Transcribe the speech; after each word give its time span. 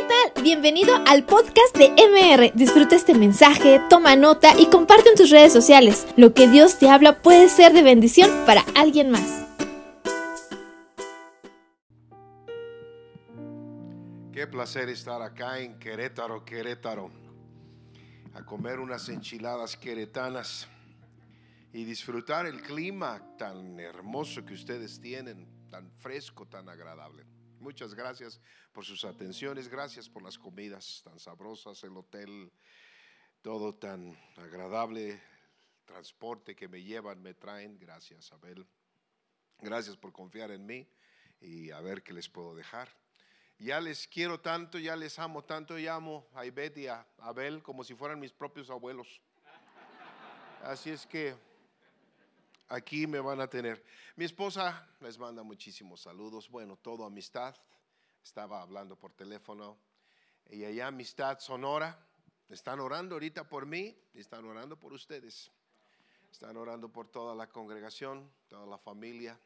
¿qué 0.00 0.06
tal? 0.06 0.42
Bienvenido 0.42 0.94
al 1.06 1.24
podcast 1.24 1.76
de 1.76 1.90
MR. 1.90 2.52
Disfruta 2.54 2.96
este 2.96 3.14
mensaje, 3.14 3.80
toma 3.90 4.16
nota 4.16 4.58
y 4.58 4.66
comparte 4.70 5.10
en 5.10 5.16
tus 5.16 5.30
redes 5.30 5.52
sociales. 5.52 6.06
Lo 6.16 6.32
que 6.32 6.48
Dios 6.48 6.78
te 6.78 6.88
habla 6.88 7.20
puede 7.20 7.48
ser 7.48 7.72
de 7.72 7.82
bendición 7.82 8.30
para 8.46 8.62
alguien 8.74 9.10
más. 9.10 9.46
Qué 14.32 14.46
placer 14.46 14.88
estar 14.88 15.20
acá 15.20 15.58
en 15.58 15.78
Querétaro, 15.78 16.44
Querétaro, 16.44 17.10
a 18.32 18.44
comer 18.44 18.80
unas 18.80 19.08
enchiladas 19.10 19.76
queretanas 19.76 20.66
y 21.74 21.84
disfrutar 21.84 22.46
el 22.46 22.62
clima 22.62 23.36
tan 23.36 23.78
hermoso 23.78 24.46
que 24.46 24.54
ustedes 24.54 24.98
tienen, 25.00 25.46
tan 25.68 25.90
fresco, 25.90 26.46
tan 26.46 26.70
agradable. 26.70 27.24
Muchas 27.60 27.94
gracias 27.94 28.40
por 28.72 28.86
sus 28.86 29.04
atenciones, 29.04 29.68
gracias 29.68 30.08
por 30.08 30.22
las 30.22 30.38
comidas 30.38 31.02
tan 31.04 31.18
sabrosas, 31.18 31.84
el 31.84 31.94
hotel, 31.94 32.50
todo 33.42 33.74
tan 33.74 34.18
agradable, 34.38 35.20
transporte 35.84 36.56
que 36.56 36.68
me 36.68 36.82
llevan, 36.82 37.20
me 37.20 37.34
traen, 37.34 37.78
gracias 37.78 38.32
Abel. 38.32 38.66
Gracias 39.58 39.94
por 39.94 40.10
confiar 40.10 40.50
en 40.52 40.64
mí 40.64 40.88
y 41.38 41.70
a 41.70 41.82
ver 41.82 42.02
qué 42.02 42.14
les 42.14 42.30
puedo 42.30 42.54
dejar. 42.54 42.88
Ya 43.58 43.78
les 43.78 44.08
quiero 44.08 44.40
tanto, 44.40 44.78
ya 44.78 44.96
les 44.96 45.18
amo 45.18 45.44
tanto, 45.44 45.78
y 45.78 45.86
amo 45.86 46.30
a 46.32 46.46
Ivette 46.46 46.78
y 46.78 46.86
a 46.86 47.06
Abel 47.18 47.62
como 47.62 47.84
si 47.84 47.94
fueran 47.94 48.18
mis 48.18 48.32
propios 48.32 48.70
abuelos. 48.70 49.20
Así 50.62 50.88
es 50.88 51.04
que 51.04 51.36
aquí 52.70 53.06
me 53.06 53.20
van 53.20 53.40
a 53.40 53.48
tener. 53.48 53.84
Mi 54.16 54.24
esposa 54.24 54.88
les 55.00 55.18
manda 55.18 55.42
muchísimos 55.42 56.00
saludos, 56.00 56.48
bueno, 56.48 56.76
todo 56.76 57.04
amistad. 57.04 57.54
Estaba 58.22 58.62
hablando 58.62 58.96
por 58.96 59.12
teléfono. 59.12 59.76
Y 60.48 60.64
allá 60.64 60.86
amistad 60.86 61.38
sonora. 61.40 62.06
Están 62.48 62.80
orando 62.80 63.14
ahorita 63.14 63.48
por 63.48 63.66
mí 63.66 63.96
están 64.14 64.44
orando 64.44 64.76
por 64.76 64.92
ustedes. 64.92 65.50
Están 66.32 66.56
orando 66.56 66.88
por 66.88 67.08
toda 67.08 67.34
la 67.34 67.48
congregación, 67.48 68.30
toda 68.48 68.66
la 68.66 68.78
familia 68.78 69.38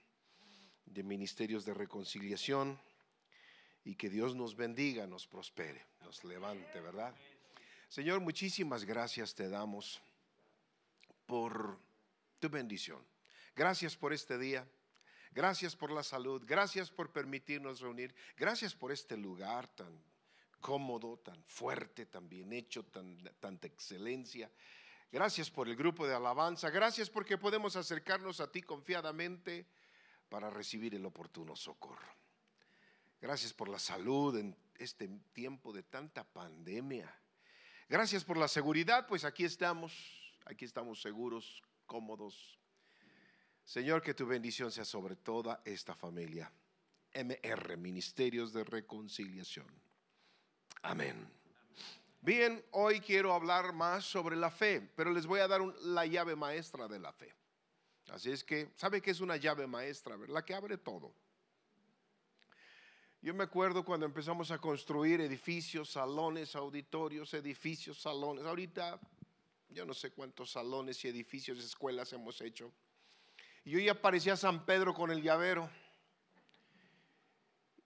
de 0.86 1.02
ministerios 1.02 1.64
de 1.64 1.74
reconciliación 1.74 2.78
y 3.84 3.94
que 3.94 4.08
Dios 4.08 4.34
nos 4.34 4.56
bendiga, 4.56 5.06
nos 5.06 5.26
prospere, 5.26 5.84
nos 6.02 6.24
levante, 6.24 6.80
¿verdad? 6.80 7.14
Señor, 7.88 8.20
muchísimas 8.20 8.84
gracias 8.84 9.34
te 9.34 9.48
damos 9.48 10.00
por 11.26 11.78
tu 12.38 12.48
bendición. 12.48 13.13
Gracias 13.54 13.96
por 13.96 14.12
este 14.12 14.38
día. 14.38 14.66
Gracias 15.32 15.74
por 15.76 15.90
la 15.90 16.02
salud. 16.02 16.42
Gracias 16.46 16.90
por 16.90 17.12
permitirnos 17.12 17.80
reunir. 17.80 18.14
Gracias 18.36 18.74
por 18.74 18.92
este 18.92 19.16
lugar 19.16 19.68
tan 19.68 20.02
cómodo, 20.60 21.18
tan 21.18 21.42
fuerte, 21.44 22.06
tan 22.06 22.28
bien 22.28 22.52
hecho, 22.52 22.84
tan, 22.84 23.18
tanta 23.40 23.66
excelencia. 23.66 24.50
Gracias 25.12 25.50
por 25.50 25.68
el 25.68 25.76
grupo 25.76 26.06
de 26.06 26.14
alabanza. 26.14 26.70
Gracias 26.70 27.10
porque 27.10 27.38
podemos 27.38 27.76
acercarnos 27.76 28.40
a 28.40 28.50
ti 28.50 28.62
confiadamente 28.62 29.66
para 30.28 30.50
recibir 30.50 30.94
el 30.94 31.06
oportuno 31.06 31.54
socorro. 31.54 32.08
Gracias 33.20 33.52
por 33.52 33.68
la 33.68 33.78
salud 33.78 34.36
en 34.36 34.56
este 34.76 35.08
tiempo 35.32 35.72
de 35.72 35.82
tanta 35.82 36.24
pandemia. 36.24 37.12
Gracias 37.88 38.24
por 38.24 38.36
la 38.36 38.48
seguridad, 38.48 39.06
pues 39.06 39.24
aquí 39.24 39.44
estamos, 39.44 39.92
aquí 40.46 40.64
estamos 40.64 41.00
seguros, 41.00 41.62
cómodos. 41.86 42.58
Señor, 43.64 44.02
que 44.02 44.14
tu 44.14 44.26
bendición 44.26 44.70
sea 44.70 44.84
sobre 44.84 45.16
toda 45.16 45.62
esta 45.64 45.94
familia. 45.94 46.52
MR, 47.14 47.76
Ministerios 47.76 48.52
de 48.52 48.64
Reconciliación. 48.64 49.66
Amén. 50.82 51.26
Bien, 52.20 52.62
hoy 52.72 53.00
quiero 53.00 53.32
hablar 53.32 53.72
más 53.72 54.04
sobre 54.04 54.36
la 54.36 54.50
fe, 54.50 54.80
pero 54.96 55.12
les 55.12 55.26
voy 55.26 55.40
a 55.40 55.48
dar 55.48 55.60
la 55.82 56.06
llave 56.06 56.36
maestra 56.36 56.88
de 56.88 56.98
la 56.98 57.12
fe. 57.12 57.34
Así 58.08 58.30
es 58.30 58.44
que, 58.44 58.70
¿sabe 58.76 59.00
qué 59.00 59.10
es 59.10 59.20
una 59.20 59.36
llave 59.36 59.66
maestra? 59.66 60.16
La 60.28 60.44
que 60.44 60.54
abre 60.54 60.76
todo. 60.76 61.14
Yo 63.22 63.32
me 63.32 63.44
acuerdo 63.44 63.84
cuando 63.84 64.04
empezamos 64.04 64.50
a 64.50 64.58
construir 64.58 65.22
edificios, 65.22 65.90
salones, 65.90 66.54
auditorios, 66.54 67.32
edificios, 67.32 67.98
salones. 67.98 68.44
Ahorita 68.44 69.00
yo 69.70 69.86
no 69.86 69.94
sé 69.94 70.10
cuántos 70.10 70.50
salones 70.52 71.02
y 71.04 71.08
edificios, 71.08 71.58
escuelas 71.58 72.12
hemos 72.12 72.40
hecho. 72.42 72.70
Y 73.64 73.70
yo 73.72 73.78
ya 73.78 74.00
parecía 74.00 74.36
San 74.36 74.64
Pedro 74.64 74.94
con 74.94 75.10
el 75.10 75.22
llavero. 75.22 75.70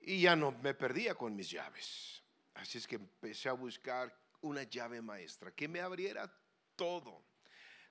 Y 0.00 0.22
ya 0.22 0.34
no 0.34 0.52
me 0.52 0.74
perdía 0.74 1.14
con 1.14 1.36
mis 1.36 1.50
llaves. 1.50 2.22
Así 2.54 2.78
es 2.78 2.86
que 2.86 2.96
empecé 2.96 3.48
a 3.48 3.52
buscar 3.52 4.14
una 4.40 4.62
llave 4.64 5.00
maestra 5.00 5.52
que 5.52 5.68
me 5.68 5.80
abriera 5.80 6.32
todo. 6.74 7.22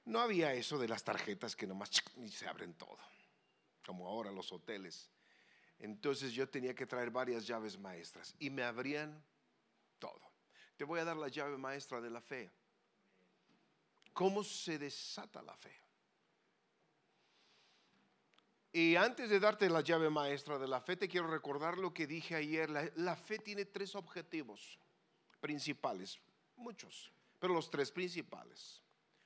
No 0.05 0.19
había 0.19 0.53
eso 0.53 0.77
de 0.77 0.87
las 0.87 1.03
tarjetas 1.03 1.55
que 1.55 1.67
nomás 1.67 1.91
se 2.29 2.47
abren 2.47 2.73
todo, 2.75 2.99
como 3.85 4.07
ahora 4.07 4.31
los 4.31 4.51
hoteles. 4.51 5.09
Entonces 5.79 6.33
yo 6.33 6.49
tenía 6.49 6.73
que 6.73 6.85
traer 6.85 7.11
varias 7.11 7.45
llaves 7.45 7.77
maestras 7.77 8.33
y 8.39 8.49
me 8.49 8.63
abrían 8.63 9.23
todo. 9.99 10.31
Te 10.75 10.85
voy 10.85 10.99
a 10.99 11.05
dar 11.05 11.17
la 11.17 11.27
llave 11.27 11.57
maestra 11.57 12.01
de 12.01 12.09
la 12.09 12.21
fe. 12.21 12.49
¿Cómo 14.13 14.43
se 14.43 14.79
desata 14.79 15.41
la 15.41 15.55
fe? 15.55 15.86
Y 18.77 18.95
antes 18.95 19.31
de 19.31 19.39
darte 19.39 19.71
la 19.71 19.81
llave 19.81 20.07
maestra 20.07 20.59
de 20.59 20.67
la 20.67 20.79
fe, 20.79 20.95
te 20.95 21.07
quiero 21.07 21.25
recordar 21.25 21.79
lo 21.79 21.91
que 21.91 22.05
dije 22.05 22.35
ayer. 22.35 22.69
La, 22.69 23.15
fe 23.15 23.39
tiene 23.39 23.65
tres 23.65 23.95
objetivos 23.95 24.77
principales, 25.41 26.19
muchos, 26.55 27.11
pero 27.39 27.55
los 27.55 27.71
tres 27.71 27.91
principales. 27.91 28.83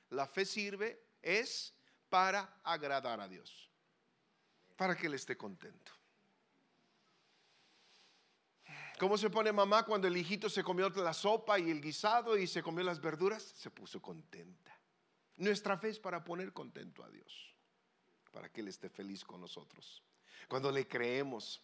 La 0.08 0.26
fe 0.26 0.46
sirve, 0.46 1.04
es 1.20 1.74
para 2.08 2.60
agradar 2.64 3.20
a 3.20 3.28
Dios, 3.28 3.68
para 4.74 4.96
que 4.96 5.06
Él 5.06 5.12
esté 5.12 5.36
contento. 5.36 5.92
¿Cómo 8.98 9.18
se 9.18 9.28
pone 9.28 9.52
mamá 9.52 9.84
cuando 9.84 10.08
el 10.08 10.16
hijito 10.16 10.48
se 10.48 10.64
comió 10.64 10.88
la 10.88 11.12
sopa 11.12 11.58
y 11.58 11.70
el 11.70 11.82
guisado 11.82 12.38
y 12.38 12.46
se 12.46 12.62
comió 12.62 12.84
las 12.84 13.02
verduras? 13.02 13.42
Se 13.42 13.70
puso 13.70 14.00
contenta. 14.00 14.74
Nuestra 15.36 15.76
fe 15.76 15.90
es 15.90 15.98
para 15.98 16.24
poner 16.24 16.54
contento 16.54 17.04
a 17.04 17.10
Dios, 17.10 17.51
para 18.32 18.48
que 18.48 18.60
Él 18.62 18.68
esté 18.68 18.88
feliz 18.88 19.24
con 19.24 19.40
nosotros. 19.40 20.02
Cuando 20.48 20.72
le 20.72 20.88
creemos, 20.88 21.62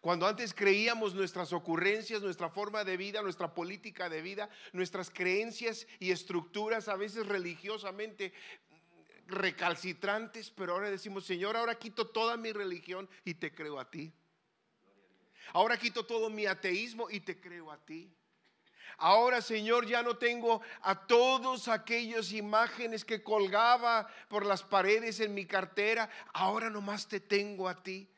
cuando 0.00 0.26
antes 0.26 0.54
creíamos 0.54 1.14
nuestras 1.14 1.52
ocurrencias, 1.52 2.22
nuestra 2.22 2.50
forma 2.50 2.84
de 2.84 2.96
vida, 2.96 3.22
nuestra 3.22 3.54
política 3.54 4.08
de 4.08 4.22
vida, 4.22 4.48
nuestras 4.72 5.10
creencias 5.10 5.86
y 5.98 6.10
estructuras, 6.10 6.88
a 6.88 6.96
veces 6.96 7.26
religiosamente 7.26 8.32
recalcitrantes, 9.26 10.50
pero 10.50 10.74
ahora 10.74 10.90
decimos, 10.90 11.24
Señor, 11.24 11.56
ahora 11.56 11.78
quito 11.78 12.06
toda 12.06 12.36
mi 12.36 12.52
religión 12.52 13.08
y 13.24 13.34
te 13.34 13.54
creo 13.54 13.80
a 13.80 13.90
ti. 13.90 14.12
Ahora 15.52 15.78
quito 15.78 16.04
todo 16.04 16.30
mi 16.30 16.46
ateísmo 16.46 17.08
y 17.10 17.20
te 17.20 17.40
creo 17.40 17.70
a 17.70 17.78
ti. 17.78 18.12
Ahora, 18.98 19.40
Señor, 19.40 19.86
ya 19.86 20.02
no 20.02 20.16
tengo 20.16 20.62
a 20.82 21.06
todos 21.06 21.68
aquellos 21.68 22.32
imágenes 22.32 23.04
que 23.04 23.22
colgaba 23.22 24.08
por 24.28 24.46
las 24.46 24.62
paredes 24.62 25.20
en 25.20 25.34
mi 25.34 25.46
cartera. 25.46 26.08
Ahora 26.32 26.70
nomás 26.70 27.06
te 27.08 27.20
tengo 27.20 27.68
a 27.68 27.82
ti. 27.82 28.08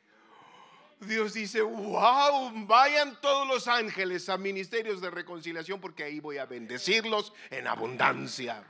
Dios 1.01 1.35
dice, 1.35 1.61
wow, 1.61 2.51
vayan 2.67 3.21
todos 3.21 3.47
los 3.47 3.69
ángeles 3.69 4.29
a 4.29 4.39
ministerios 4.39 5.01
de 5.01 5.11
reconciliación 5.11 5.81
porque 5.81 6.05
ahí 6.05 6.21
voy 6.21 6.39
a 6.39 6.47
bendecirlos 6.47 7.33
en 7.51 7.67
abundancia. 7.67 8.65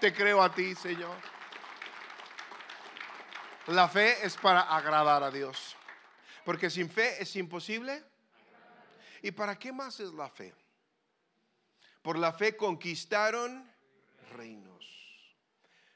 Te 0.00 0.12
creo 0.12 0.42
a 0.42 0.54
ti, 0.54 0.74
Señor. 0.74 1.16
La 3.68 3.88
fe 3.88 4.24
es 4.24 4.36
para 4.36 4.60
agradar 4.60 5.22
a 5.22 5.30
Dios. 5.30 5.76
Porque 6.44 6.70
sin 6.70 6.88
fe 6.88 7.22
es 7.22 7.34
imposible. 7.36 8.02
¿Y 9.22 9.30
para 9.32 9.58
qué 9.58 9.72
más 9.72 10.00
es 10.00 10.12
la 10.12 10.28
fe? 10.28 10.54
Por 12.08 12.18
la 12.18 12.32
fe 12.32 12.56
conquistaron 12.56 13.70
reinos. 14.30 14.82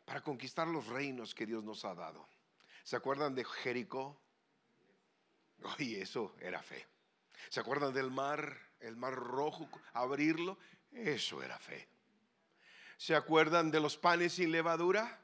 Para 0.05 0.21
conquistar 0.21 0.69
los 0.69 0.87
reinos 0.89 1.35
que 1.35 1.47
Dios 1.47 1.65
nos 1.65 1.87
ha 1.87 1.95
dado. 1.95 2.29
¿Se 2.85 2.97
acuerdan 2.97 3.35
de 3.35 3.47
Jericó? 3.47 4.21
Oye, 5.63 6.03
eso 6.03 6.37
era 6.39 6.63
fe. 6.63 6.87
¿Se 7.49 7.61
acuerdan 7.61 7.95
del 7.95 8.11
mar, 8.11 8.55
el 8.81 8.95
mar 8.95 9.15
rojo, 9.15 9.67
abrirlo? 9.95 10.59
Eso 10.91 11.43
era 11.43 11.59
fe. 11.59 11.89
¿Se 12.99 13.15
acuerdan 13.15 13.71
de 13.71 13.81
los 13.81 13.97
panes 13.97 14.35
sin 14.35 14.53
levadura? 14.53 15.19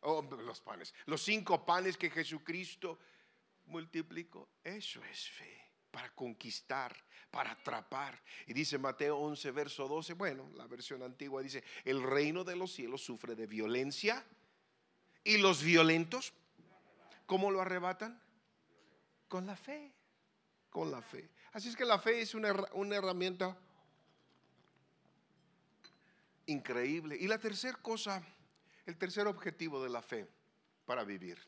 Oh, 0.00 0.22
los 0.22 0.62
panes, 0.62 0.94
los 1.04 1.22
cinco 1.22 1.66
panes 1.66 1.98
que 1.98 2.08
Jesucristo 2.08 2.98
multiplicó. 3.66 4.48
Eso 4.64 5.04
es 5.04 5.28
fe. 5.28 5.61
Para 5.92 6.12
conquistar, 6.14 6.96
para 7.30 7.52
atrapar. 7.52 8.20
Y 8.48 8.52
dice 8.52 8.78
Mateo 8.78 9.18
11, 9.18 9.50
verso 9.52 9.86
12. 9.86 10.14
Bueno, 10.14 10.50
la 10.56 10.66
versión 10.66 11.04
antigua 11.04 11.40
dice: 11.40 11.62
El 11.84 12.02
reino 12.02 12.42
de 12.42 12.56
los 12.56 12.72
cielos 12.72 13.04
sufre 13.04 13.36
de 13.36 13.46
violencia. 13.46 14.24
Y 15.22 15.38
los 15.38 15.62
violentos, 15.62 16.32
¿cómo 17.26 17.52
lo 17.52 17.60
arrebatan? 17.60 18.20
Con 19.28 19.46
la 19.46 19.54
fe. 19.54 19.94
Con 20.68 20.90
la 20.90 21.00
fe. 21.00 21.30
Así 21.52 21.68
es 21.68 21.76
que 21.76 21.84
la 21.84 22.00
fe 22.00 22.20
es 22.20 22.34
una, 22.34 22.52
una 22.72 22.96
herramienta 22.96 23.56
increíble. 26.46 27.16
Y 27.20 27.28
la 27.28 27.38
tercera 27.38 27.78
cosa, 27.78 28.22
el 28.86 28.96
tercer 28.96 29.26
objetivo 29.26 29.82
de 29.82 29.90
la 29.90 30.02
fe 30.02 30.26
para 30.84 31.04
vivir. 31.04 31.38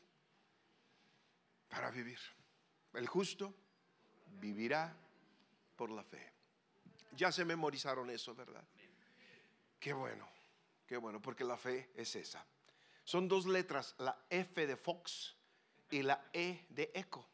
Para 1.67 1.91
vivir. 1.91 2.19
El 2.93 3.07
justo 3.07 3.53
vivirá 4.39 4.95
por 5.75 5.89
la 5.89 6.03
fe. 6.03 6.31
Ya 7.15 7.31
se 7.31 7.45
memorizaron 7.45 8.09
eso, 8.09 8.35
¿verdad? 8.35 8.63
Qué 9.79 9.93
bueno, 9.93 10.27
qué 10.85 10.97
bueno, 10.97 11.21
porque 11.21 11.43
la 11.43 11.57
fe 11.57 11.91
es 11.95 12.15
esa. 12.15 12.45
Son 13.03 13.27
dos 13.27 13.45
letras, 13.45 13.95
la 13.99 14.17
F 14.29 14.65
de 14.65 14.75
Fox 14.75 15.35
y 15.91 16.01
la 16.01 16.29
E 16.33 16.65
de 16.69 16.91
Eco. 16.93 17.27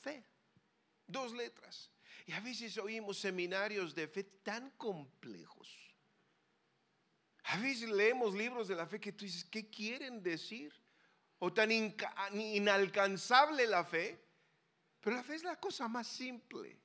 Fe. 0.00 0.24
Dos 1.06 1.32
letras. 1.32 1.90
Y 2.26 2.32
a 2.32 2.40
veces 2.40 2.76
oímos 2.78 3.18
seminarios 3.18 3.94
de 3.94 4.08
fe 4.08 4.24
tan 4.24 4.70
complejos. 4.72 5.68
A 7.44 7.56
veces 7.58 7.88
leemos 7.88 8.34
libros 8.34 8.68
de 8.68 8.74
la 8.74 8.86
fe 8.86 9.00
que 9.00 9.12
tú 9.12 9.24
dices, 9.24 9.44
¿qué 9.44 9.70
quieren 9.70 10.22
decir? 10.22 10.74
O 11.38 11.52
tan 11.52 11.70
inalcanzable 11.70 13.66
la 13.66 13.84
fe. 13.84 14.22
Pero 15.00 15.16
la 15.16 15.22
fe 15.22 15.34
es 15.36 15.44
la 15.44 15.56
cosa 15.56 15.88
más 15.88 16.06
simple. 16.06 16.76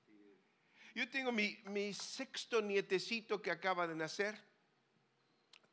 Yo 0.95 1.09
tengo 1.09 1.31
mi, 1.31 1.93
sexto 1.93 2.61
nietecito 2.61 3.41
que 3.41 3.49
acaba 3.49 3.87
de 3.87 3.95
nacer. 3.95 4.39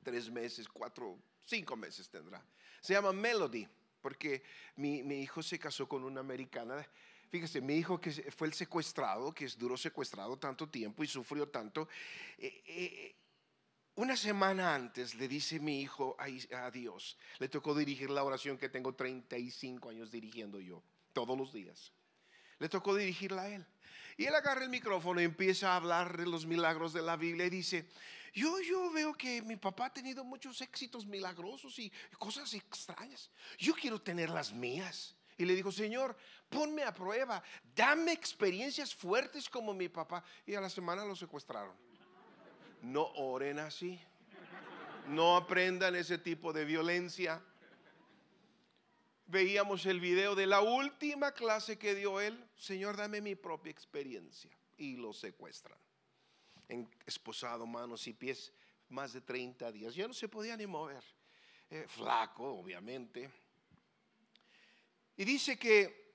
Tres 0.02 0.31
meses, 0.31 0.66
cuatro, 0.66 1.19
cinco 1.44 1.76
meses 1.76 2.08
tendrá. 2.08 2.42
Se 2.81 2.94
llama 2.94 3.12
Melody, 3.12 3.69
porque 4.00 4.42
mi, 4.76 5.00
hijo 5.20 5.42
se 5.42 5.58
casó 5.58 5.87
con 5.87 6.04
una 6.04 6.20
americana. 6.20 6.87
Fíjese, 7.28 7.60
mi 7.60 7.75
hijo 7.76 8.00
que 8.00 8.10
fue 8.10 8.50
secuestrado, 8.52 9.34
que 9.34 9.46
duró 9.58 9.76
secuestrado 9.76 10.38
tanto 10.38 10.69
tiempo 10.69 11.04
y 11.04 11.06
sufrió 11.06 11.48
tanto. 11.48 11.87
Eh, 12.38 12.62
eh, 12.66 13.16
una 13.96 14.16
semana 14.16 14.75
antes 14.75 15.14
le 15.16 15.28
dice 15.28 15.60
mi 15.60 15.82
hijo 15.82 16.16
a 16.19 16.70
Dios, 16.70 17.19
le 17.38 17.50
tocó 17.50 17.75
dirigir 17.75 18.08
la 18.08 18.25
oración 18.25 18.56
que 18.56 18.70
tengo 18.70 18.94
35 18.94 19.90
años 19.90 20.10
dirigiendo 20.10 20.58
yo, 20.58 20.82
todos 21.12 21.37
los 21.37 21.52
días. 21.52 21.92
Le 22.60 22.68
tocó 22.68 22.94
dirigirla 22.94 23.42
a 23.42 23.48
él. 23.48 23.66
Y 24.16 24.26
él 24.26 24.34
agarra 24.34 24.62
el 24.62 24.68
micrófono 24.68 25.20
y 25.20 25.24
empieza 25.24 25.72
a 25.72 25.76
hablar 25.76 26.16
de 26.16 26.26
los 26.26 26.46
milagros 26.46 26.92
de 26.92 27.02
la 27.02 27.16
Biblia 27.16 27.46
y 27.46 27.50
dice, 27.50 27.88
yo, 28.34 28.60
yo 28.60 28.90
veo 28.92 29.14
que 29.14 29.42
mi 29.42 29.56
papá 29.56 29.86
ha 29.86 29.92
tenido 29.92 30.22
muchos 30.24 30.60
éxitos 30.60 31.06
milagrosos 31.06 31.78
y 31.78 31.90
cosas 32.18 32.52
extrañas. 32.54 33.30
Yo 33.58 33.74
quiero 33.74 34.00
tener 34.00 34.30
las 34.30 34.52
mías. 34.52 35.16
Y 35.38 35.46
le 35.46 35.54
dijo, 35.54 35.72
Señor, 35.72 36.14
ponme 36.50 36.82
a 36.82 36.92
prueba, 36.92 37.42
dame 37.74 38.12
experiencias 38.12 38.94
fuertes 38.94 39.48
como 39.48 39.72
mi 39.72 39.88
papá. 39.88 40.22
Y 40.44 40.54
a 40.54 40.60
la 40.60 40.68
semana 40.68 41.02
lo 41.02 41.16
secuestraron. 41.16 41.74
No 42.82 43.06
oren 43.14 43.58
así. 43.58 43.98
No 45.08 45.36
aprendan 45.36 45.96
ese 45.96 46.18
tipo 46.18 46.52
de 46.52 46.66
violencia 46.66 47.42
veíamos 49.30 49.86
el 49.86 50.00
video 50.00 50.34
de 50.34 50.46
la 50.46 50.60
última 50.60 51.32
clase 51.32 51.78
que 51.78 51.94
dio 51.94 52.20
él, 52.20 52.44
Señor, 52.56 52.96
dame 52.96 53.20
mi 53.20 53.34
propia 53.34 53.70
experiencia. 53.70 54.50
Y 54.76 54.96
lo 54.96 55.12
secuestran. 55.12 55.78
Esposado, 57.06 57.66
manos 57.66 58.06
y 58.06 58.12
pies, 58.12 58.52
más 58.88 59.12
de 59.12 59.20
30 59.20 59.70
días. 59.72 59.94
Ya 59.94 60.06
no 60.06 60.14
se 60.14 60.28
podía 60.28 60.56
ni 60.56 60.66
mover. 60.66 61.02
Eh, 61.70 61.86
flaco, 61.88 62.44
obviamente. 62.44 63.30
Y 65.16 65.24
dice 65.24 65.58
que 65.58 66.14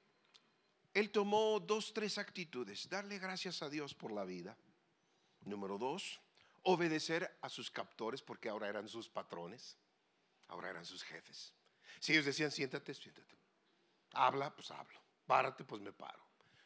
él 0.93 1.11
tomó 1.11 1.59
dos, 1.59 1.93
tres 1.93 2.17
actitudes. 2.17 2.89
Darle 2.89 3.19
gracias 3.19 3.61
a 3.61 3.69
Dios 3.69 3.93
por 3.93 4.11
la 4.11 4.25
vida. 4.25 4.57
Número 5.41 5.77
dos, 5.77 6.19
obedecer 6.63 7.37
a 7.41 7.49
sus 7.49 7.69
captores 7.69 8.21
porque 8.21 8.49
ahora 8.49 8.67
eran 8.67 8.87
sus 8.87 9.09
patrones. 9.09 9.77
Ahora 10.47 10.69
eran 10.69 10.85
sus 10.85 11.03
jefes. 11.03 11.53
Si 11.99 12.13
ellos 12.13 12.25
decían, 12.25 12.51
siéntate, 12.51 12.93
siéntate. 12.93 13.35
Habla, 14.13 14.53
pues 14.53 14.71
hablo. 14.71 14.99
Párate, 15.25 15.63
pues 15.63 15.81
me 15.81 15.91
paro. 15.91 16.23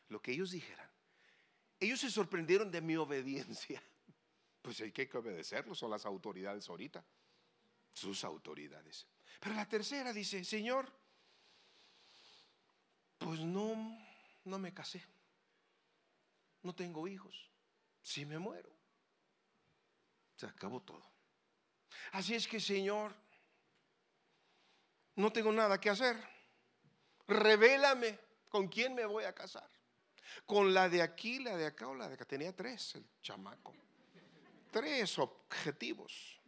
Lo 0.09 0.21
que 0.21 0.31
ellos 0.31 0.51
dijeran. 0.51 0.89
Ellos 1.79 1.99
se 1.99 2.09
sorprendieron 2.09 2.71
de 2.71 2.81
mi 2.81 2.95
obediencia. 2.95 3.81
Pues 4.61 4.81
hay 4.81 4.91
que 4.91 5.09
obedecerlo, 5.17 5.73
son 5.73 5.89
las 5.89 6.05
autoridades 6.05 6.67
ahorita. 6.69 7.01
Sus 7.93 8.25
autoridades. 8.25 9.07
Pero 9.39 9.55
la 9.55 9.65
tercera 9.65 10.11
dice, 10.11 10.43
Señor, 10.43 10.91
pues 13.17 13.39
no, 13.39 13.97
no 14.43 14.59
me 14.59 14.73
casé. 14.73 15.01
No 16.61 16.75
tengo 16.75 17.07
hijos. 17.07 17.49
Si 18.01 18.25
me 18.25 18.37
muero, 18.37 18.69
se 20.35 20.45
acabó 20.45 20.81
todo. 20.81 21.09
Así 22.11 22.35
es 22.35 22.47
que, 22.47 22.59
Señor, 22.59 23.15
no 25.19 25.33
tengo 25.33 25.51
nada 25.51 25.80
que 25.80 25.89
hacer. 25.89 26.18
Revélame 27.27 28.18
con 28.50 28.68
quién 28.69 28.95
me 28.95 29.06
voy 29.06 29.25
a 29.25 29.33
casar. 29.33 29.69
Con 30.45 30.74
la 30.74 30.88
de 30.88 31.01
aquí, 31.01 31.39
la 31.39 31.57
de 31.57 31.66
acá 31.66 31.88
o 31.88 31.94
la 31.94 32.07
de 32.07 32.13
acá. 32.13 32.25
Tenía 32.25 32.56
tres, 32.56 32.95
el 32.95 33.06
chamaco. 33.21 33.74
Tres 34.71 35.19
objetivos. 35.19 36.39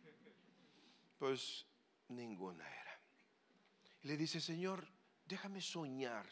Pues 1.20 1.66
ninguna 2.08 2.66
era. 2.66 3.00
Y 4.04 4.08
le 4.08 4.18
dice, 4.18 4.40
Señor, 4.40 4.88
déjame 5.26 5.62
soñar 5.62 6.26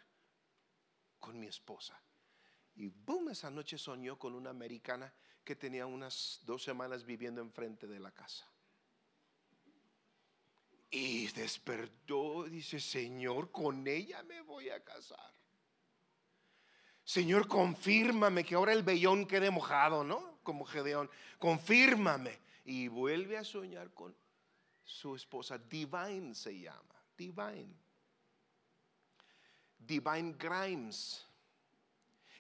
con 1.20 1.38
mi 1.38 1.48
esposa. 1.48 2.02
Y 2.76 2.88
boom, 2.88 3.30
esa 3.30 3.52
noche 3.52 3.78
soñó 3.78 4.18
con 4.18 4.34
una 4.34 4.50
americana 4.50 5.14
que 5.44 5.58
tenía 5.58 5.86
unas 5.86 6.40
dos 6.44 6.64
semanas 6.64 7.04
viviendo 7.04 7.42
enfrente 7.42 7.86
de 7.86 8.00
la 8.00 8.12
casa. 8.12 8.48
Y 10.92 11.28
despertó, 11.28 12.46
dice, 12.46 12.80
Señor, 12.80 13.52
con 13.52 13.88
ella 13.88 14.24
me 14.24 14.42
voy 14.42 14.70
a 14.70 14.84
casar. 14.84 15.34
Señor, 17.04 17.48
confírmame 17.48 18.44
que 18.44 18.56
ahora 18.56 18.74
el 18.74 18.84
vellón 18.84 19.26
quede 19.26 19.52
mojado, 19.52 20.04
¿no? 20.04 20.40
Como 20.44 20.66
Gedeón, 20.66 21.10
confírmame. 21.38 22.40
Y 22.66 22.88
vuelve 22.88 23.38
a 23.38 23.44
soñar 23.44 23.92
con 23.94 24.16
su 24.84 25.16
esposa, 25.16 25.58
Divine 25.58 26.34
se 26.34 26.60
llama, 26.60 27.04
Divine. 27.18 27.76
Divine 29.78 30.36
Grimes. 30.38 31.26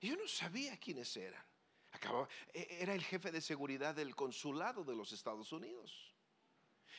yo 0.01 0.15
no 0.15 0.27
sabía 0.27 0.77
quiénes 0.77 1.15
eran. 1.17 1.43
Acababa, 1.91 2.27
e, 2.53 2.77
era 2.79 2.93
el 2.93 3.03
jefe 3.03 3.31
de 3.31 3.41
seguridad 3.41 3.95
del 3.95 4.15
consulado 4.15 4.83
de 4.83 4.95
los 4.95 5.11
Estados 5.11 5.51
Unidos. 5.51 6.08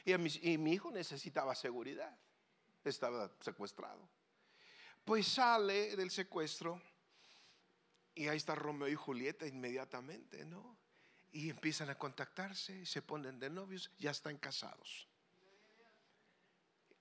Y, 0.04 0.16
mi, 0.59 0.73
hijo 0.73 0.90
necesitaba 0.90 1.54
seguridad. 1.54 2.16
Estaba 2.85 3.30
secuestrado. 3.40 4.09
Pues 5.04 5.26
sale 5.28 5.97
del 5.97 6.11
secuestro 6.11 6.80
y 8.14 8.28
ahí 8.28 8.37
está 8.37 8.54
Romeo 8.54 8.88
y 8.88 8.95
Julieta 8.95 9.47
inmediatamente, 9.47 10.45
¿no? 10.45 10.78
Y 11.33 11.50
empiezan 11.50 11.90
a 11.90 11.99
contactarse 11.99 12.80
y 12.80 12.87
se 12.87 13.02
ponen 13.02 13.38
de 13.38 13.50
novios, 13.50 13.90
ya 13.99 14.11
están 14.11 14.37
casados. 14.37 15.09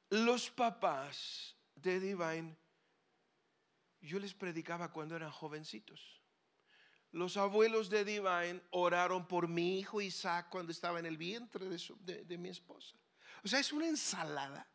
Los 0.10 0.50
papás 0.50 1.56
de 1.75 2.00
Divine, 2.00 2.56
yo 4.01 4.20
les 4.20 4.34
predicaba 4.34 4.91
cuando 4.91 5.15
eran 5.15 5.32
jovencitos. 5.32 6.18
Los 7.12 7.38
abuelos 7.38 7.89
de 7.89 8.06
Divine 8.06 8.62
oraron 8.70 9.28
por 9.28 9.48
mi 9.48 9.80
hijo 9.80 10.00
Isaac 10.00 10.48
cuando 10.50 10.72
estaba 10.72 11.00
en 11.00 11.08
el 11.08 11.18
vientre 11.18 11.66
de, 11.68 12.38
mi 12.38 12.50
esposa. 12.50 12.96
O 13.44 13.48
sea, 13.48 13.60
es 13.60 13.74
una 13.74 13.88
ensalada 13.88 14.68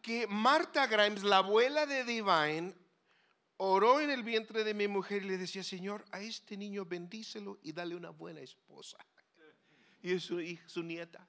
que 0.00 0.26
Marta 0.28 0.86
Grimes, 0.86 1.24
la 1.24 1.38
abuela 1.38 1.86
de 1.86 2.04
Divine, 2.04 2.74
oró 3.56 4.00
en 4.00 4.10
el 4.10 4.22
vientre 4.22 4.62
de 4.62 4.74
mi 4.74 4.86
mujer 4.86 5.24
y 5.24 5.28
le 5.28 5.38
decía, 5.38 5.64
Señor, 5.64 6.04
a 6.12 6.20
este 6.20 6.56
niño 6.56 6.84
bendícelo 6.84 7.58
y 7.62 7.72
dale 7.72 7.96
una 7.96 8.10
buena 8.10 8.40
esposa. 8.40 8.98
Y 10.02 10.12
es 10.12 10.22
su, 10.22 10.40
su 10.66 10.82
nieta. 10.82 11.26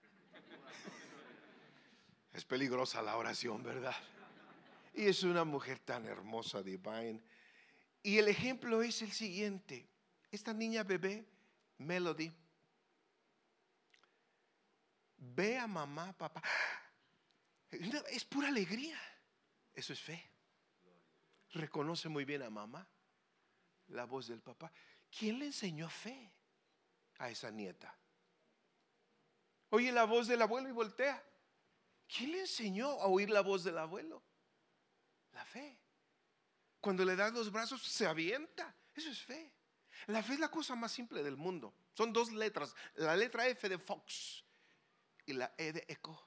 Es 2.32 2.46
peligrosa 2.46 3.01
la 3.01 3.15
oración, 3.18 3.63
¿verdad? 3.63 3.96
Y 4.94 5.06
es 5.06 5.24
una 5.24 5.44
mujer 5.44 5.80
tan 5.80 6.06
hermosa, 6.06 6.62
Divine 6.62 7.22
y 8.03 8.17
el 8.17 8.27
ejemplo 8.27 8.83
es 8.83 9.01
el 9.01 9.12
siguiente. 9.12 9.88
Esta 10.29 10.53
niña 10.53 10.83
bebé, 10.83 11.25
Melody, 11.77 12.31
ve 15.17 15.57
a 15.57 15.67
mamá, 15.67 16.12
papá. 16.13 16.43
Es 17.72 18.25
pura 18.25 18.50
alegría. 18.50 19.00
Eso 19.74 19.93
es 19.93 20.01
fe. 20.01 20.29
Reconoce 21.53 22.10
muy 22.10 22.25
bien 22.25 22.41
a 22.41 22.50
mamá, 22.50 22.88
la 23.88 24.05
voz 24.05 24.27
del 24.27 24.41
papá. 24.41 24.72
¿Quién 25.17 25.39
le 25.39 25.45
enseñó 25.45 25.89
fe 25.89 26.31
a 27.19 27.29
esa 27.29 27.51
nieta? 27.51 27.95
Oye 29.69 29.91
la 29.91 30.03
voz 30.05 30.27
del 30.27 30.41
abuelo 30.41 30.69
y 30.69 30.72
voltea. 30.72 31.24
¿Quién 32.07 32.31
le 32.31 32.41
enseñó 32.41 32.89
a 32.89 33.07
oír 33.07 33.29
la 33.29 33.41
voz 33.41 33.63
del 33.63 33.77
abuelo? 33.77 34.22
La 35.31 35.45
fe. 35.45 35.79
Cuando 36.83 37.05
le 37.05 37.15
das 37.15 37.31
los 37.31 37.49
brazos, 37.49 37.81
se 37.81 38.05
avienta. 38.05 38.75
Eso 38.93 39.09
es 39.09 39.21
fe. 39.21 39.53
La 40.07 40.21
fe 40.21 40.33
es 40.33 40.39
la 40.41 40.51
cosa 40.51 40.75
más 40.75 40.91
simple 40.91 41.23
del 41.23 41.37
mundo. 41.37 41.73
Son 41.93 42.11
dos 42.11 42.29
letras, 42.33 42.75
la 42.95 43.15
letra 43.15 43.47
F 43.47 43.69
de 43.69 43.77
Fox 43.77 44.43
y 45.25 45.31
la 45.31 45.53
E 45.57 45.71
de 45.71 45.85
Eco. 45.87 46.21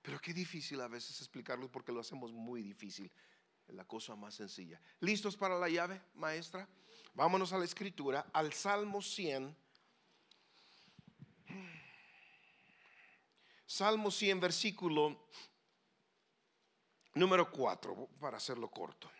Pero 0.00 0.18
qué 0.22 0.32
difícil 0.32 0.80
a 0.80 0.88
veces 0.88 1.20
explicarlo 1.20 1.70
porque 1.70 1.92
lo 1.92 2.00
hacemos 2.00 2.32
muy 2.32 2.62
difícil. 2.62 3.12
Es 3.68 3.74
la 3.74 3.84
cosa 3.84 4.16
más 4.16 4.34
sencilla. 4.34 4.80
¿Listos 5.00 5.36
para 5.36 5.58
la 5.58 5.68
llave, 5.68 6.00
maestra? 6.14 6.66
Vámonos 7.12 7.52
a 7.52 7.58
la 7.58 7.66
escritura, 7.66 8.30
al 8.32 8.54
Salmo 8.54 9.02
100. 9.02 9.54
Salmo 13.66 14.10
100, 14.10 14.40
versículo 14.40 15.28
número 17.12 17.52
4, 17.52 18.08
para 18.18 18.38
hacerlo 18.38 18.70
corto. 18.70 19.10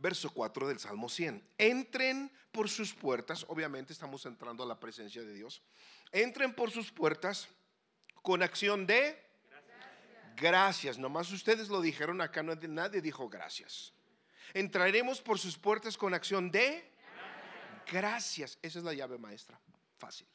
Verso 0.00 0.30
4 0.30 0.68
del 0.68 0.78
Salmo 0.78 1.08
100. 1.08 1.42
Entren 1.58 2.32
por 2.52 2.68
sus 2.68 2.94
puertas, 2.94 3.44
obviamente 3.48 3.92
estamos 3.92 4.24
entrando 4.26 4.62
a 4.62 4.66
la 4.66 4.80
presencia 4.80 5.22
de 5.22 5.34
Dios. 5.34 5.62
Entren 6.12 6.54
por 6.54 6.70
sus 6.70 6.90
puertas 6.90 7.48
con 8.22 8.42
acción 8.42 8.86
de 8.86 9.22
gracias. 10.36 10.98
Nomás 10.98 11.30
ustedes 11.32 11.68
lo 11.68 11.80
dijeron 11.80 12.20
acá, 12.20 12.42
nadie 12.42 13.00
dijo 13.00 13.28
gracias. 13.28 13.92
Entraremos 14.54 15.20
por 15.20 15.38
sus 15.38 15.58
puertas 15.58 15.96
con 15.96 16.14
acción 16.14 16.50
de 16.50 16.90
gracias. 17.90 18.58
Esa 18.62 18.78
es 18.78 18.84
la 18.84 18.94
llave 18.94 19.18
maestra. 19.18 19.60
Fácil. 19.98 20.26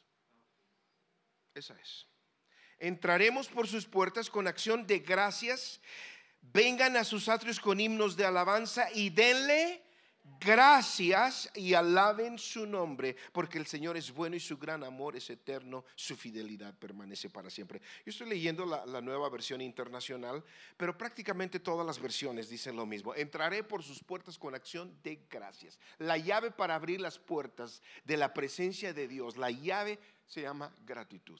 Esa 1.55 1.79
es. 1.79 2.07
Entraremos 2.79 3.47
por 3.47 3.67
sus 3.67 3.85
puertas 3.85 4.29
con 4.29 4.47
acción 4.47 4.85
de 4.85 4.99
gracias 4.99 5.79
vengan 6.51 6.97
a 6.97 7.03
sus 7.03 7.29
atrios 7.29 7.59
con 7.59 7.79
himnos 7.79 8.15
de 8.15 8.25
alabanza 8.25 8.87
y 8.93 9.09
denle 9.09 9.81
gracias 10.39 11.49
y 11.55 11.73
alaben 11.73 12.37
su 12.37 12.65
nombre, 12.65 13.15
porque 13.31 13.57
el 13.57 13.65
Señor 13.65 13.97
es 13.97 14.11
bueno 14.11 14.35
y 14.35 14.39
su 14.39 14.57
gran 14.57 14.83
amor 14.83 15.15
es 15.15 15.29
eterno, 15.29 15.85
su 15.95 16.15
fidelidad 16.15 16.73
permanece 16.77 17.29
para 17.29 17.49
siempre. 17.49 17.81
Yo 18.05 18.09
estoy 18.11 18.27
leyendo 18.29 18.65
la, 18.65 19.01
nueva 19.01 19.29
versión 19.29 19.61
internacional, 19.61 20.43
pero 20.77 20.97
prácticamente 20.97 21.59
todas 21.59 21.85
las 21.85 21.99
versiones 21.99 22.49
dicen 22.49 22.75
lo 22.75 22.85
mismo. 22.85 23.15
Entraré 23.15 23.63
por 23.63 23.83
sus 23.83 24.03
puertas 24.03 24.37
con 24.37 24.55
acción 24.55 24.97
de 25.03 25.25
gracias. 25.29 25.79
La 25.97 26.17
llave 26.17 26.51
para 26.51 26.75
abrir 26.75 27.01
las 27.01 27.19
puertas 27.19 27.81
de 28.03 28.17
la 28.17 28.33
presencia 28.33 28.93
de 28.93 29.07
Dios, 29.07 29.37
la 29.37 29.51
llave 29.51 29.99
se 30.25 30.41
llama 30.41 30.73
gratitud. 30.85 31.39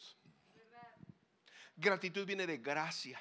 Gratitud 1.76 2.26
viene 2.26 2.46
de 2.46 2.58
gracia 2.58 3.20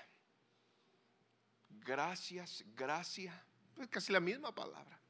gracias, 1.85 2.65
gracia, 2.75 3.45
es 3.79 3.89
casi 3.89 4.13
la 4.13 4.21
misma 4.21 4.55
palabra. 4.55 5.01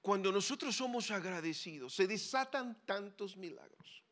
Cuando 0.00 0.30
nosotros 0.30 0.76
somos 0.76 1.10
agradecidos, 1.10 1.94
se 1.94 2.06
desatan 2.06 2.80
tantos 2.86 3.36
milagros. 3.36 4.04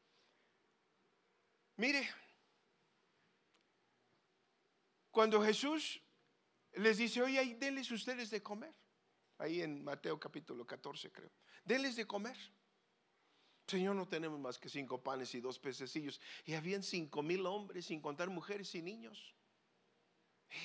Mire, 1.77 2.09
cuando 5.11 5.43
Jesús 5.43 6.01
les 6.73 6.99
dice, 6.99 7.23
oye, 7.23 7.57
denles 7.57 7.91
ustedes 7.91 8.31
de 8.31 8.43
comer, 8.43 8.75
ahí 9.39 9.63
en 9.63 9.85
Mateo 9.85 10.19
capítulo 10.19 10.67
14 10.67 11.13
creo, 11.13 11.31
denles 11.65 11.97
de 11.97 12.07
comer. 12.07 12.37
Señor, 13.67 13.97
no 13.97 14.07
tenemos 14.07 14.39
más 14.39 14.59
que 14.59 14.69
cinco 14.69 15.03
panes 15.03 15.35
y 15.35 15.41
dos 15.41 15.59
pececillos. 15.59 16.21
Y 16.45 16.53
habían 16.53 16.83
cinco 16.83 17.23
mil 17.23 17.47
hombres, 17.47 17.87
sin 17.87 18.01
contar 18.01 18.29
mujeres 18.29 18.75
y 18.75 18.83
niños. 18.83 19.34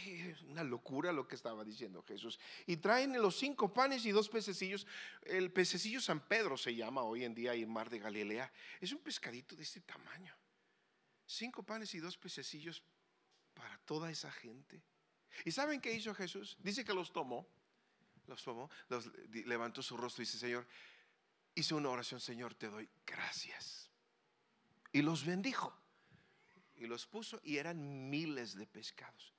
Es 0.05 0.41
una 0.43 0.63
locura 0.63 1.11
lo 1.11 1.27
que 1.27 1.35
estaba 1.35 1.63
diciendo 1.63 2.03
Jesús. 2.03 2.39
Y 2.65 2.77
traen 2.77 3.19
los 3.21 3.37
cinco 3.37 3.73
panes 3.73 4.05
y 4.05 4.11
dos 4.11 4.29
pececillos. 4.29 4.85
El 5.23 5.51
pececillo 5.51 5.99
San 5.99 6.19
Pedro 6.27 6.57
se 6.57 6.75
llama 6.75 7.01
hoy 7.01 7.23
en 7.23 7.33
día 7.33 7.53
en 7.53 7.71
Mar 7.71 7.89
de 7.89 7.99
Galilea. 7.99 8.51
Es 8.79 8.91
un 8.91 8.99
pescadito 8.99 9.55
de 9.55 9.63
este 9.63 9.81
tamaño. 9.81 10.35
Cinco 11.25 11.63
panes 11.63 11.93
y 11.95 11.99
dos 11.99 12.17
pececillos 12.17 12.83
para 13.53 13.77
toda 13.79 14.09
esa 14.09 14.31
gente. 14.31 14.81
¿Y 15.45 15.51
saben 15.51 15.81
qué 15.81 15.93
hizo 15.93 16.13
Jesús? 16.13 16.57
Dice 16.59 16.83
que 16.83 16.93
los 16.93 17.11
tomó. 17.11 17.47
Los 18.27 18.43
tomó, 18.43 18.69
levantó 19.45 19.81
su 19.81 19.97
rostro 19.97 20.21
y 20.21 20.25
dice, 20.27 20.37
Señor, 20.37 20.67
hice 21.55 21.73
una 21.73 21.89
oración, 21.89 22.19
Señor, 22.19 22.53
te 22.53 22.67
doy 22.67 22.87
gracias. 23.05 23.89
Y 24.91 25.01
los 25.01 25.25
bendijo. 25.25 25.75
Y 26.75 26.85
los 26.85 27.07
puso 27.07 27.41
y 27.43 27.57
eran 27.57 28.09
miles 28.09 28.55
de 28.55 28.67
pescados. 28.67 29.33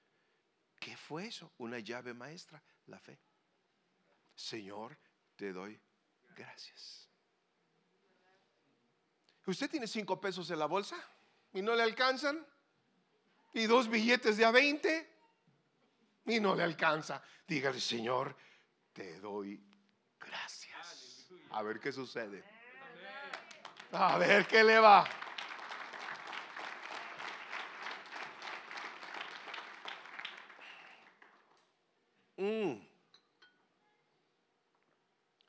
¿Qué 0.80 0.96
fue 0.96 1.26
eso? 1.26 1.52
Una 1.58 1.78
llave 1.78 2.14
maestra, 2.14 2.60
la 2.86 2.98
fe. 2.98 3.20
Señor, 4.34 4.98
te 5.36 5.52
doy 5.52 5.78
gracias. 6.34 7.08
¿Usted 9.46 9.70
tiene 9.70 9.86
cinco 9.86 10.18
pesos 10.18 10.50
en 10.50 10.58
la 10.58 10.66
bolsa 10.66 10.96
y 11.52 11.60
no 11.60 11.74
le 11.74 11.82
alcanzan? 11.82 12.44
¿Y 13.52 13.66
dos 13.66 13.88
billetes 13.88 14.38
de 14.38 14.44
a 14.46 14.50
20? 14.50 15.18
Y 16.26 16.40
no 16.40 16.54
le 16.54 16.62
alcanza. 16.62 17.22
Dígale, 17.46 17.80
Señor, 17.80 18.34
te 18.92 19.20
doy 19.20 19.62
gracias. 20.18 21.28
A 21.50 21.62
ver 21.62 21.78
qué 21.78 21.92
sucede. 21.92 22.42
A 23.92 24.16
ver 24.16 24.46
qué 24.46 24.64
le 24.64 24.78
va. 24.78 25.06
Mm. 32.40 32.80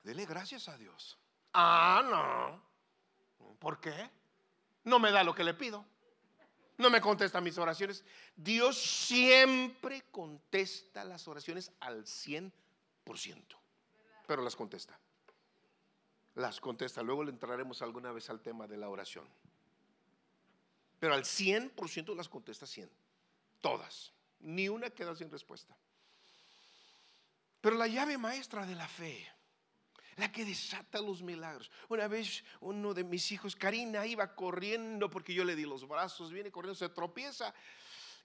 Dele 0.03 0.25
gracias 0.25 0.67
a 0.67 0.77
Dios. 0.77 1.17
Ah, 1.53 2.01
no. 2.03 3.55
¿Por 3.59 3.79
qué? 3.79 4.09
No 4.83 4.99
me 4.99 5.11
da 5.11 5.23
lo 5.23 5.33
que 5.33 5.45
le 5.45 5.53
pido. 5.53 5.85
No 6.77 6.89
me 6.89 6.99
contesta 6.99 7.39
mis 7.39 7.57
oraciones. 7.57 8.03
Dios 8.35 8.77
siempre 8.77 10.03
contesta 10.11 11.05
las 11.05 11.27
oraciones 11.29 11.71
al 11.79 12.03
100%. 12.03 12.51
Pero 14.27 14.41
las 14.41 14.55
contesta. 14.57 14.99
Las 16.35 16.59
contesta. 16.59 17.03
Luego 17.03 17.23
le 17.23 17.31
entraremos 17.31 17.81
alguna 17.81 18.11
vez 18.11 18.29
al 18.29 18.41
tema 18.41 18.67
de 18.67 18.75
la 18.75 18.89
oración. 18.89 19.25
Pero 20.99 21.13
al 21.13 21.23
100% 21.23 22.15
las 22.17 22.27
contesta 22.27 22.65
100. 22.65 22.89
Todas. 23.61 24.11
Ni 24.41 24.67
una 24.67 24.89
queda 24.89 25.15
sin 25.15 25.31
respuesta. 25.31 25.77
Pero 27.61 27.75
la 27.75 27.87
llave 27.87 28.17
maestra 28.17 28.65
de 28.65 28.75
la 28.75 28.87
fe, 28.87 29.27
la 30.17 30.31
que 30.31 30.43
desata 30.43 30.99
los 30.99 31.21
milagros. 31.21 31.69
Una 31.89 32.07
vez 32.07 32.43
uno 32.59 32.93
de 32.93 33.03
mis 33.03 33.31
hijos, 33.31 33.55
Karina, 33.55 34.05
iba 34.07 34.35
corriendo 34.35 35.09
porque 35.09 35.33
yo 35.33 35.45
le 35.45 35.55
di 35.55 35.65
los 35.65 35.87
brazos, 35.87 36.31
viene 36.31 36.51
corriendo, 36.51 36.75
se 36.75 36.89
tropieza 36.89 37.53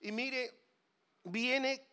y 0.01 0.11
mire, 0.11 0.59
viene 1.23 1.87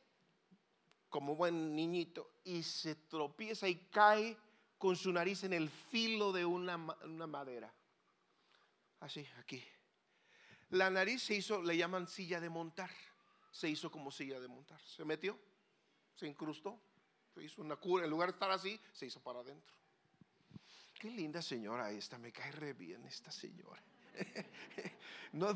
como 1.09 1.35
buen 1.35 1.75
niñito 1.75 2.31
y 2.45 2.63
se 2.63 2.95
tropieza 2.95 3.67
y 3.67 3.75
cae 3.89 4.37
con 4.77 4.95
su 4.95 5.11
nariz 5.11 5.43
en 5.43 5.53
el 5.53 5.69
filo 5.69 6.31
de 6.31 6.45
una, 6.45 6.77
madera. 6.77 7.73
Así, 9.01 9.27
aquí. 9.37 9.63
La 10.69 10.89
nariz 10.89 11.23
se 11.23 11.35
hizo, 11.35 11.61
le 11.61 11.77
llaman 11.77 12.07
silla 12.07 12.39
de 12.39 12.49
montar. 12.49 12.89
Se 13.51 13.69
hizo 13.69 13.91
como 13.91 14.11
silla 14.11 14.39
de 14.39 14.47
montar. 14.47 14.81
Se 14.81 15.05
metió, 15.05 15.37
se 16.15 16.25
incrustó 16.25 16.81
se 17.33 17.43
hizo 17.43 17.61
una 17.61 17.75
cura, 17.75 18.05
en 18.05 18.11
lugar 18.11 18.29
de 18.29 18.33
estar 18.33 18.51
así, 18.51 18.79
se 18.91 19.05
hizo 19.05 19.19
para 19.19 19.39
adentro. 19.39 19.75
Qué 20.93 21.09
linda 21.09 21.41
señora 21.41 21.91
esta, 21.91 22.17
me 22.17 22.31
cae 22.31 22.51
re 22.51 22.73
bien 22.73 23.05
esta 23.05 23.31
señora. 23.31 23.81
no, 25.33 25.47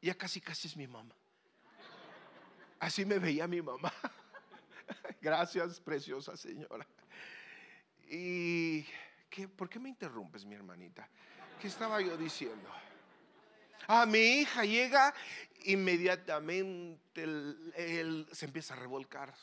ya 0.00 0.14
casi 0.16 0.40
casi 0.40 0.68
es 0.68 0.76
mi 0.76 0.86
mamá. 0.86 1.14
Así 2.78 3.04
me 3.04 3.18
veía 3.18 3.48
mi 3.48 3.62
mamá. 3.62 3.92
Gracias, 5.20 5.80
preciosa 5.80 6.36
señora. 6.36 6.86
¿Y 8.08 8.84
qué, 9.30 9.48
por 9.48 9.68
qué 9.68 9.78
me 9.78 9.88
interrumpes, 9.88 10.44
mi 10.44 10.54
hermanita? 10.54 11.08
¿Qué 11.60 11.66
estaba 11.68 12.00
yo 12.00 12.16
diciendo? 12.16 12.70
Ah, 13.88 14.06
mi 14.06 14.18
hija 14.18 14.64
llega, 14.64 15.14
inmediatamente 15.64 17.22
él 17.24 18.28
se 18.30 18.44
empieza 18.44 18.74
a 18.74 18.76
revolcar 18.76 19.34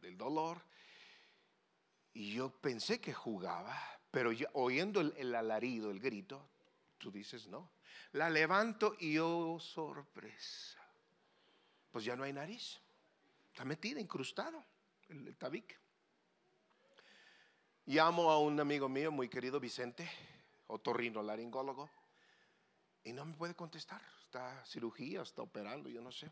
del 0.00 0.16
dolor. 0.16 0.62
Y 2.12 2.32
yo 2.34 2.50
pensé 2.50 3.00
que 3.00 3.12
jugaba, 3.12 3.76
pero 4.10 4.30
oyendo 4.54 5.00
el, 5.00 5.34
alarido, 5.34 5.90
el 5.90 6.00
grito, 6.00 6.48
tú 6.98 7.10
dices 7.10 7.46
no. 7.46 7.70
La 8.12 8.28
levanto 8.28 8.96
y 8.98 9.18
oh 9.18 9.58
sorpresa. 9.60 10.80
Pues 11.90 12.04
ya 12.04 12.16
no 12.16 12.24
hay 12.24 12.32
nariz. 12.32 12.80
Está 13.52 13.64
metida, 13.64 14.00
incrustado 14.00 14.64
el, 15.08 15.26
el 15.28 15.36
tabique. 15.36 15.76
Llamo 17.86 18.30
a 18.30 18.38
un 18.38 18.58
amigo 18.60 18.88
mío, 18.88 19.10
muy 19.10 19.28
querido 19.28 19.58
Vicente, 19.58 20.08
otorrino 20.68 21.22
laringólogo, 21.22 21.90
y 23.02 23.12
no 23.12 23.24
me 23.24 23.34
puede 23.34 23.54
contestar. 23.54 24.00
Está 24.22 24.64
cirugía, 24.64 25.22
está 25.22 25.42
operando, 25.42 25.88
yo 25.88 26.00
no 26.00 26.12
sé. 26.12 26.30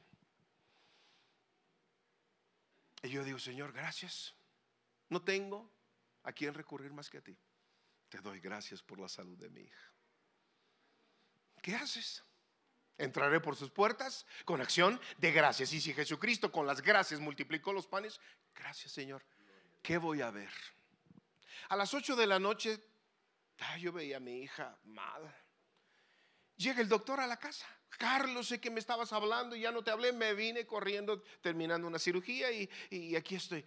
Y 3.03 3.11
yo 3.11 3.25
digo, 3.25 3.39
Señor, 3.39 3.73
gracias. 3.73 4.35
No 5.09 5.23
tengo 5.23 5.71
a 6.25 6.33
quien 6.33 6.55
recurrir 6.55 6.93
más 6.93 7.09
que 7.09 7.19
a 7.19 7.23
ti. 7.23 7.39
Te 8.09 8.19
doy 8.19 8.41
gracias 8.41 8.83
por 8.83 8.99
la 8.99 9.09
salud 9.09 9.39
de 9.39 9.51
mi 9.51 9.61
hija. 9.63 9.93
¿Qué 11.63 11.75
haces? 11.75 12.25
Entraré 12.97 13.41
por 13.41 13.55
sus 13.55 13.71
puertas 13.71 14.27
con 14.45 14.61
acción 14.61 15.01
de 15.19 15.31
gracias. 15.31 15.73
Y 15.73 15.81
si 15.81 15.93
Jesucristo 15.93 16.51
con 16.51 16.67
las 16.67 16.83
gracias 16.83 17.21
multiplicó 17.21 17.73
los 17.73 17.87
panes, 17.87 18.21
gracias 18.55 18.93
Señor. 18.93 19.25
¿Qué 19.83 19.99
voy 19.99 20.21
a 20.21 20.31
ver? 20.31 20.51
A 21.69 21.77
las 21.77 21.95
8 21.95 22.17
de 22.17 22.27
la 22.27 22.39
noche, 22.39 22.83
yo 23.79 23.93
veía 23.93 24.17
a 24.17 24.21
mi 24.21 24.43
hija 24.43 24.79
mal. 24.85 25.23
Llega 26.57 26.81
el 26.81 26.89
doctor 26.89 27.21
a 27.21 27.27
la 27.27 27.37
casa. 27.37 27.67
Carlos, 27.89 28.49
sé 28.49 28.61
que 28.61 28.71
me 28.71 28.81
estabas 28.81 29.13
hablando 29.13 29.57
y 29.57 29.61
ya 29.61 29.73
no 29.73 29.83
te 29.83 29.91
hablé. 29.91 30.13
Me 30.13 30.35
vine 30.35 30.67
corriendo 30.67 31.23
terminando 31.41 31.87
una 31.87 31.99
cirugía 31.99 32.51
y, 32.53 33.17
aquí 33.17 33.37
estoy. 33.37 33.65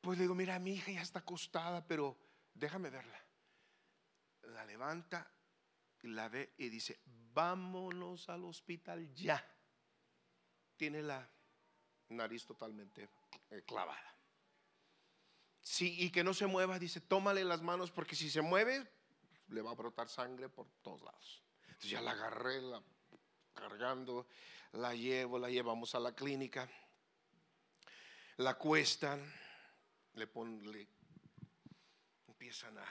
Pues 0.00 0.18
le 0.18 0.24
digo, 0.24 0.34
mira, 0.34 0.58
mi 0.58 0.74
hija 0.74 0.92
ya 0.92 1.02
está 1.02 1.20
acostada, 1.20 1.86
pero 1.86 2.16
déjame 2.54 2.90
verla. 2.90 3.18
La 4.42 4.64
levanta, 4.64 5.30
la 6.02 6.28
ve 6.28 6.54
y 6.58 6.68
dice, 6.68 7.00
vámonos 7.04 8.28
al 8.28 8.44
hospital 8.44 9.12
ya. 9.14 9.44
Tiene 10.76 11.02
la 11.02 11.28
nariz 12.08 12.44
totalmente 12.44 13.08
eh, 13.50 13.62
clavada. 13.62 14.16
Sí, 15.60 15.96
y 16.00 16.10
que 16.10 16.24
no 16.24 16.34
se 16.34 16.46
mueva, 16.46 16.78
dice, 16.80 17.00
tómale 17.00 17.44
las 17.44 17.62
manos 17.62 17.92
porque 17.92 18.16
si 18.16 18.28
se 18.28 18.42
mueve, 18.42 18.84
le 19.48 19.62
va 19.62 19.70
a 19.70 19.74
brotar 19.74 20.08
sangre 20.08 20.48
por 20.48 20.68
todos 20.82 21.02
lados. 21.02 21.44
Entonces 21.68 21.90
ya 21.90 22.00
la 22.00 22.10
agarré, 22.10 22.60
la 22.60 22.82
cargando, 23.54 24.26
la 24.72 24.94
llevo, 24.94 25.38
la 25.38 25.50
llevamos 25.50 25.94
a 25.94 26.00
la 26.00 26.14
clínica, 26.14 26.68
la 28.38 28.54
cuestan, 28.54 29.20
le 30.14 30.26
ponen, 30.26 30.70
le 30.70 30.86
empiezan 32.28 32.78
a 32.78 32.86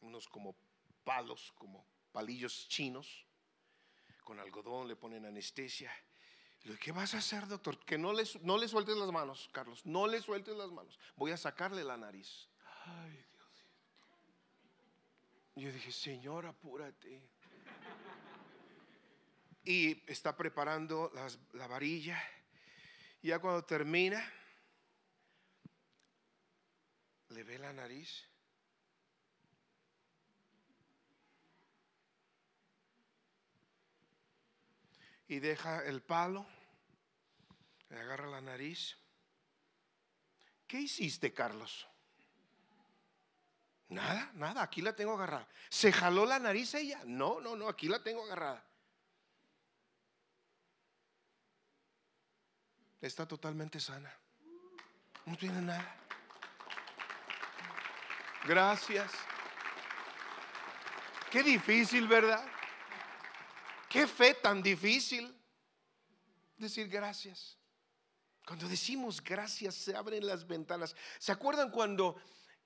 unos 0.00 0.28
como 0.28 0.54
palos, 1.04 1.52
como 1.56 1.84
palillos 2.12 2.68
chinos, 2.68 3.24
con 4.22 4.38
algodón, 4.40 4.88
le 4.88 4.96
ponen 4.96 5.26
anestesia. 5.26 5.92
¿Qué 6.80 6.92
vas 6.92 7.12
a 7.14 7.18
hacer, 7.18 7.46
doctor? 7.46 7.78
Que 7.84 7.98
no 7.98 8.14
le, 8.14 8.24
no 8.40 8.56
le 8.56 8.68
sueltes 8.68 8.96
las 8.96 9.12
manos, 9.12 9.50
Carlos. 9.52 9.84
No 9.84 10.06
le 10.06 10.22
sueltes 10.22 10.56
las 10.56 10.70
manos. 10.70 10.98
Voy 11.14 11.30
a 11.30 11.36
sacarle 11.36 11.84
la 11.84 11.98
nariz. 11.98 12.48
Ay, 12.86 13.10
Dios. 13.32 13.66
Yo 15.56 15.70
dije, 15.70 15.92
Señor, 15.92 16.46
apúrate. 16.46 17.20
Y 19.64 20.02
está 20.10 20.36
preparando 20.36 21.10
la 21.52 21.66
varilla. 21.66 22.22
Ya 23.22 23.38
cuando 23.38 23.64
termina, 23.64 24.22
le 27.28 27.42
ve 27.42 27.58
la 27.58 27.72
nariz 27.72 28.28
y 35.28 35.38
deja 35.40 35.84
el 35.84 36.02
palo, 36.02 36.46
le 37.88 38.00
agarra 38.00 38.26
la 38.26 38.40
nariz. 38.40 38.96
¿Qué 40.66 40.80
hiciste, 40.80 41.32
Carlos? 41.32 41.86
Nada, 43.88 44.30
nada, 44.34 44.62
aquí 44.62 44.80
la 44.80 44.94
tengo 44.94 45.14
agarrada. 45.14 45.48
¿Se 45.68 45.92
jaló 45.92 46.24
la 46.24 46.38
nariz 46.38 46.74
ella? 46.74 47.00
No, 47.04 47.40
no, 47.40 47.56
no, 47.56 47.68
aquí 47.68 47.88
la 47.88 48.02
tengo 48.02 48.24
agarrada. 48.24 48.63
Está 53.04 53.28
totalmente 53.28 53.78
sana. 53.80 54.10
No 55.26 55.36
tiene 55.36 55.60
nada. 55.60 55.94
Gracias. 58.46 59.12
Qué 61.30 61.42
difícil, 61.42 62.08
¿verdad? 62.08 62.42
Qué 63.90 64.06
fe 64.06 64.32
tan 64.32 64.62
difícil 64.62 65.38
decir 66.56 66.88
gracias. 66.88 67.58
Cuando 68.46 68.66
decimos 68.68 69.22
gracias 69.22 69.74
se 69.74 69.94
abren 69.94 70.26
las 70.26 70.46
ventanas. 70.46 70.96
¿Se 71.18 71.30
acuerdan 71.30 71.70
cuando 71.70 72.16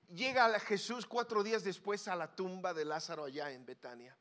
llega 0.07 0.57
Jesús 0.61 1.05
cuatro 1.05 1.43
días 1.43 1.65
después 1.65 2.07
a 2.07 2.15
la 2.15 2.33
tumba 2.33 2.73
de 2.73 2.85
Lázaro 2.85 3.25
allá 3.25 3.51
en 3.51 3.65
Betania? 3.65 4.17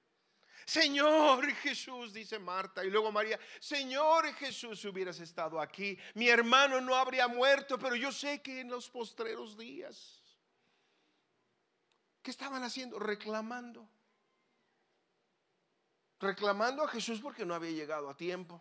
Señor 0.64 1.47
Jesús, 1.55 2.12
dice 2.12 2.38
Marta, 2.38 2.85
y 2.85 2.90
luego 2.90 3.11
María, 3.11 3.38
Señor 3.61 4.33
Jesús, 4.35 4.85
hubieras 4.85 5.18
estado 5.21 5.61
aquí, 5.61 5.99
mi 6.14 6.29
hermano 6.29 6.81
no 6.81 6.94
habría 6.94 7.29
muerto, 7.29 7.79
pero 7.79 7.97
yo 7.97 8.12
sé 8.12 8.42
que 8.42 8.61
en 8.61 8.68
los 8.68 8.90
postreros 8.90 9.57
días, 9.57 10.23
¿qué 12.23 12.31
estaban 12.31 12.62
haciendo? 12.62 12.99
Reclamando 12.99 13.88
reclamando 16.21 16.83
a 16.83 16.88
Jesús 16.88 17.21
porque 17.21 17.44
no 17.44 17.55
había 17.55 17.71
llegado 17.71 18.09
a 18.09 18.16
tiempo. 18.16 18.61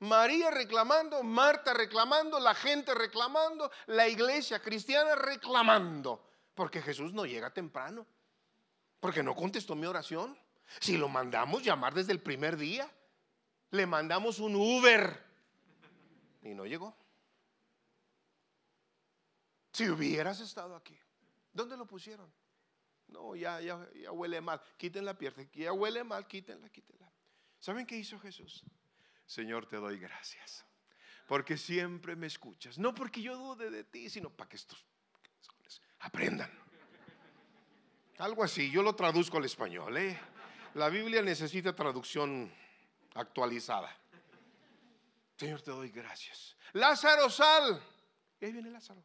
María 0.00 0.50
reclamando, 0.50 1.22
Marta 1.22 1.72
reclamando, 1.72 2.38
la 2.38 2.54
gente 2.54 2.94
reclamando, 2.94 3.70
la 3.86 4.06
iglesia 4.06 4.60
cristiana 4.60 5.14
reclamando, 5.14 6.22
porque 6.54 6.82
Jesús 6.82 7.14
no 7.14 7.24
llega 7.24 7.52
temprano, 7.52 8.06
porque 9.00 9.22
no 9.22 9.34
contestó 9.34 9.74
mi 9.74 9.86
oración. 9.86 10.38
Si 10.80 10.96
lo 10.96 11.08
mandamos 11.08 11.62
llamar 11.62 11.94
desde 11.94 12.12
el 12.12 12.20
primer 12.20 12.56
día, 12.56 12.90
le 13.70 13.86
mandamos 13.86 14.38
un 14.38 14.56
Uber 14.56 15.24
y 16.42 16.54
no 16.54 16.66
llegó. 16.66 16.96
Si 19.72 19.88
hubieras 19.88 20.40
estado 20.40 20.74
aquí, 20.74 20.98
¿dónde 21.52 21.76
lo 21.76 21.86
pusieron? 21.86 22.32
No, 23.08 23.36
ya, 23.36 23.60
ya, 23.60 23.86
ya 23.94 24.10
huele 24.10 24.40
mal. 24.40 24.60
Quiten 24.76 25.04
la 25.04 25.16
pierna. 25.16 25.46
Ya 25.52 25.72
huele 25.72 26.02
mal, 26.02 26.26
quítenla, 26.26 26.68
quítenla. 26.70 27.10
¿Saben 27.58 27.86
qué 27.86 27.96
hizo 27.96 28.18
Jesús? 28.18 28.64
Señor, 29.26 29.66
te 29.66 29.76
doy 29.76 29.98
gracias. 29.98 30.64
Porque 31.28 31.56
siempre 31.56 32.16
me 32.16 32.26
escuchas. 32.26 32.78
No 32.78 32.94
porque 32.94 33.22
yo 33.22 33.36
dude 33.36 33.70
de 33.70 33.84
ti, 33.84 34.10
sino 34.10 34.30
para 34.30 34.48
que 34.48 34.56
estos 34.56 34.84
aprendan. 36.00 36.50
Algo 38.18 38.44
así. 38.44 38.70
Yo 38.70 38.82
lo 38.82 38.94
traduzco 38.94 39.38
al 39.38 39.44
español. 39.44 39.96
¿eh? 39.96 40.18
La 40.74 40.88
Biblia 40.88 41.22
necesita 41.22 41.74
traducción 41.74 42.52
actualizada. 43.14 43.94
Señor, 45.36 45.60
te 45.62 45.70
doy 45.70 45.90
gracias. 45.90 46.56
Lázaro, 46.72 47.28
sal. 47.28 47.82
Y 48.40 48.46
ahí 48.46 48.52
viene 48.52 48.70
Lázaro. 48.70 49.02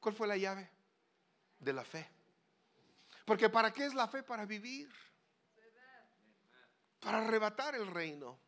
¿Cuál 0.00 0.14
fue 0.14 0.28
la 0.28 0.36
llave? 0.36 0.70
De 1.58 1.72
la 1.72 1.84
fe. 1.84 2.08
Porque 3.24 3.48
¿para 3.48 3.72
qué 3.72 3.86
es 3.86 3.94
la 3.94 4.06
fe? 4.06 4.22
Para 4.22 4.44
vivir. 4.44 4.88
Para 7.00 7.18
arrebatar 7.18 7.74
el 7.74 7.86
reino. 7.88 8.38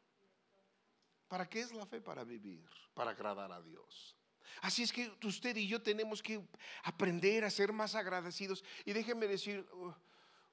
¿Para 1.29 1.49
qué 1.49 1.61
es 1.61 1.73
la 1.73 1.87
fe? 1.87 2.01
Para 2.01 2.25
vivir, 2.25 2.69
para 2.95 3.11
agradar 3.11 3.53
a 3.53 3.61
Dios. 3.61 4.17
Así 4.63 4.83
es 4.83 4.93
que 4.93 5.13
usted 5.25 5.57
y 5.57 5.67
yo 5.67 5.83
tenemos 5.83 6.23
que 6.23 6.41
aprender 6.85 7.45
a 7.45 7.51
ser 7.51 7.73
más 7.73 7.95
agradecidos. 7.95 8.65
Y 8.85 8.93
déjenme 8.93 9.27
decir 9.27 9.67
uh, 9.73 9.95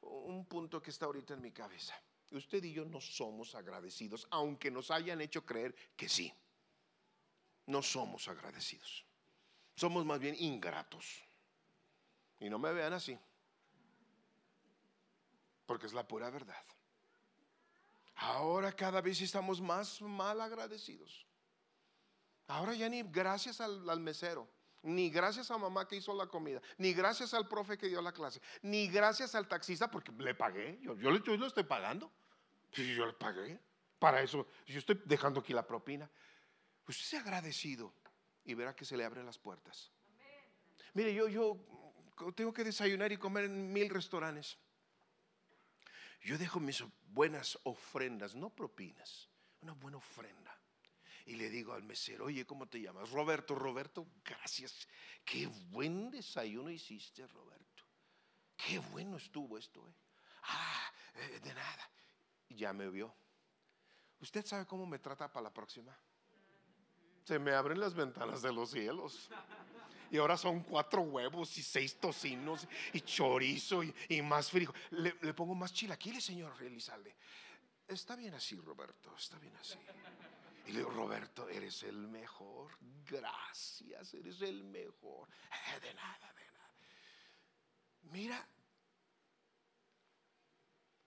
un 0.07 0.45
punto 0.45 0.81
que 0.81 0.91
está 0.91 1.05
ahorita 1.05 1.33
en 1.33 1.41
mi 1.41 1.51
cabeza. 1.51 1.95
Usted 2.31 2.63
y 2.63 2.73
yo 2.73 2.85
no 2.85 2.99
somos 2.99 3.55
agradecidos, 3.55 4.27
aunque 4.31 4.71
nos 4.71 4.91
hayan 4.91 5.21
hecho 5.21 5.45
creer 5.45 5.75
que 5.95 6.09
sí. 6.09 6.33
No 7.67 7.81
somos 7.81 8.27
agradecidos. 8.27 9.05
Somos 9.75 10.05
más 10.05 10.19
bien 10.19 10.35
ingratos. 10.39 11.23
Y 12.39 12.49
no 12.49 12.59
me 12.59 12.73
vean 12.73 12.93
así 12.93 13.17
porque 15.65 15.87
es 15.87 15.93
la 15.93 16.07
pura 16.07 16.29
verdad. 16.29 16.63
Ahora 18.15 18.71
cada 18.71 19.01
vez 19.01 19.21
estamos 19.21 19.59
más 19.59 20.01
mal 20.01 20.39
agradecidos. 20.39 21.25
Ahora 22.47 22.73
ya 22.73 22.87
ni 22.89 23.01
gracias 23.03 23.59
al, 23.59 23.99
mesero, 23.99 24.47
ni 24.83 25.09
gracias 25.09 25.49
a 25.49 25.57
mamá 25.57 25.87
que 25.87 25.95
hizo 25.95 26.13
la 26.13 26.27
comida, 26.27 26.61
ni 26.77 26.93
gracias 26.93 27.33
al 27.33 27.47
profe 27.47 27.77
que 27.77 27.87
dio 27.87 28.01
la 28.01 28.11
clase, 28.11 28.39
ni 28.61 28.87
gracias 28.87 29.33
al 29.33 29.47
taxista 29.47 29.89
porque 29.89 30.11
le 30.11 30.35
pagué. 30.35 30.79
Yo, 30.81 30.95
yo, 30.95 31.09
lo 31.11 31.47
estoy 31.47 31.63
pagando. 31.63 32.11
Sí, 32.71 32.93
yo 32.93 33.05
le 33.05 33.13
pagué. 33.13 33.59
Para 33.97 34.21
eso, 34.21 34.47
yo 34.67 34.77
estoy 34.77 35.01
dejando 35.05 35.39
aquí 35.39 35.53
la 35.53 35.65
propina. 35.65 36.09
Usted 36.87 37.03
sea 37.03 37.19
agradecido 37.21 37.93
y 38.43 38.53
verá 38.53 38.75
que 38.75 38.85
se 38.85 38.95
le 38.95 39.03
abren 39.03 39.25
las 39.25 39.39
puertas. 39.39 39.91
Mire, 40.93 41.13
yo, 41.13 41.27
yo 41.27 41.57
tengo 42.35 42.53
que 42.53 42.63
desayunar 42.63 43.11
y 43.11 43.17
comer 43.17 43.45
en 43.45 43.73
mil 43.73 43.89
restaurantes. 43.89 44.57
Yo 46.21 46.37
dejo 46.37 46.59
mis 46.59 46.83
buenas 47.07 47.57
ofrendas, 47.63 48.35
no 48.35 48.49
propinas, 48.49 49.29
una 49.61 49.73
buena 49.73 49.97
ofrenda. 49.97 50.44
Y 51.25 51.35
le 51.35 51.49
digo 51.49 51.73
al 51.73 51.83
mesero, 51.83 52.25
oye, 52.25 52.45
¿cómo 52.45 52.67
te 52.67 52.79
llamas? 52.79 53.09
Roberto, 53.09 53.55
Roberto, 53.55 54.05
gracias. 54.23 54.87
Qué 55.23 55.47
buen 55.47 56.11
desayuno 56.11 56.69
hiciste, 56.69 57.25
Roberto. 57.25 57.83
Qué 58.55 58.79
bueno 58.79 59.17
estuvo 59.17 59.57
esto. 59.57 59.87
¿eh? 59.87 59.93
Ah, 60.43 60.91
eh, 61.15 61.39
de 61.43 61.53
nada. 61.53 61.91
Y 62.47 62.55
ya 62.55 62.73
me 62.73 62.89
vio. 62.89 63.13
¿Usted 64.19 64.45
sabe 64.45 64.65
cómo 64.65 64.85
me 64.85 64.99
trata 64.99 65.31
para 65.31 65.45
la 65.45 65.53
próxima? 65.53 65.97
Se 67.23 67.39
me 67.39 67.53
abren 67.53 67.79
las 67.79 67.95
ventanas 67.95 68.41
de 68.43 68.53
los 68.53 68.69
cielos. 68.69 69.29
Y 70.11 70.17
ahora 70.17 70.37
son 70.37 70.61
cuatro 70.61 71.01
huevos 71.01 71.57
y 71.57 71.63
seis 71.63 71.99
tocinos 71.99 72.67
y 72.93 73.01
chorizo 73.01 73.81
y, 73.83 74.21
más 74.21 74.51
frío. 74.51 74.73
Le, 74.91 75.11
pongo 75.33 75.55
más 75.55 75.73
chilaquiles, 75.73 76.23
señor 76.23 76.53
Elizalde. 76.61 77.15
Está 77.87 78.15
bien 78.15 78.33
así, 78.35 78.55
Roberto, 78.55 79.13
está 79.17 79.37
bien 79.39 79.55
así. 79.57 79.77
Y 80.65 80.71
le 80.71 80.79
digo, 80.79 80.89
Roberto, 80.89 81.47
eres 81.47 81.83
el 81.83 82.07
mejor. 82.07 82.71
Gracias, 83.05 84.13
eres 84.15 84.41
el 84.41 84.63
mejor. 84.63 85.29
Eh, 85.29 85.79
de 85.79 85.93
nada, 85.93 86.33
de 86.33 86.51
nada. 86.51 86.73
Mira, 88.03 88.47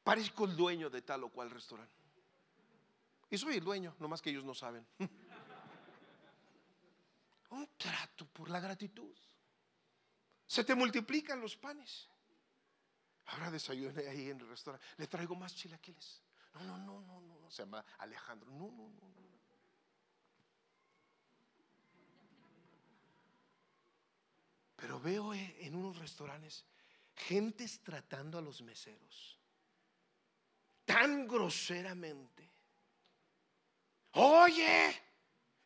parezco 0.05 0.45
el 0.45 0.57
dueño 0.57 0.89
de 0.89 1.03
tal 1.03 1.25
o 1.25 1.31
cual 1.31 1.51
restaurante. 1.51 1.95
Y 3.31 3.37
soy 3.37 3.57
el 3.57 3.65
dueño, 3.65 3.95
nomás 3.99 4.23
que 4.23 4.31
ellos 4.31 4.45
no 4.45 4.55
saben. 4.55 4.87
Un 7.51 7.69
trato 7.77 8.27
por 8.27 8.49
la 8.49 8.61
gratitud. 8.61 9.15
Se 10.47 10.65
te 10.65 10.75
multiplican 10.75 11.41
los 11.41 11.57
panes. 11.57 12.09
Ahora 13.27 13.51
desayuné 13.51 14.09
ahí 14.09 14.31
en 14.31 14.41
el 14.41 14.49
restaurante. 14.49 14.87
Le 14.97 15.07
traigo 15.07 15.35
más 15.35 15.55
chilaquiles. 15.55 16.23
No, 16.55 16.79
no, 16.79 17.01
no, 17.01 17.21
no, 17.21 17.41
no. 17.41 17.51
Se 17.51 17.63
llama 17.63 17.85
Alejandro. 17.99 18.51
No, 18.51 18.71
no, 18.71 18.89
no. 18.89 19.28
Pero 24.79 24.99
veo 25.01 25.35
eh, 25.35 25.57
en 25.61 25.75
unos 25.75 25.99
restaurantes 25.99 26.65
gentes 27.15 27.81
tratando 27.83 28.39
a 28.39 28.41
los 28.41 28.63
meseros 28.63 29.39
tan 30.89 31.29
groseramente. 31.29 32.51
Oye, 34.13 35.03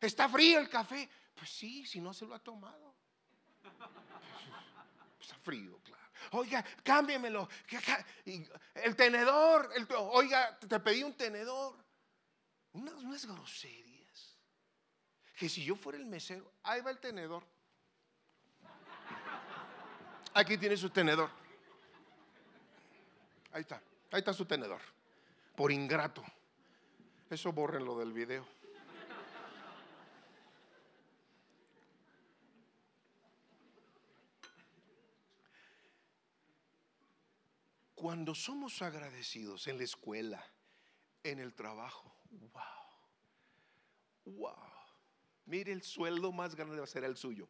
está 0.01 0.27
frío 0.27 0.59
el 0.59 0.67
café. 0.67 1.09
Pues 1.33 1.49
sí, 1.49 1.85
si 1.85 2.01
no 2.01 2.13
se 2.13 2.25
lo 2.25 2.35
ha 2.35 2.39
tomado. 2.39 2.93
Está 5.19 5.35
frío, 5.37 5.79
claro. 5.79 6.03
Oiga, 6.31 6.63
cámbiamelo. 6.83 7.47
El 8.75 8.95
tenedor, 8.97 9.71
oiga, 10.11 10.59
te 10.59 10.79
pedí 10.81 11.01
un 11.03 11.15
tenedor. 11.15 11.81
Unas, 12.73 12.95
unas 12.95 13.25
groserías. 13.25 14.37
Que 15.37 15.47
si 15.47 15.63
yo 15.63 15.77
fuera 15.77 15.97
el 15.97 16.05
mesero, 16.05 16.51
ahí 16.63 16.81
va 16.81 16.91
el 16.91 16.99
tenedor. 16.99 17.47
Aquí 20.35 20.57
tiene 20.57 20.75
su 20.75 20.89
tenedor. 20.89 21.29
Ahí 23.51 23.61
está, 23.61 23.81
ahí 24.11 24.19
está 24.19 24.33
su 24.33 24.45
tenedor. 24.45 24.81
Por 25.55 25.71
ingrato. 25.71 26.23
Eso 27.29 27.51
bórrenlo 27.51 27.97
del 27.99 28.13
video. 28.13 28.47
Cuando 37.93 38.35
somos 38.35 38.81
agradecidos 38.81 39.67
en 39.67 39.77
la 39.77 39.83
escuela, 39.85 40.43
en 41.23 41.39
el 41.39 41.53
trabajo, 41.53 42.13
wow, 42.31 42.63
wow. 44.25 44.73
Mire, 45.45 45.71
el 45.71 45.83
sueldo 45.83 46.31
más 46.31 46.55
grande 46.55 46.77
va 46.77 46.83
a 46.83 46.87
ser 46.87 47.05
el 47.05 47.15
suyo. 47.15 47.47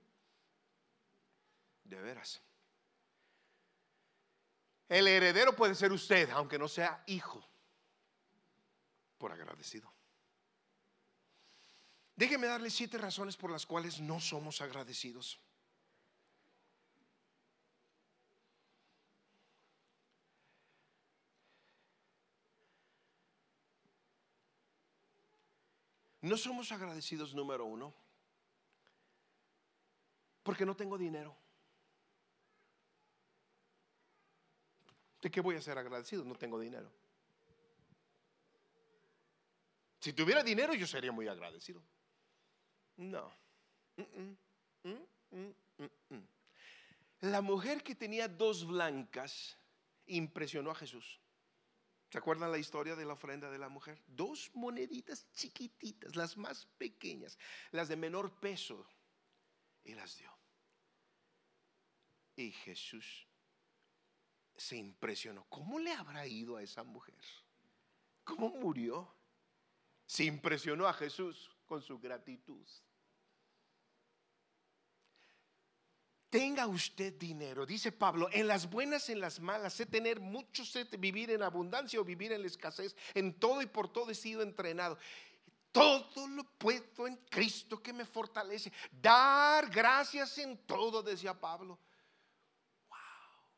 De 1.84 2.00
veras. 2.00 2.44
El 4.94 5.08
heredero 5.08 5.56
puede 5.56 5.74
ser 5.74 5.92
usted, 5.92 6.30
aunque 6.30 6.60
no 6.60 6.68
sea 6.68 7.04
hijo, 7.08 7.44
por 9.18 9.32
agradecido. 9.32 9.92
Déjeme 12.16 12.46
darle 12.46 12.70
siete 12.70 13.00
razones 13.00 13.36
por 13.36 13.50
las 13.50 13.66
cuales 13.66 14.00
no 14.00 14.20
somos 14.20 14.62
agradecidos. 14.62 15.42
No 26.22 26.38
somos 26.38 26.72
agradecidos 26.72 27.34
número 27.34 27.66
uno, 27.66 27.96
porque 30.44 30.68
no 30.68 30.76
tengo 30.76 31.00
dinero. 31.00 31.43
¿De 35.24 35.32
qué 35.32 35.40
voy 35.40 35.56
a 35.56 35.62
ser 35.62 35.78
agradecido? 35.78 36.26
No 36.26 36.36
tengo 36.36 36.60
dinero. 36.60 36.92
Si 40.02 40.12
tuviera 40.12 40.44
dinero 40.44 40.74
yo 40.74 40.86
sería 40.86 41.14
muy 41.14 41.30
agradecido. 41.30 41.82
No. 42.98 43.34
La 47.22 47.42
mujer 47.42 47.84
que 47.84 47.96
tenía 47.96 48.28
dos 48.28 48.68
blancas 48.68 49.58
impresionó 50.08 50.72
a 50.72 50.76
Jesús. 50.76 51.22
¿Se 52.10 52.18
acuerdan 52.18 52.52
la 52.52 52.58
historia 52.58 52.98
de 52.98 53.06
la 53.06 53.14
ofrenda 53.14 53.50
de 53.50 53.58
la 53.58 53.70
mujer? 53.70 54.04
Dos 54.06 54.52
moneditas 54.54 55.32
chiquititas, 55.32 56.18
las 56.18 56.36
más 56.36 56.66
pequeñas, 56.78 57.40
las 57.72 57.88
de 57.88 57.96
menor 57.96 58.42
peso, 58.42 58.86
y 59.86 59.96
las 59.96 60.18
dio. 60.18 60.38
Y 62.36 62.52
Jesús 62.52 63.26
se 64.56 64.78
impresionó. 64.78 65.46
¿Cómo 65.50 65.80
le 65.80 65.92
habrá 65.92 66.26
ido 66.28 66.58
a 66.58 66.64
esa 66.64 66.84
mujer? 66.84 67.16
¿Cómo 68.24 68.50
murió? 68.50 69.14
Se 70.06 70.24
impresionó 70.24 70.88
a 70.88 70.94
Jesús 70.94 71.50
con 71.66 71.82
su 71.82 72.00
gratitud. 72.00 72.66
Tenga 76.30 76.66
usted 76.66 77.14
dinero, 77.14 77.64
dice 77.64 77.92
Pablo, 77.92 78.28
en 78.32 78.48
las 78.48 78.68
buenas, 78.68 79.08
en 79.10 79.20
las 79.20 79.40
malas, 79.40 79.74
sé 79.74 79.86
tener 79.86 80.20
mucho, 80.20 80.66
sé 80.66 80.86
vivir 80.98 81.30
en 81.30 81.44
abundancia 81.44 82.00
o 82.02 82.04
vivir 82.04 82.32
en 82.32 82.42
la 82.42 82.48
escasez, 82.48 82.96
en 83.14 83.38
todo 83.40 83.62
y 83.62 83.68
por 83.68 83.94
todo 83.94 84.10
he 84.10 84.16
sido 84.16 84.42
entrenado. 84.42 84.98
Todo 85.72 86.28
lo 86.28 86.44
puedo 86.44 87.08
en 87.08 87.18
Cristo 87.30 87.82
que 87.82 87.94
me 87.94 88.06
fortalece. 88.06 88.72
Dar 88.92 89.70
gracias 89.70 90.38
en 90.40 90.58
todo, 90.66 91.04
decía 91.04 91.40
Pablo 91.40 91.78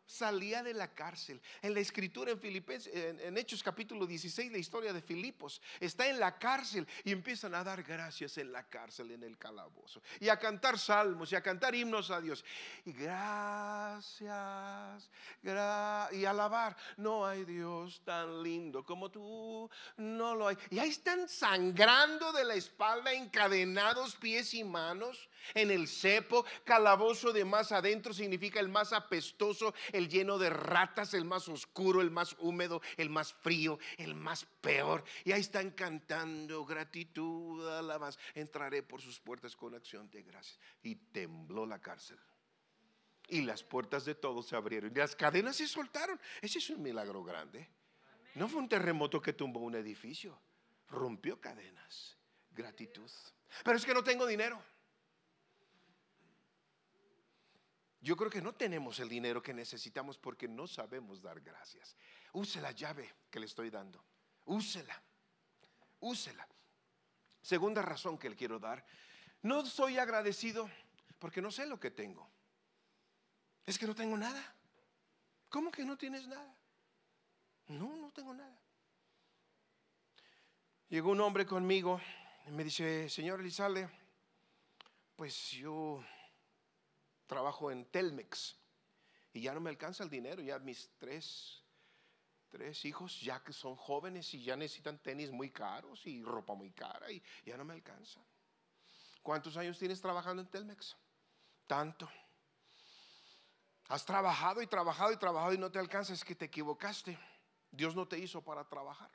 salía 0.06 0.64
de 0.64 0.74
la 0.74 0.94
cárcel. 0.94 1.42
En 1.62 1.74
la 1.74 1.80
escritura 1.80 2.32
en 2.32 2.40
Filipenses, 2.40 2.94
en, 2.94 3.38
Hechos 3.38 3.64
capítulo 3.64 4.06
16, 4.06 4.52
la 4.52 4.58
historia 4.58 4.94
de 4.94 5.02
Filipos, 5.02 5.62
está 5.80 6.08
en 6.08 6.20
la 6.20 6.38
cárcel 6.38 6.88
y 7.04 7.12
empiezan 7.12 7.56
a 7.56 7.64
dar 7.64 7.84
gracias 7.84 8.38
en 8.38 8.52
la 8.52 8.68
cárcel, 8.68 9.12
en 9.12 9.24
el 9.24 9.38
calabozo, 9.38 10.02
y 10.20 10.30
a 10.30 10.38
cantar 10.38 10.80
salmos 10.80 11.32
y 11.32 11.36
a 11.36 11.42
cantar 11.42 11.76
himnos 11.76 12.12
a 12.12 12.22
Dios. 12.22 12.44
Y 12.86 12.92
gracias, 12.94 14.30
y 15.44 16.26
alabar. 16.26 16.76
No 16.98 17.26
hay 17.26 17.46
Dios 17.46 18.02
tan 18.04 18.44
lindo 18.44 18.84
como 18.84 19.10
tú, 19.10 19.70
no 19.98 20.36
lo 20.36 20.48
hay. 20.48 20.58
Y 20.70 20.80
ahí 20.80 20.90
están 20.90 21.28
sangrando 21.28 22.32
de 22.32 22.46
la 22.46 22.56
espalda, 22.56 23.14
encadenados 23.14 24.16
pies 24.16 24.54
y 24.54 24.64
manos 24.64 25.30
en 25.54 25.72
el 25.72 25.88
cepo, 25.88 26.46
calabozo 26.64 27.32
de 27.32 27.46
más 27.46 27.72
adentro 27.72 28.14
significa 28.14 28.60
el 28.60 28.70
más 28.70 28.94
apestoso, 28.94 29.74
el 29.92 30.10
lleno 30.10 30.38
de 30.38 30.50
ratas, 30.50 31.14
el 31.14 31.26
más 31.26 31.48
oscuro, 31.48 32.02
el 32.02 32.12
más 32.12 32.36
húmedo, 32.40 32.82
el 32.98 33.10
más 33.10 33.34
frío, 33.34 33.80
el 33.98 34.16
más 34.16 34.46
peor. 34.62 35.04
Y 35.24 35.32
ahí 35.32 35.42
están 35.42 35.72
cantando 35.72 36.66
gratitud, 36.66 37.68
alabanza. 37.68 38.20
Entraré 38.34 38.84
por 38.84 39.02
sus 39.02 39.20
puertas 39.20 39.56
con 39.56 39.76
acción 39.76 40.10
de 40.10 40.24
gracias. 40.24 40.60
Y 40.82 40.96
tembló 40.96 41.66
la 41.66 41.80
cárcel. 41.80 42.20
Y 43.28 43.42
las 43.42 43.64
puertas 43.64 44.06
de 44.06 44.16
todos 44.16 44.48
se 44.48 44.56
abrieron. 44.56 44.92
Y 44.92 45.00
las 45.00 45.16
cadenas 45.16 45.56
se 45.56 45.68
soltaron. 45.68 46.20
Ese 46.42 46.60
es 46.60 46.70
un 46.70 46.82
milagro 46.82 47.24
grande. 47.24 47.70
No 48.36 48.48
fue 48.48 48.62
un 48.62 48.70
terremoto 48.70 49.22
que 49.22 49.34
tumbó 49.34 49.62
un 49.62 49.76
edificio. 49.76 50.40
Rompió 50.90 51.40
cadenas. 51.40 52.18
Gratitud. 52.52 53.10
Pero 53.64 53.78
es 53.78 53.86
que 53.86 53.94
no 53.94 54.04
tengo 54.04 54.26
dinero. 54.26 54.62
Yo 58.06 58.16
creo 58.16 58.30
que 58.30 58.40
no 58.40 58.54
tenemos 58.54 59.00
el 59.00 59.10
dinero 59.10 59.42
que 59.42 59.52
necesitamos 59.52 60.20
porque 60.20 60.48
no 60.48 60.68
sabemos 60.68 61.24
dar 61.24 61.42
gracias. 61.42 61.98
Use 62.34 62.62
la 62.62 62.72
llave 62.72 63.12
que 63.32 63.40
le 63.40 63.48
estoy 63.48 63.72
dando. 63.72 64.06
Úsela. 64.46 65.02
Úsela. 66.02 66.48
Segunda 67.42 67.82
razón 67.82 68.20
que 68.20 68.30
le 68.30 68.36
quiero 68.36 68.60
dar. 68.60 68.86
No 69.42 69.66
soy 69.66 69.98
agradecido 69.98 70.70
porque 71.18 71.42
no 71.42 71.50
sé 71.50 71.66
lo 71.66 71.80
que 71.80 71.90
tengo. 71.90 72.30
Es 73.66 73.80
que 73.80 73.88
no 73.88 73.96
tengo 73.96 74.16
nada. 74.16 74.56
¿Cómo 75.50 75.72
que 75.72 75.84
no 75.84 75.98
tienes 75.98 76.28
nada? 76.28 76.56
No, 77.70 77.96
no 77.96 78.12
tengo 78.12 78.36
nada. 78.36 78.62
Llegó 80.90 81.10
un 81.10 81.22
hombre 81.22 81.48
conmigo 81.48 82.00
me 82.52 82.64
dice, 82.64 83.10
señor 83.10 83.40
Elizalde, 83.40 83.90
pues 85.16 85.50
yo 85.50 86.06
trabajo 87.26 87.72
en 87.72 87.86
Telmex 87.86 88.58
y 89.34 89.42
ya 89.42 89.54
no 89.54 89.60
me 89.60 89.70
alcanza 89.70 90.04
el 90.04 90.10
dinero, 90.10 90.42
ya 90.42 90.60
mis 90.60 90.90
tres, 90.98 91.64
tres 92.50 92.86
hijos 92.86 93.20
ya 93.22 93.44
que 93.44 93.52
son 93.52 93.76
jóvenes 93.76 94.34
y 94.34 94.44
ya 94.44 94.56
necesitan 94.56 94.98
tenis 95.00 95.32
muy 95.32 95.52
caros 95.52 96.06
y 96.08 96.24
ropa 96.24 96.54
muy 96.54 96.72
cara 96.72 97.12
y 97.12 97.22
ya 97.46 97.58
no 97.58 97.66
me 97.66 97.74
alcanza. 97.74 98.22
¿Cuántos 99.22 99.58
años 99.58 99.78
tienes 99.78 100.00
trabajando 100.02 100.42
en 100.42 100.48
Telmex? 100.50 100.96
Tanto. 101.68 102.10
Has 103.88 104.06
trabajado 104.06 104.62
y 104.62 104.68
trabajado 104.68 105.12
y 105.12 105.18
trabajado 105.18 105.54
y 105.54 105.58
no 105.58 105.72
te 105.72 105.80
alcanza, 105.80 106.14
es 106.14 106.24
que 106.24 106.36
te 106.36 106.46
equivocaste. 106.46 107.18
Dios 107.72 107.96
no 107.96 108.08
te 108.08 108.18
hizo 108.18 108.42
para 108.42 108.68
trabajar. 108.68 109.12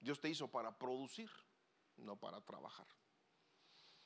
Dios 0.00 0.20
te 0.20 0.28
hizo 0.28 0.48
para 0.48 0.76
producir, 0.76 1.30
no 1.96 2.16
para 2.16 2.40
trabajar. 2.40 2.86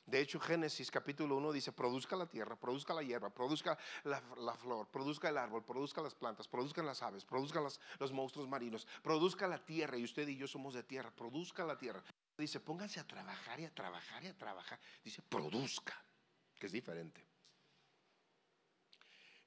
De 0.05 0.19
hecho, 0.19 0.39
Génesis 0.39 0.91
capítulo 0.91 1.35
1 1.37 1.51
dice, 1.51 1.71
produzca 1.71 2.15
la 2.15 2.27
tierra, 2.27 2.55
produzca 2.55 2.93
la 2.93 3.01
hierba, 3.01 3.31
produzca 3.31 3.77
la, 4.03 4.21
flor, 4.55 4.87
produzca 4.89 5.29
el 5.29 5.37
árbol, 5.37 5.65
produzca 5.65 5.99
las 6.01 6.13
plantas, 6.13 6.47
produzcan 6.47 6.85
las 6.85 7.01
aves, 7.01 7.25
produzcan 7.25 7.63
los 7.63 8.11
monstruos 8.11 8.47
marinos, 8.47 8.85
produzca 9.01 9.47
la 9.47 9.65
tierra, 9.65 9.97
y 9.97 10.03
usted 10.03 10.27
y 10.27 10.37
yo 10.37 10.47
somos 10.47 10.75
de 10.75 10.83
tierra, 10.83 11.09
produzca 11.09 11.65
la 11.65 11.75
tierra. 11.75 12.03
Dice, 12.37 12.59
pónganse 12.59 12.99
a 12.99 13.07
trabajar 13.07 13.59
y 13.59 13.65
a 13.65 13.73
trabajar 13.73 14.23
y 14.23 14.27
a 14.27 14.37
trabajar. 14.37 14.79
Dice, 15.03 15.23
produzca, 15.23 15.99
que 16.59 16.67
es 16.67 16.71
diferente. 16.71 17.25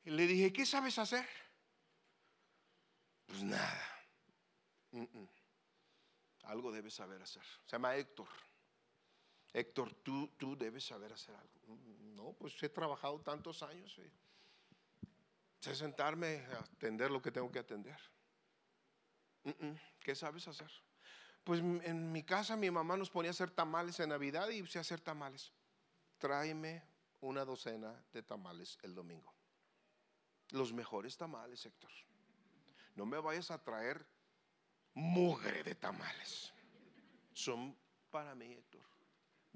Le 0.05 0.27
dije, 0.27 0.53
¿qué 0.53 0.67
sabes 0.67 0.99
hacer? 0.99 1.29
Pues 3.27 3.45
nada. 3.45 3.85
Algo 6.45 6.73
debes 6.73 6.95
saber 6.95 7.23
hacer. 7.23 7.45
Se 7.65 7.73
llama 7.73 7.95
Héctor. 7.95 8.27
Héctor, 9.53 9.95
tú, 10.03 10.29
tú 10.37 10.57
debes 10.57 10.85
saber 10.85 11.13
hacer 11.13 11.35
algo. 11.35 11.77
No, 12.15 12.33
pues 12.33 12.63
he 12.63 12.69
trabajado 12.69 13.21
tantos 13.21 13.63
años. 13.63 13.99
Sé 15.61 15.75
sentarme 15.75 16.45
a 16.53 16.59
atender 16.59 17.11
lo 17.11 17.23
que 17.23 17.33
tengo 17.33 17.51
que 17.51 17.59
atender. 17.59 17.99
¿Qué 20.01 20.15
sabes 20.15 20.47
hacer? 20.49 20.71
Pues 21.45 21.61
en 21.61 22.13
mi 22.13 22.23
casa 22.23 22.57
mi 22.57 22.71
mamá 22.71 22.97
nos 22.97 23.11
ponía 23.11 23.31
a 23.31 23.33
hacer 23.33 23.51
tamales 23.51 23.99
en 24.01 24.11
Navidad 24.11 24.49
y 24.51 24.67
sé 24.67 24.79
hacer 24.79 25.01
tamales. 25.01 25.53
Tráeme 26.19 26.83
una 27.21 27.45
docena 27.45 28.05
de 28.13 28.23
tamales 28.23 28.79
el 28.83 28.95
domingo. 28.95 29.33
Los 30.51 30.73
mejores 30.73 31.17
tamales, 31.17 31.65
Héctor. 31.65 31.91
No 32.95 33.07
me 33.07 33.19
vayas 33.19 33.51
a 33.51 33.63
traer 33.63 34.07
mugre 34.95 35.63
de 35.63 35.75
tamales. 35.75 36.53
Son 37.33 37.77
para 38.11 38.35
mí, 38.35 38.53
Héctor 38.53 38.88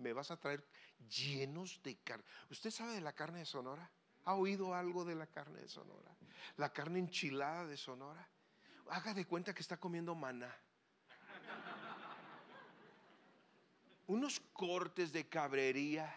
me 0.02 0.12
vas 0.12 0.30
a 0.30 0.36
traer 0.36 0.66
llenos 1.08 1.80
de 1.82 1.96
carne. 1.98 2.24
¿Usted 2.50 2.70
sabe 2.70 2.92
de 2.92 3.00
la 3.00 3.12
carne 3.12 3.38
de 3.38 3.46
Sonora? 3.46 3.90
¿Ha 4.24 4.34
oído 4.34 4.74
algo 4.74 5.04
de 5.04 5.14
la 5.14 5.26
carne 5.26 5.60
de 5.60 5.68
Sonora? 5.68 6.14
La 6.56 6.72
carne 6.72 6.98
enchilada 6.98 7.66
de 7.66 7.76
Sonora. 7.76 8.28
Haga 8.90 9.14
de 9.14 9.24
cuenta 9.26 9.54
que 9.54 9.62
está 9.62 9.78
comiendo 9.78 10.14
maná. 10.14 10.54
Unos 14.08 14.40
cortes 14.52 15.12
de 15.12 15.28
cabrería, 15.28 16.14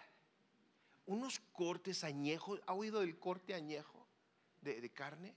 unos 1.05 1.39
cortes 1.53 2.03
añejos. 2.03 2.59
¿Ha 2.65 2.73
oído 2.73 2.99
del 2.99 3.17
corte 3.19 3.53
añejo 3.53 4.05
de, 4.61 4.91
carne? 4.91 5.35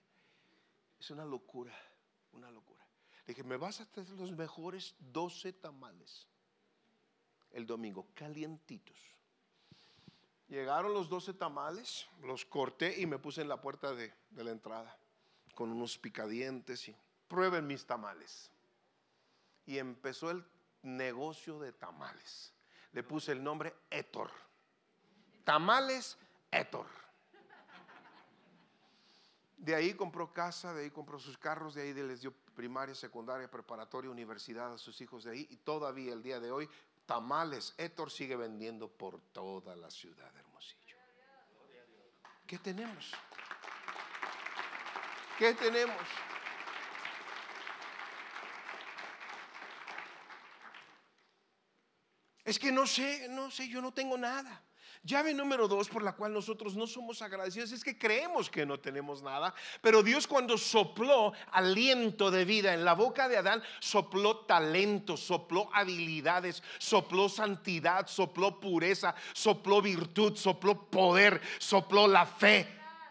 Es 0.99 1.11
una 1.11 1.25
locura, 1.25 1.75
una 2.33 2.51
locura. 2.51 2.85
Dije, 3.27 3.45
me 3.45 3.59
vas 3.59 3.81
a 3.81 3.87
traer 3.87 4.09
los 4.11 4.33
mejores 4.33 4.97
12 4.99 5.53
tamales 5.53 6.27
el 7.53 7.67
domingo, 7.67 8.07
calientitos. 8.15 8.97
Llegaron 10.49 10.95
los 10.95 11.11
12 11.11 11.35
tamales, 11.35 12.07
los 12.23 12.47
corté 12.47 12.99
y 13.01 13.07
me 13.07 13.19
puse 13.19 13.43
en 13.43 13.49
la 13.49 13.61
puerta 13.61 13.95
de, 13.95 14.15
la 14.31 14.51
entrada 14.51 14.97
con 15.55 15.71
unos 15.71 15.99
picadientes 15.99 16.89
y 16.89 16.97
prueben 17.29 17.67
mis 17.67 17.87
tamales. 17.87 18.51
Y 19.67 19.77
empezó 19.77 20.31
el 20.31 20.43
negocio 20.83 21.59
de 21.59 21.73
tamales. 21.73 22.55
Le 22.93 23.03
puse 23.03 23.33
el 23.33 23.45
nombre 23.45 23.75
Etor. 23.91 24.31
Tamales 25.45 26.17
Etor. 26.51 26.87
De 29.59 29.75
ahí 29.75 29.93
compró 29.93 30.33
casa, 30.33 30.73
de 30.73 30.85
ahí 30.85 30.91
compró 30.91 31.19
sus 31.19 31.37
carros, 31.37 31.75
de 31.75 31.83
ahí 31.83 31.93
les 31.93 32.23
dio 32.23 32.33
primaria, 32.55 32.95
secundaria, 32.95 33.51
preparatoria, 33.51 34.11
universidad 34.11 34.73
a 34.73 34.79
sus 34.79 34.99
hijos 35.01 35.25
de 35.25 35.33
ahí. 35.33 35.47
Y 35.51 35.57
todavía 35.57 36.13
el 36.13 36.23
día 36.23 36.41
de 36.41 36.51
hoy 36.51 36.71
tamales. 37.09 37.75
Héctor 37.79 38.11
sigue 38.11 38.37
vendiendo 38.37 38.87
por 38.87 39.19
toda 39.33 39.75
la 39.75 39.91
ciudad 39.91 40.31
de 40.31 40.41
Hermosillo. 40.41 40.99
¿Qué 42.47 42.59
tenemos? 42.59 43.13
¿Qué 45.39 45.55
tenemos? 45.55 46.07
Es 52.45 52.59
que 52.59 52.71
no 52.71 52.87
sé, 52.87 53.27
no 53.31 53.51
sé, 53.51 53.69
yo 53.69 53.81
no 53.81 53.93
tengo 53.93 54.19
nada. 54.19 54.63
Llave 55.05 55.33
número 55.33 55.69
dos 55.69 55.89
por 55.89 56.03
la 56.03 56.13
cual 56.13 56.33
nosotros 56.33 56.75
no 56.75 56.87
somos 56.87 57.23
agradecidos 57.23 57.73
es 57.73 57.85
que 57.85 57.99
creemos 57.99 58.51
que 58.51 58.67
no 58.67 58.81
tenemos 58.81 59.23
nada, 59.23 59.55
pero 59.81 60.03
Dios 60.03 60.27
cuando 60.27 60.59
sopló 60.59 61.33
aliento 61.53 62.31
de 62.31 62.45
vida 62.45 62.75
en 62.75 62.85
la 62.85 62.95
boca 62.95 63.29
de 63.29 63.37
Adán, 63.37 63.63
sopló 63.81 64.39
talento, 64.47 65.17
sopló 65.17 65.71
habilidades, 65.73 66.63
sopló 66.79 67.29
santidad, 67.29 68.07
sopló 68.07 68.59
pureza, 68.59 69.15
sopló 69.33 69.81
virtud, 69.81 70.37
sopló 70.37 70.91
poder, 70.91 71.41
sopló 71.59 72.07
la 72.07 72.27
fe. 72.27 72.67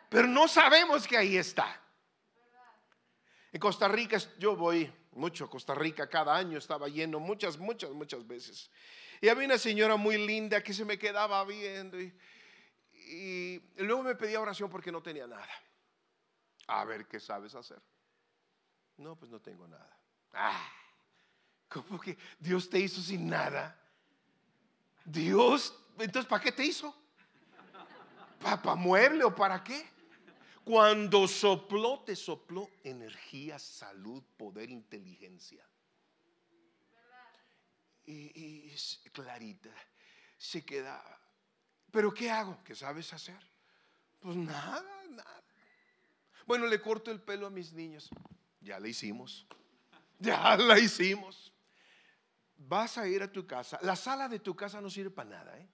Pero 0.09 0.27
no 0.27 0.47
sabemos 0.47 1.07
que 1.07 1.17
ahí 1.17 1.37
está. 1.37 1.81
En 3.51 3.59
Costa 3.59 3.87
Rica 3.87 4.17
yo 4.37 4.55
voy 4.55 4.91
mucho 5.13 5.45
a 5.45 5.49
Costa 5.49 5.73
Rica, 5.73 6.07
cada 6.07 6.35
año 6.35 6.57
estaba 6.57 6.87
lleno, 6.87 7.19
muchas, 7.19 7.57
muchas, 7.57 7.91
muchas 7.91 8.25
veces. 8.25 8.69
Y 9.21 9.29
había 9.29 9.45
una 9.45 9.57
señora 9.57 9.95
muy 9.95 10.17
linda 10.25 10.61
que 10.61 10.73
se 10.73 10.85
me 10.85 10.97
quedaba 10.97 11.43
viendo 11.45 11.99
y, 11.99 12.13
luego 13.77 14.03
me 14.03 14.15
pedía 14.15 14.41
oración 14.41 14.69
porque 14.69 14.91
no 14.91 15.01
tenía 15.01 15.27
nada. 15.27 15.47
A 16.67 16.83
ver, 16.83 17.07
¿qué 17.07 17.19
sabes 17.19 17.55
hacer? 17.55 17.81
No, 18.97 19.15
pues 19.15 19.31
no 19.31 19.39
tengo 19.39 19.67
nada. 19.67 19.97
Ah, 20.33 20.69
¿Cómo 21.69 21.99
que 21.99 22.17
Dios 22.39 22.69
te 22.69 22.79
hizo 22.79 23.01
sin 23.01 23.29
nada? 23.29 23.79
Dios, 25.05 25.73
entonces, 25.97 26.27
¿para 26.29 26.43
qué 26.43 26.51
te 26.51 26.65
hizo? 26.65 26.93
¿Para 28.41 28.75
mueble 28.75 29.23
o 29.23 29.33
para 29.33 29.63
qué? 29.63 29.87
Cuando 30.63 31.27
sopló, 31.27 32.03
te 32.03 32.15
sopló 32.15 32.69
energía, 32.83 33.57
salud, 33.57 34.21
poder, 34.37 34.69
inteligencia 34.69 35.65
y, 38.07 38.73
clarita. 39.11 39.69
Se 40.37 40.63
quedaba. 40.63 41.19
¿Pero 41.91 42.13
qué 42.13 42.29
hago? 42.29 42.63
¿Qué 42.63 42.75
sabes 42.75 43.11
hacer? 43.13 43.39
Pues 44.19 44.35
nada, 44.35 45.03
nada. 45.09 45.43
Bueno, 46.45 46.65
le 46.67 46.81
corto 46.81 47.11
el 47.11 47.21
pelo 47.21 47.47
a 47.47 47.49
mis 47.49 47.73
niños. 47.73 48.09
Ya 48.61 48.79
la 48.79 48.87
hicimos. 48.87 49.45
Ya 50.19 50.55
la 50.57 50.79
hicimos. 50.79 51.53
Vas 52.57 52.97
a 52.97 53.07
ir 53.07 53.21
a 53.21 53.31
tu 53.31 53.45
casa. 53.45 53.77
La 53.81 53.95
sala 53.95 54.27
de 54.27 54.39
tu 54.39 54.55
casa 54.55 54.81
no 54.81 54.89
sirve 54.89 55.11
para 55.11 55.29
nada, 55.29 55.59
¿eh? 55.59 55.67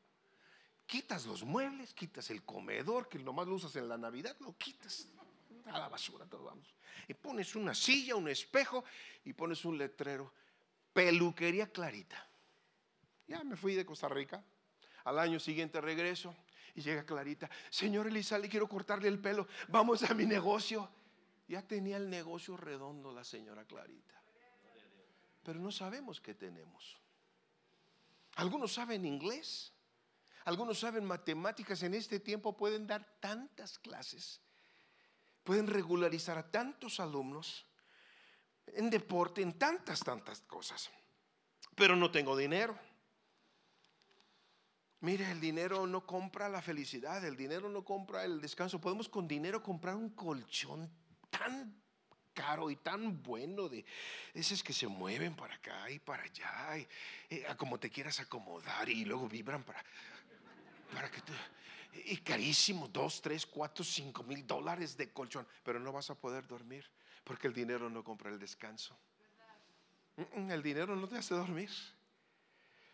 Quitas 0.85 1.25
los 1.25 1.43
muebles, 1.43 1.93
quitas 1.93 2.29
el 2.29 2.43
comedor, 2.43 3.07
que 3.07 3.17
nomás 3.17 3.47
lo 3.47 3.55
usas 3.55 3.75
en 3.77 3.87
la 3.87 3.97
Navidad, 3.97 4.35
lo 4.41 4.57
quitas 4.57 5.07
a 5.65 5.79
la 5.79 5.87
basura, 5.87 6.25
todo 6.25 6.43
vamos. 6.43 6.73
Y 7.07 7.13
pones 7.13 7.55
una 7.55 7.73
silla, 7.73 8.15
un 8.15 8.27
espejo 8.27 8.83
y 9.23 9.33
pones 9.33 9.63
un 9.63 9.77
letrero 9.77 10.33
peluquería 10.93 11.71
Clarita. 11.71 12.27
Ya 13.27 13.43
me 13.43 13.55
fui 13.55 13.75
de 13.75 13.85
Costa 13.85 14.07
Rica. 14.07 14.43
Al 15.05 15.19
año 15.19 15.39
siguiente 15.39 15.81
regreso 15.81 16.33
y 16.75 16.81
llega 16.81 17.05
Clarita. 17.05 17.49
Señor 17.69 18.07
Elizalde, 18.07 18.47
quiero 18.47 18.69
cortarle 18.69 19.07
el 19.07 19.19
pelo. 19.19 19.47
Vamos 19.67 20.03
a 20.03 20.13
mi 20.13 20.25
negocio. 20.25 20.89
Ya 21.47 21.61
tenía 21.61 21.97
el 21.97 22.09
negocio 22.09 22.55
redondo 22.55 23.11
la 23.11 23.23
señora 23.23 23.65
Clarita. 23.65 24.21
Pero 25.43 25.59
no 25.59 25.71
sabemos 25.71 26.21
qué 26.21 26.33
tenemos. 26.33 26.97
Algunos 28.35 28.73
saben 28.73 29.05
inglés. 29.05 29.73
Algunos 30.45 30.79
saben 30.79 31.05
matemáticas. 31.05 31.83
En 31.83 31.93
este 31.93 32.19
tiempo 32.19 32.55
pueden 32.55 32.87
dar 32.87 33.05
tantas 33.19 33.77
clases. 33.77 34.39
Pueden 35.43 35.67
regularizar 35.67 36.37
a 36.37 36.49
tantos 36.49 36.99
alumnos 37.01 37.65
en 38.67 38.89
deporte, 38.89 39.41
en 39.41 39.57
tantas, 39.57 39.99
tantas 40.01 40.41
cosas. 40.41 40.89
Pero 41.75 41.95
no 41.95 42.11
tengo 42.11 42.35
dinero. 42.37 42.77
Mire, 45.01 45.29
el 45.31 45.41
dinero 45.41 45.85
no 45.85 46.05
compra 46.05 46.47
la 46.47 46.61
felicidad, 46.61 47.25
el 47.25 47.35
dinero 47.35 47.69
no 47.69 47.83
compra 47.83 48.23
el 48.23 48.39
descanso. 48.39 48.79
Podemos 48.79 49.09
con 49.09 49.27
dinero 49.27 49.61
comprar 49.61 49.95
un 49.95 50.11
colchón 50.11 50.89
tan 51.29 51.83
caro 52.33 52.69
y 52.71 52.75
tan 52.77 53.21
bueno, 53.21 53.69
de 53.69 53.85
esos 54.33 54.63
que 54.63 54.73
se 54.73 54.87
mueven 54.87 55.35
para 55.35 55.55
acá 55.55 55.89
y 55.91 55.99
para 55.99 56.23
allá, 56.23 56.77
y, 56.77 56.87
eh, 57.29 57.45
como 57.57 57.79
te 57.79 57.89
quieras 57.89 58.19
acomodar 58.19 58.89
y 58.89 59.05
luego 59.05 59.27
vibran 59.27 59.63
para, 59.63 59.83
para 60.93 61.11
que 61.11 61.21
te... 61.21 61.33
Y 62.05 62.17
carísimo, 62.17 62.87
dos, 62.87 63.21
tres, 63.21 63.45
cuatro, 63.45 63.83
cinco 63.83 64.23
mil 64.23 64.47
dólares 64.47 64.97
de 64.97 65.11
colchón, 65.11 65.47
pero 65.63 65.79
no 65.79 65.91
vas 65.91 66.09
a 66.09 66.15
poder 66.15 66.47
dormir 66.47 66.89
porque 67.23 67.47
el 67.47 67.53
dinero 67.53 67.89
no 67.89 68.03
compra 68.03 68.29
el 68.29 68.39
descanso. 68.39 68.97
El 70.35 70.61
dinero 70.61 70.95
no 70.95 71.07
te 71.07 71.17
hace 71.17 71.33
dormir. 71.33 71.71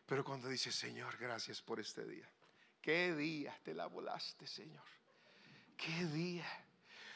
Pero 0.05 0.23
cuando 0.23 0.47
dices, 0.47 0.73
Señor, 0.75 1.17
gracias 1.17 1.61
por 1.61 1.79
este 1.79 2.05
día. 2.05 2.27
¿Qué 2.81 3.13
día 3.13 3.57
te 3.63 3.73
la 3.73 3.87
volaste, 3.87 4.47
Señor? 4.47 4.85
¿Qué 5.75 6.05
día? 6.05 6.47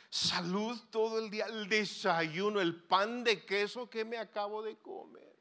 Salud 0.09 0.79
todo 0.91 1.17
el 1.17 1.29
día, 1.29 1.45
el 1.45 1.67
desayuno, 1.67 2.61
el 2.61 2.83
pan 2.83 3.23
de 3.23 3.45
queso 3.45 3.89
que 3.89 4.05
me 4.05 4.17
acabo 4.17 4.61
de 4.61 4.77
comer. 4.77 5.33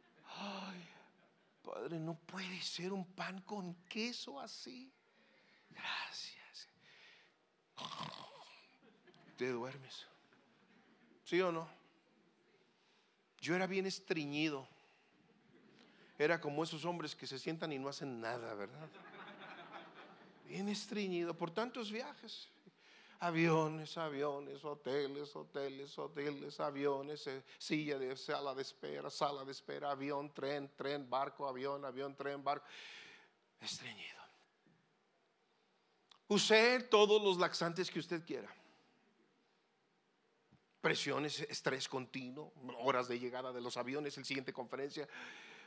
Padre, 1.63 1.99
no 1.99 2.15
puede 2.15 2.61
ser 2.63 2.93
un 2.93 3.05
pan 3.15 3.43
con 3.43 3.75
queso 3.85 4.41
así. 4.41 4.93
Gracias. 5.71 6.69
Te 9.37 9.51
duermes. 9.51 10.07
¿Sí 11.33 11.41
o 11.41 11.51
no? 11.51 11.67
Yo 13.41 13.57
era 13.57 13.67
bien 13.67 13.87
estreñido. 13.87 14.69
Era 16.19 16.39
como 16.39 16.63
esos 16.63 16.85
hombres 16.85 17.17
que 17.17 17.27
se 17.27 17.39
sientan 17.39 17.73
y 17.73 17.79
no 17.79 17.89
hacen 17.89 18.21
nada, 18.21 18.53
¿verdad? 18.53 18.87
Bien 20.47 20.69
estreñido 20.69 21.33
por 21.33 21.51
tantos 21.51 21.91
viajes. 21.91 22.51
Aviones, 23.19 23.97
aviones, 23.97 24.63
hoteles, 24.63 25.35
hoteles, 25.35 25.99
hoteles, 25.99 26.61
aviones, 26.61 27.27
eh, 27.27 27.43
silla 27.57 27.99
de 27.99 28.15
sala 28.15 28.55
de 28.55 28.61
espera, 28.61 29.09
sala 29.09 29.43
de 29.43 29.53
espera, 29.53 29.91
avión, 29.91 30.35
tren, 30.35 30.71
tren, 30.77 31.09
barco, 31.09 31.49
avión, 31.49 31.83
avión, 31.87 32.15
tren, 32.15 32.45
barco. 32.45 32.67
Estreñido. 33.59 34.21
Use 36.29 36.81
todos 36.91 37.23
los 37.23 37.39
laxantes 37.39 37.91
que 37.91 38.01
usted 38.01 38.23
quiera. 38.23 38.55
Presiones, 40.83 41.41
estrés 41.41 41.89
continuo, 41.89 42.53
horas 42.81 43.07
de 43.07 43.19
llegada 43.19 43.53
de 43.53 43.61
los 43.61 43.77
aviones, 43.77 44.19
el 44.19 44.25
siguiente 44.25 44.53
conferencia. 44.53 45.09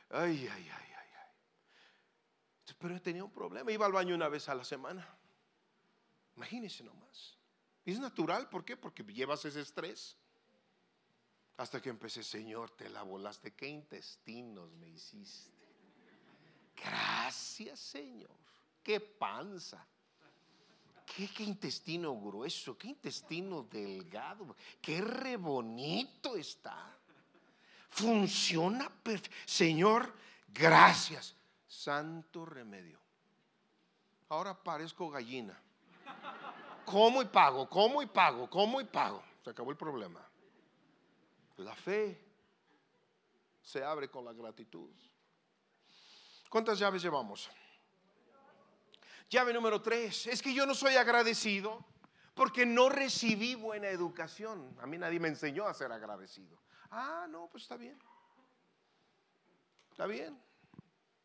Ay, 0.09 0.47
ay, 0.51 0.69
ay, 0.69 0.69
ay, 0.69 1.09
ay. 1.21 2.75
Pero 2.77 3.01
tenía 3.01 3.23
un 3.23 3.31
problema, 3.31 3.71
iba 3.71 3.85
al 3.85 3.93
baño 3.93 4.13
una 4.13 4.27
vez 4.27 4.49
a 4.49 4.55
la 4.55 4.65
semana. 4.65 5.07
Imagínese 6.35 6.83
nomás. 6.83 7.37
Es 7.85 7.97
natural, 7.97 8.49
¿por 8.49 8.65
qué? 8.65 8.75
Porque 8.75 9.03
llevas 9.03 9.45
ese 9.45 9.61
estrés. 9.61 10.17
Hasta 11.55 11.81
que 11.81 11.89
empecé, 11.89 12.21
Señor, 12.21 12.71
te 12.71 12.89
la 12.89 13.03
volaste. 13.03 13.53
¿Qué 13.53 13.67
intestinos 13.67 14.73
me 14.73 14.89
hiciste? 14.89 15.55
Gracias, 16.75 17.79
Señor. 17.79 18.35
Qué 18.83 18.99
panza. 18.99 19.87
¿Qué, 21.05 21.43
intestino 21.43 22.19
grueso, 22.19 22.77
qué 22.77 22.87
intestino 22.87 23.63
delgado, 23.63 24.55
qué 24.81 25.01
re 25.01 25.37
bonito 25.37 26.35
está. 26.35 26.97
Funciona 27.89 28.89
perfecto. 28.89 29.35
Señor, 29.45 30.13
gracias. 30.47 31.35
Santo 31.67 32.45
remedio. 32.45 32.99
Ahora 34.29 34.61
parezco 34.61 35.09
gallina. 35.09 35.57
¿Cómo 36.85 37.21
y 37.21 37.25
pago? 37.25 37.69
¿Cómo 37.69 38.01
y 38.01 38.05
pago? 38.07 38.49
¿Cómo 38.49 38.81
y 38.81 38.85
pago? 38.85 39.23
Se 39.43 39.51
acabó 39.51 39.71
el 39.71 39.77
problema. 39.77 40.21
La 41.57 41.75
fe 41.75 42.21
se 43.61 43.83
abre 43.83 44.09
con 44.09 44.25
la 44.25 44.33
gratitud. 44.33 44.89
¿Cuántas 46.49 46.77
llaves 46.79 47.01
llevamos? 47.01 47.49
Llave 49.29 49.53
número 49.53 49.81
tres. 49.81 50.27
Es 50.27 50.41
que 50.41 50.53
yo 50.53 50.65
no 50.65 50.73
soy 50.73 50.95
agradecido 50.95 51.85
porque 52.33 52.65
no 52.65 52.89
recibí 52.89 53.55
buena 53.55 53.87
educación. 53.87 54.75
A 54.81 54.85
mí 54.85 54.97
nadie 54.97 55.19
me 55.19 55.29
enseñó 55.29 55.67
a 55.67 55.73
ser 55.73 55.91
agradecido. 55.91 56.61
Ah, 56.91 57.27
no, 57.29 57.47
pues 57.49 57.63
está 57.63 57.77
bien. 57.77 57.97
Está 59.91 60.05
bien. 60.05 60.39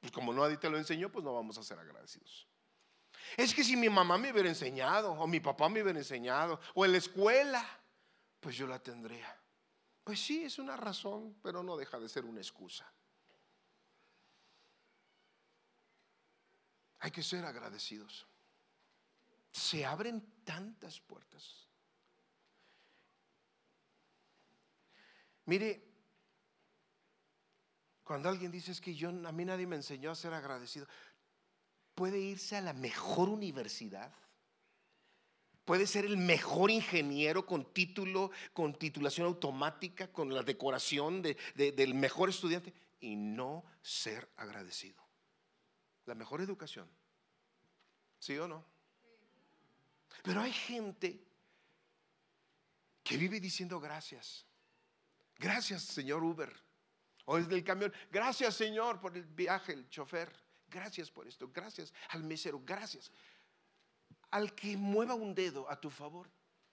Pues 0.00 0.12
como 0.12 0.32
nadie 0.32 0.56
te 0.56 0.70
lo 0.70 0.78
enseñó, 0.78 1.10
pues 1.10 1.24
no 1.24 1.34
vamos 1.34 1.58
a 1.58 1.62
ser 1.62 1.78
agradecidos. 1.78 2.46
Es 3.36 3.54
que 3.54 3.62
si 3.62 3.76
mi 3.76 3.88
mamá 3.88 4.16
me 4.16 4.32
hubiera 4.32 4.48
enseñado, 4.48 5.12
o 5.12 5.26
mi 5.26 5.40
papá 5.40 5.68
me 5.68 5.82
hubiera 5.82 5.98
enseñado, 5.98 6.60
o 6.74 6.84
en 6.84 6.92
la 6.92 6.98
escuela, 6.98 7.64
pues 8.40 8.56
yo 8.56 8.66
la 8.66 8.78
tendría. 8.78 9.36
Pues 10.04 10.20
sí, 10.20 10.44
es 10.44 10.58
una 10.58 10.76
razón, 10.76 11.36
pero 11.42 11.62
no 11.62 11.76
deja 11.76 11.98
de 11.98 12.08
ser 12.08 12.24
una 12.24 12.40
excusa. 12.40 12.90
Hay 17.00 17.10
que 17.10 17.22
ser 17.22 17.44
agradecidos. 17.44 18.26
Se 19.52 19.84
abren 19.84 20.42
tantas 20.44 21.00
puertas. 21.00 21.66
Mire, 25.46 25.82
cuando 28.04 28.28
alguien 28.28 28.52
dice 28.52 28.72
es 28.72 28.80
que 28.80 28.94
yo 28.94 29.08
a 29.08 29.32
mí 29.32 29.44
nadie 29.44 29.66
me 29.66 29.76
enseñó 29.76 30.10
a 30.10 30.14
ser 30.14 30.32
agradecido, 30.32 30.86
puede 31.94 32.20
irse 32.20 32.56
a 32.56 32.60
la 32.60 32.72
mejor 32.72 33.28
universidad, 33.28 34.12
puede 35.64 35.86
ser 35.86 36.04
el 36.04 36.16
mejor 36.16 36.70
ingeniero 36.70 37.46
con 37.46 37.72
título, 37.72 38.30
con 38.52 38.78
titulación 38.78 39.26
automática, 39.26 40.12
con 40.12 40.32
la 40.34 40.42
decoración 40.42 41.22
del 41.22 41.94
mejor 41.94 42.28
estudiante 42.28 42.72
y 43.00 43.16
no 43.16 43.64
ser 43.82 44.28
agradecido. 44.36 45.09
La 46.10 46.16
mejor 46.16 46.40
educación. 46.40 46.90
¿Sí 48.18 48.36
o 48.36 48.48
no? 48.48 48.64
Pero 50.24 50.40
hay 50.40 50.52
gente 50.52 51.24
que 53.04 53.16
vive 53.16 53.38
diciendo 53.38 53.78
gracias. 53.78 54.44
Gracias, 55.38 55.84
señor 55.84 56.24
Uber. 56.24 56.52
O 57.26 57.38
es 57.38 57.48
del 57.48 57.62
camión. 57.62 57.92
Gracias, 58.10 58.56
señor, 58.56 59.00
por 59.00 59.16
el 59.16 59.24
viaje, 59.24 59.72
el 59.72 59.88
chofer. 59.88 60.34
Gracias 60.66 61.12
por 61.12 61.28
esto. 61.28 61.48
Gracias 61.48 61.94
al 62.08 62.24
mesero. 62.24 62.60
Gracias. 62.64 63.12
Al 64.32 64.52
que 64.56 64.76
mueva 64.76 65.14
un 65.14 65.32
dedo 65.32 65.70
a 65.70 65.80
tu 65.80 65.90
favor. 65.90 66.28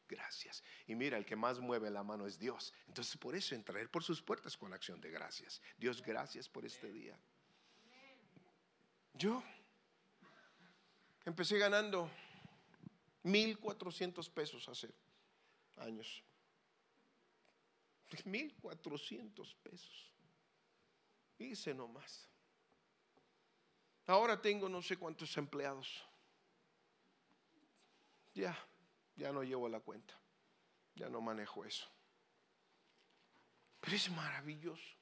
Gracias. 0.10 0.64
Y 0.88 0.96
mira, 0.96 1.16
el 1.16 1.28
que 1.28 1.36
más 1.36 1.60
mueve 1.60 1.92
la 1.92 2.02
mano 2.02 2.26
es 2.26 2.40
Dios. 2.40 2.74
Entonces, 2.88 3.16
por 3.18 3.36
eso, 3.36 3.54
entrar 3.54 3.88
por 3.92 4.04
sus 4.04 4.20
puertas 4.20 4.58
con 4.58 4.74
acción 4.74 5.00
de 5.00 5.12
gracias. 5.12 5.62
Dios, 5.78 6.02
gracias 6.02 6.50
por 6.50 6.66
este 6.66 6.92
día. 6.92 7.20
Yo 9.18 9.44
empecé 11.26 11.58
ganando 11.58 12.10
1.400 13.24 14.30
pesos 14.30 14.70
hace 14.70 14.94
años. 15.78 16.24
1.400 18.26 19.56
pesos. 19.64 20.14
Hice 21.40 21.74
nomás. 21.74 22.30
Ahora 24.06 24.40
tengo 24.40 24.70
no 24.70 24.82
sé 24.82 24.98
cuántos 24.98 25.36
empleados. 25.38 26.04
Ya, 28.36 28.58
ya 29.16 29.32
no 29.32 29.44
llevo 29.44 29.68
la 29.68 29.80
cuenta. 29.80 30.14
Ya 30.96 31.10
no 31.10 31.22
manejo 31.22 31.66
eso. 31.66 31.88
Pero 33.82 33.96
es 33.96 34.10
maravilloso. 34.12 34.96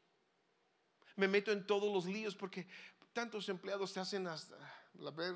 Me 1.17 1.27
meto 1.27 1.51
en 1.51 1.65
todos 1.65 1.93
los 1.93 2.05
líos 2.05 2.35
porque 2.35 2.67
tantos 3.15 3.47
empleados 3.47 3.93
te 3.93 4.01
hacen 4.01 4.27
hasta 4.27 4.57
la 4.95 5.09
ver 5.09 5.35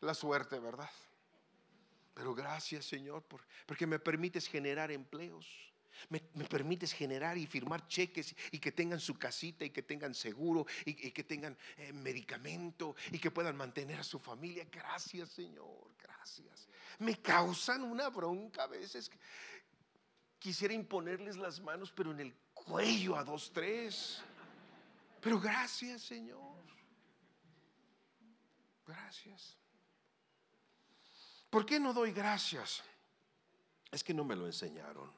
la 0.00 0.12
suerte, 0.12 0.58
¿verdad? 0.58 0.90
Pero 2.12 2.34
gracias, 2.34 2.84
Señor, 2.84 3.24
porque 3.66 3.86
me 3.86 4.00
permites 4.00 4.48
generar 4.48 4.90
empleos. 4.90 5.46
Me, 6.08 6.18
permites 6.20 6.92
generar 6.92 7.38
y 7.38 7.46
firmar 7.46 7.86
cheques 7.86 8.34
y 8.50 8.58
que 8.58 8.72
tengan 8.72 8.98
su 8.98 9.16
casita 9.16 9.64
y 9.64 9.70
que 9.70 9.82
tengan 9.82 10.12
seguro 10.12 10.66
y, 10.84 11.12
que 11.12 11.22
tengan 11.22 11.56
eh, 11.76 11.92
medicamento 11.92 12.96
y 13.12 13.18
que 13.20 13.30
puedan 13.30 13.56
mantener 13.56 14.00
a 14.00 14.04
su 14.04 14.18
familia. 14.18 14.66
Gracias 14.72 15.30
Señor, 15.30 15.94
gracias. 15.96 16.68
Me 16.98 17.22
causan 17.22 17.84
una 17.84 18.08
bronca 18.08 18.64
a 18.64 18.66
veces. 18.66 19.08
Quisiera 20.40 20.74
imponerles 20.74 21.36
las 21.36 21.60
manos, 21.60 21.92
pero 21.92 22.10
en 22.10 22.18
el 22.18 22.34
cuello 22.52 23.16
a 23.16 23.22
dos, 23.22 23.52
tres. 23.52 24.20
Pero 25.20 25.38
gracias 25.38 26.02
Señor. 26.02 26.63
Gracias. 28.86 29.56
¿Por 31.50 31.64
qué 31.64 31.78
no 31.78 31.92
doy 31.92 32.12
gracias? 32.12 32.82
Es 33.90 34.02
que 34.02 34.12
no 34.12 34.24
me 34.24 34.36
lo 34.36 34.46
enseñaron. 34.46 35.12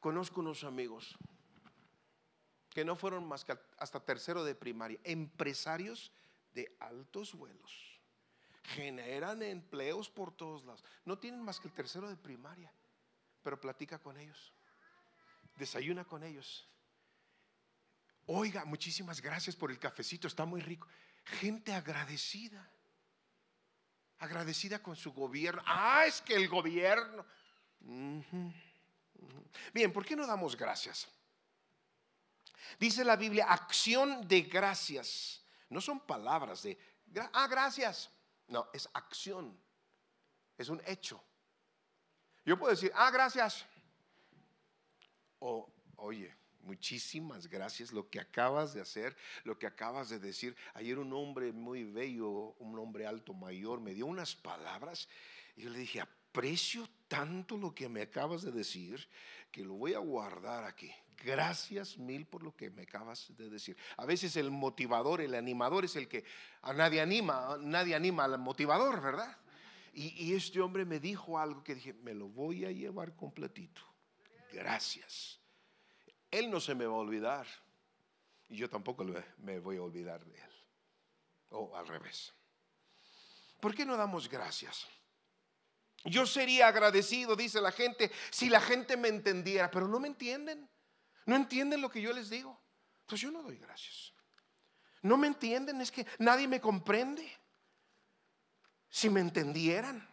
Conozco 0.00 0.40
unos 0.40 0.64
amigos 0.64 1.16
que 2.70 2.84
no 2.84 2.94
fueron 2.94 3.26
más 3.26 3.44
que 3.44 3.58
hasta 3.78 3.98
tercero 4.00 4.44
de 4.44 4.54
primaria, 4.54 5.00
empresarios 5.02 6.12
de 6.52 6.76
altos 6.78 7.34
vuelos, 7.34 8.00
generan 8.62 9.42
empleos 9.42 10.08
por 10.08 10.32
todos 10.32 10.64
lados. 10.64 10.84
No 11.04 11.18
tienen 11.18 11.42
más 11.42 11.58
que 11.58 11.68
el 11.68 11.74
tercero 11.74 12.08
de 12.08 12.16
primaria, 12.16 12.72
pero 13.42 13.60
platica 13.60 13.98
con 13.98 14.16
ellos, 14.16 14.52
desayuna 15.56 16.04
con 16.04 16.22
ellos. 16.22 16.68
Oiga, 18.30 18.66
muchísimas 18.66 19.22
gracias 19.22 19.56
por 19.56 19.70
el 19.70 19.78
cafecito, 19.78 20.28
está 20.28 20.44
muy 20.44 20.60
rico. 20.60 20.86
Gente 21.40 21.72
agradecida, 21.72 22.70
agradecida 24.18 24.82
con 24.82 24.96
su 24.96 25.14
gobierno. 25.14 25.62
Ah, 25.64 26.04
es 26.06 26.20
que 26.20 26.34
el 26.34 26.46
gobierno. 26.46 27.24
Bien, 29.72 29.90
¿por 29.94 30.04
qué 30.04 30.14
no 30.14 30.26
damos 30.26 30.58
gracias? 30.58 31.08
Dice 32.78 33.02
la 33.02 33.16
Biblia, 33.16 33.46
acción 33.46 34.28
de 34.28 34.42
gracias. 34.42 35.42
No 35.70 35.80
son 35.80 35.98
palabras 35.98 36.64
de, 36.64 36.78
ah, 37.32 37.46
gracias. 37.46 38.10
No, 38.46 38.68
es 38.74 38.90
acción. 38.92 39.58
Es 40.58 40.68
un 40.68 40.82
hecho. 40.84 41.24
Yo 42.44 42.58
puedo 42.58 42.72
decir, 42.72 42.92
ah, 42.94 43.10
gracias. 43.10 43.64
O, 45.38 45.72
oye, 45.96 46.37
muchísimas 46.68 47.48
gracias 47.48 47.92
lo 47.92 48.10
que 48.10 48.20
acabas 48.20 48.74
de 48.74 48.82
hacer, 48.82 49.16
lo 49.44 49.58
que 49.58 49.66
acabas 49.66 50.10
de 50.10 50.18
decir. 50.18 50.54
Ayer 50.74 50.98
un 50.98 51.12
hombre 51.14 51.50
muy 51.50 51.84
bello, 51.84 52.54
un 52.58 52.78
hombre 52.78 53.06
alto 53.06 53.32
mayor, 53.32 53.80
me 53.80 53.94
dio 53.94 54.04
unas 54.04 54.36
palabras 54.36 55.08
y 55.56 55.62
yo 55.62 55.70
le 55.70 55.78
dije, 55.78 56.02
aprecio 56.02 56.86
tanto 57.08 57.56
lo 57.56 57.74
que 57.74 57.88
me 57.88 58.02
acabas 58.02 58.42
de 58.42 58.52
decir 58.52 59.08
que 59.50 59.64
lo 59.64 59.74
voy 59.74 59.94
a 59.94 59.98
guardar 59.98 60.64
aquí. 60.64 60.92
Gracias 61.24 61.96
mil 61.96 62.26
por 62.26 62.42
lo 62.42 62.54
que 62.54 62.68
me 62.70 62.82
acabas 62.82 63.34
de 63.36 63.48
decir. 63.48 63.76
A 63.96 64.04
veces 64.04 64.36
el 64.36 64.50
motivador, 64.50 65.22
el 65.22 65.34
animador 65.34 65.86
es 65.86 65.96
el 65.96 66.06
que 66.06 66.24
a 66.60 66.74
nadie 66.74 67.00
anima, 67.00 67.56
nadie 67.60 67.94
anima 67.94 68.24
al 68.24 68.38
motivador, 68.38 69.00
¿verdad? 69.00 69.36
Y, 69.94 70.34
este 70.34 70.60
hombre 70.60 70.84
me 70.84 71.00
dijo 71.00 71.40
algo 71.40 71.64
que 71.64 71.74
dije, 71.74 71.92
me 71.92 72.14
lo 72.14 72.28
voy 72.28 72.64
a 72.66 72.70
llevar 72.70 73.16
completito. 73.16 73.82
Gracias. 74.52 75.40
Él 76.30 76.50
no 76.50 76.60
se 76.60 76.74
me 76.74 76.86
va 76.86 76.94
a 76.94 76.98
olvidar. 76.98 77.46
Y 78.48 78.56
yo 78.56 78.68
tampoco 78.68 79.04
me 79.38 79.58
voy 79.58 79.76
a 79.76 79.82
olvidar 79.82 80.24
de 80.24 80.34
él. 80.34 80.50
O 81.50 81.76
al 81.76 81.86
revés. 81.86 82.32
¿Por 83.60 83.74
qué 83.74 83.84
no 83.84 83.96
damos 83.96 84.28
gracias? 84.28 84.86
Yo 86.04 86.26
sería 86.26 86.68
agradecido, 86.68 87.34
dice 87.34 87.60
la 87.60 87.72
gente, 87.72 88.10
si 88.30 88.48
la 88.48 88.60
gente 88.60 88.96
me 88.96 89.08
entendiera, 89.08 89.70
pero 89.70 89.88
no 89.88 89.98
me 89.98 90.08
entienden. 90.08 90.68
No 91.26 91.36
entienden 91.36 91.80
lo 91.80 91.90
que 91.90 92.00
yo 92.00 92.12
les 92.12 92.30
digo. 92.30 92.58
Pues 93.06 93.20
yo 93.20 93.30
no 93.30 93.42
doy 93.42 93.58
gracias. 93.58 94.12
No 95.02 95.16
me 95.16 95.26
entienden, 95.26 95.80
es 95.80 95.90
que 95.90 96.06
nadie 96.18 96.48
me 96.48 96.60
comprende. 96.60 97.30
Si 98.88 99.10
me 99.10 99.20
entendieran. 99.20 100.08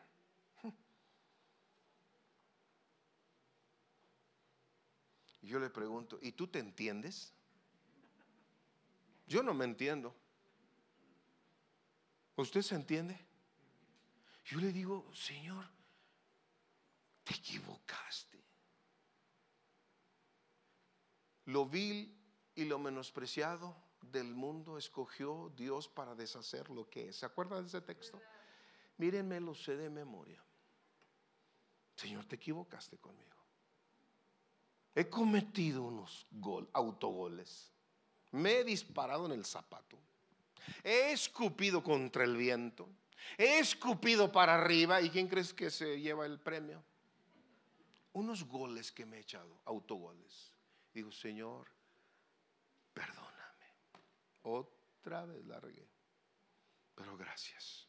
Yo 5.45 5.59
le 5.59 5.69
pregunto, 5.69 6.17
¿y 6.21 6.31
tú 6.31 6.47
te 6.47 6.59
entiendes? 6.59 7.33
Yo 9.27 9.43
no 9.43 9.53
me 9.53 9.65
entiendo. 9.65 10.15
¿Usted 12.35 12.61
se 12.61 12.75
entiende? 12.75 13.17
Yo 14.45 14.59
le 14.59 14.71
digo, 14.71 15.09
Señor, 15.13 15.65
te 17.23 17.33
equivocaste. 17.35 18.43
Lo 21.45 21.65
vil 21.67 22.15
y 22.55 22.65
lo 22.65 22.79
menospreciado 22.79 23.75
del 24.01 24.33
mundo 24.33 24.77
escogió 24.77 25.51
Dios 25.55 25.87
para 25.87 26.15
deshacer 26.15 26.69
lo 26.69 26.89
que 26.89 27.09
es. 27.09 27.17
¿Se 27.17 27.25
acuerda 27.25 27.61
de 27.61 27.67
ese 27.67 27.81
texto? 27.81 28.21
Mírenme, 28.97 29.39
lo 29.39 29.53
sé 29.53 29.75
de 29.75 29.89
memoria. 29.89 30.43
Señor, 31.95 32.25
te 32.25 32.35
equivocaste 32.35 32.97
conmigo. 32.97 33.44
He 34.95 35.09
cometido 35.09 35.83
unos 35.83 36.25
gol, 36.31 36.69
autogoles. 36.73 37.71
Me 38.31 38.59
he 38.59 38.63
disparado 38.63 39.25
en 39.25 39.33
el 39.33 39.45
zapato. 39.45 39.97
He 40.83 41.11
escupido 41.11 41.83
contra 41.83 42.23
el 42.23 42.35
viento. 42.37 42.87
He 43.37 43.59
escupido 43.59 44.31
para 44.31 44.55
arriba. 44.55 45.01
¿Y 45.01 45.09
quién 45.09 45.27
crees 45.27 45.53
que 45.53 45.69
se 45.69 45.99
lleva 45.99 46.25
el 46.25 46.39
premio? 46.39 46.83
unos 48.15 48.45
goles 48.45 48.91
que 48.91 49.05
me 49.05 49.17
he 49.17 49.19
echado, 49.19 49.61
autogoles. 49.65 50.53
Digo, 50.93 51.11
Señor, 51.11 51.67
perdóname. 52.93 53.75
Otra 54.43 55.25
vez 55.25 55.45
largué. 55.45 55.87
Pero 56.95 57.17
gracias. 57.17 57.87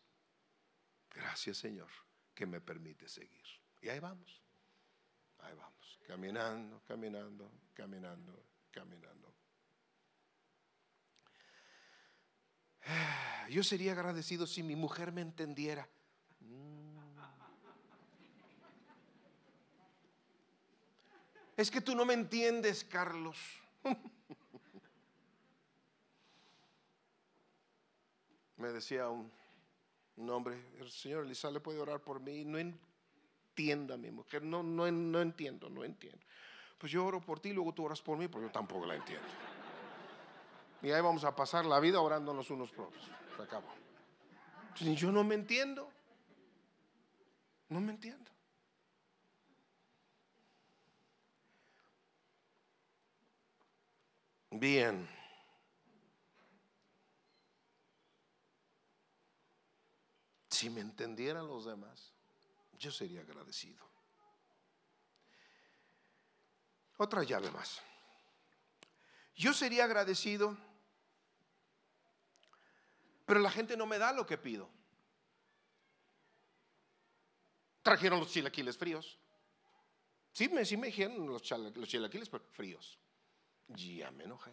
Gracias, 1.10 1.58
Señor, 1.58 1.88
que 2.34 2.44
me 2.44 2.60
permite 2.60 3.08
seguir. 3.08 3.46
Y 3.80 3.88
ahí 3.88 4.00
vamos. 4.00 4.42
Ahí 5.38 5.54
vamos. 5.54 5.85
Caminando, 6.06 6.82
caminando, 6.86 7.50
caminando, 7.74 8.42
caminando. 8.70 9.34
Yo 13.50 13.62
sería 13.62 13.92
agradecido 13.92 14.46
si 14.46 14.62
mi 14.62 14.76
mujer 14.76 15.12
me 15.12 15.20
entendiera. 15.20 15.88
Es 21.56 21.70
que 21.70 21.80
tú 21.80 21.94
no 21.94 22.04
me 22.04 22.12
entiendes, 22.12 22.84
Carlos. 22.84 23.38
me 28.58 28.68
decía 28.68 29.08
un, 29.08 29.32
hombre, 30.28 30.62
el 30.78 30.90
señor 30.90 31.24
Elisa 31.24 31.50
le 31.50 31.60
puede 31.60 31.78
orar 31.78 32.00
por 32.00 32.20
mí. 32.20 32.44
No 32.44 32.58
entienda 33.56 33.96
mi 33.96 34.10
mujer, 34.10 34.42
no, 34.42 34.62
no, 34.62 34.90
no 34.90 35.20
entiendo, 35.22 35.70
no 35.70 35.82
entiendo. 35.82 36.20
Pues 36.76 36.92
yo 36.92 37.06
oro 37.06 37.22
por 37.22 37.40
ti, 37.40 37.54
luego 37.54 37.72
tú 37.72 37.86
oras 37.86 38.02
por 38.02 38.18
mí, 38.18 38.28
porque 38.28 38.48
yo 38.48 38.52
tampoco 38.52 38.84
la 38.84 38.96
entiendo. 38.96 39.26
Y 40.82 40.90
ahí 40.90 41.00
vamos 41.00 41.24
a 41.24 41.34
pasar 41.34 41.64
la 41.64 41.80
vida 41.80 41.98
orándonos 42.00 42.50
unos 42.50 42.70
por 42.70 42.88
otros. 42.88 43.10
Se 43.34 43.42
acabó. 43.42 43.68
yo 44.78 45.10
no 45.10 45.24
me 45.24 45.34
entiendo. 45.34 45.90
No 47.70 47.80
me 47.80 47.92
entiendo. 47.92 48.30
Bien. 54.50 55.08
Si 60.50 60.68
me 60.68 60.80
entendieran 60.82 61.46
los 61.46 61.64
demás, 61.64 62.15
yo 62.78 62.90
sería 62.90 63.20
agradecido. 63.20 63.84
Otra 66.98 67.22
llave 67.24 67.50
más. 67.50 67.82
Yo 69.34 69.52
sería 69.52 69.84
agradecido, 69.84 70.56
pero 73.26 73.40
la 73.40 73.50
gente 73.50 73.76
no 73.76 73.86
me 73.86 73.98
da 73.98 74.12
lo 74.12 74.24
que 74.24 74.38
pido. 74.38 74.70
Trajeron 77.82 78.20
los 78.20 78.30
chilaquiles 78.30 78.78
fríos. 78.78 79.18
Sí, 80.32 80.48
me, 80.48 80.64
sí 80.64 80.76
me 80.76 80.88
dijeron 80.88 81.26
los, 81.26 81.50
los 81.50 81.88
chilaquiles 81.88 82.30
fríos. 82.52 82.98
Ya 83.68 84.10
me 84.10 84.24
enojé. 84.24 84.52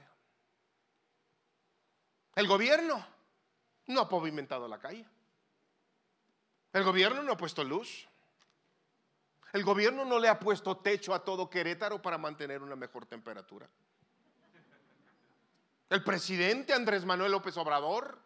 El 2.35 2.47
gobierno 2.47 3.05
no 3.87 4.01
ha 4.01 4.09
pavimentado 4.09 4.67
la 4.67 4.79
calle. 4.79 5.05
El 6.73 6.83
gobierno 6.83 7.21
no 7.23 7.33
ha 7.33 7.37
puesto 7.37 7.63
luz. 7.63 8.07
El 9.53 9.63
gobierno 9.63 10.03
no 10.03 10.17
le 10.17 10.27
ha 10.27 10.39
puesto 10.39 10.77
techo 10.77 11.13
a 11.13 11.23
todo 11.23 11.47
Querétaro 11.47 12.01
para 12.01 12.17
mantener 12.17 12.63
una 12.63 12.75
mejor 12.75 13.05
temperatura. 13.05 13.69
El 15.89 16.03
presidente 16.03 16.73
Andrés 16.73 17.05
Manuel 17.05 17.31
López 17.31 17.55
Obrador 17.57 18.19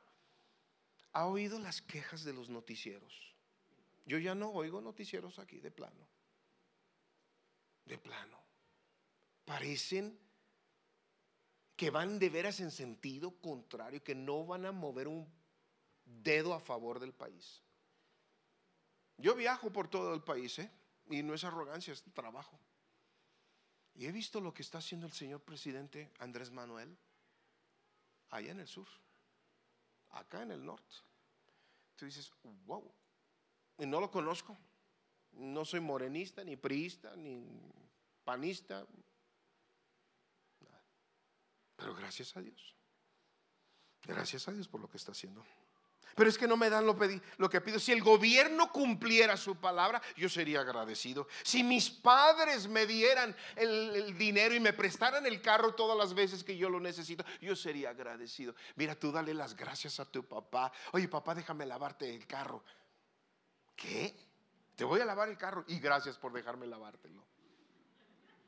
ha 1.12 1.26
oído 1.26 1.60
las 1.60 1.82
quejas 1.82 2.24
de 2.24 2.32
los 2.32 2.50
noticieros. 2.50 3.36
Yo 4.06 4.18
ya 4.20 4.36
no 4.36 4.52
oigo 4.52 4.80
noticieros 4.80 5.38
aquí 5.38 5.60
de 5.60 5.70
plano. 5.70 6.08
De 7.84 7.98
plano. 7.98 8.40
Parecen 9.44 10.18
que 11.76 11.90
van 11.90 12.20
de 12.20 12.30
veras 12.30 12.62
en 12.62 12.72
sentido 12.72 13.38
contrario, 13.42 14.02
que 14.02 14.16
no 14.16 14.46
van 14.46 14.66
a 14.66 14.72
mover 14.72 15.10
un 15.10 15.30
dedo 16.06 16.54
a 16.54 16.62
favor 16.62 17.02
del 17.02 17.14
país. 17.14 17.62
Yo 19.18 19.36
viajo 19.36 19.74
por 19.74 19.90
todo 19.90 20.14
el 20.14 20.24
país, 20.24 20.58
¿eh? 20.60 20.72
Y 21.10 21.24
no 21.24 21.34
es 21.34 21.44
arrogancia, 21.44 21.94
es 21.94 22.04
trabajo. 22.14 22.60
Y 23.96 24.06
he 24.06 24.12
visto 24.12 24.40
lo 24.40 24.54
que 24.54 24.62
está 24.62 24.78
haciendo 24.78 25.08
el 25.08 25.14
señor 25.14 25.42
presidente 25.42 26.12
Andrés 26.20 26.52
Manuel 26.52 26.98
allá 28.30 28.52
en 28.52 28.60
el 28.60 28.68
sur, 28.68 28.88
acá 30.12 30.44
en 30.44 30.52
el 30.52 30.64
norte. 30.64 30.96
Tú 31.96 32.06
dices, 32.06 32.32
wow, 32.66 32.92
y 33.80 33.86
no 33.86 34.00
lo 34.00 34.12
conozco. 34.12 34.56
No 35.32 35.66
soy 35.66 35.80
morenista, 35.80 36.44
ni 36.44 36.56
priista, 36.56 37.16
ni 37.16 37.44
panista, 38.24 38.86
pero 41.78 41.94
gracias 41.96 42.36
a 42.36 42.42
Dios. 42.42 42.76
Gracias 44.04 44.48
a 44.48 44.52
Dios 44.52 44.68
por 44.68 44.82
lo 44.82 44.90
que 44.90 44.98
está 44.98 45.12
haciendo. 45.12 45.46
Pero 46.16 46.30
es 46.30 46.38
que 46.38 46.48
no 46.48 46.58
me 46.58 46.70
dan 46.70 46.86
lo, 46.86 46.98
lo, 47.38 47.50
que 47.50 47.62
pido. 47.62 47.80
Si 47.80 47.92
el 47.92 48.02
gobierno 48.02 48.72
cumpliera 48.72 49.38
su 49.38 49.56
palabra, 49.56 50.02
yo 50.16 50.28
sería 50.30 50.62
agradecido. 50.62 51.28
Si 51.44 51.64
mis 51.64 51.90
padres 51.90 52.68
me 52.68 52.86
dieran 52.86 53.36
el, 53.56 53.96
el, 53.96 54.18
dinero 54.18 54.56
y 54.56 54.60
me 54.60 54.74
prestaran 54.74 55.26
el 55.26 55.42
carro 55.42 55.76
todas 55.76 55.98
las 55.98 56.14
veces 56.14 56.44
que 56.44 56.58
yo 56.58 56.70
lo 56.70 56.80
necesito, 56.80 57.24
yo 57.40 57.56
sería 57.56 57.92
agradecido. 57.92 58.56
Mira, 58.76 58.96
tú 58.96 59.12
dale 59.12 59.34
las 59.34 59.56
gracias 59.56 60.00
a 60.00 60.06
tu 60.06 60.28
papá. 60.28 60.72
Oye, 60.92 61.08
papá, 61.08 61.36
déjame 61.36 61.66
lavarte 61.66 62.14
el 62.14 62.26
carro. 62.26 62.64
¿Qué? 63.76 64.16
Te 64.76 64.84
voy 64.84 65.02
a 65.02 65.06
lavar 65.06 65.30
el 65.30 65.38
carro 65.38 65.64
y 65.68 65.80
gracias 65.80 66.18
por 66.18 66.34
dejarme 66.34 66.66
lavártelo. 66.66 67.24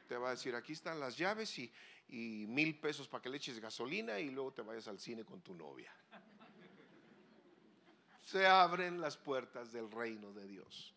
Te 0.08 0.18
va 0.18 0.30
a 0.30 0.32
decir, 0.32 0.56
aquí 0.56 0.74
están 0.74 1.00
las 1.00 1.18
llaves 1.18 1.60
y, 1.60 1.72
y 2.08 2.46
mil 2.48 2.80
pesos 2.80 3.08
para 3.08 3.22
que 3.22 3.30
le 3.30 3.38
eches 3.38 3.60
gasolina 3.60 4.20
y 4.20 4.32
luego 4.32 4.54
te 4.54 4.64
vayas 4.64 4.88
al 4.88 5.00
cine 5.00 5.24
con 5.24 5.42
tu 5.42 5.54
novia 5.54 5.94
se 8.30 8.46
abren 8.46 9.02
las 9.02 9.18
puertas 9.18 9.72
del 9.72 9.90
reino 9.90 10.32
de 10.34 10.48
Dios 10.48 10.94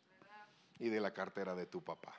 y 0.78 0.91
de 0.91 1.01
la 1.01 1.14
cartera 1.14 1.55
de 1.55 1.64
tu 1.64 1.83
papá. 1.83 2.14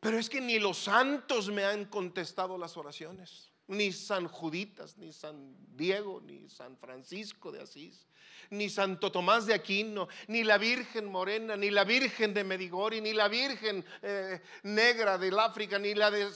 Pero 0.00 0.18
es 0.18 0.28
que 0.28 0.42
ni 0.42 0.58
los 0.58 0.76
santos 0.76 1.50
me 1.50 1.64
han 1.64 1.86
contestado 1.86 2.58
las 2.58 2.76
oraciones, 2.76 3.52
ni 3.68 3.90
San 3.90 4.28
Juditas, 4.28 4.98
ni 4.98 5.12
San 5.12 5.56
Diego, 5.74 6.20
ni 6.20 6.48
San 6.50 6.76
Francisco 6.76 7.50
de 7.50 7.62
Asís, 7.62 8.06
ni 8.50 8.68
Santo 8.68 9.10
Tomás 9.10 9.46
de 9.46 9.54
Aquino, 9.54 10.08
ni 10.26 10.44
la 10.44 10.58
Virgen 10.58 11.06
Morena, 11.06 11.56
ni 11.56 11.70
la 11.70 11.84
Virgen 11.84 12.34
de 12.34 12.44
Medigori, 12.44 13.00
ni 13.00 13.14
la 13.14 13.28
Virgen 13.28 13.84
eh, 14.02 14.40
Negra 14.62 15.16
del 15.16 15.38
África, 15.38 15.78
ni 15.78 15.94
la 15.94 16.10
de 16.10 16.30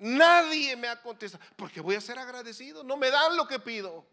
Nadie 0.00 0.76
me 0.76 0.88
ha 0.88 1.00
contestado. 1.00 1.44
Porque 1.56 1.80
voy 1.80 1.94
a 1.94 2.00
ser 2.00 2.18
agradecido. 2.18 2.82
No 2.82 2.96
me 2.96 3.10
dan 3.10 3.36
lo 3.36 3.46
que 3.46 3.60
pido. 3.60 4.06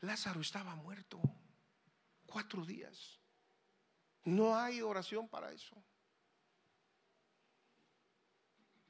Lázaro 0.00 0.40
estaba 0.40 0.74
muerto. 0.76 1.20
Cuatro 2.26 2.64
días. 2.64 3.18
No 4.24 4.56
hay 4.56 4.82
oración 4.82 5.28
para 5.28 5.50
eso. 5.50 5.74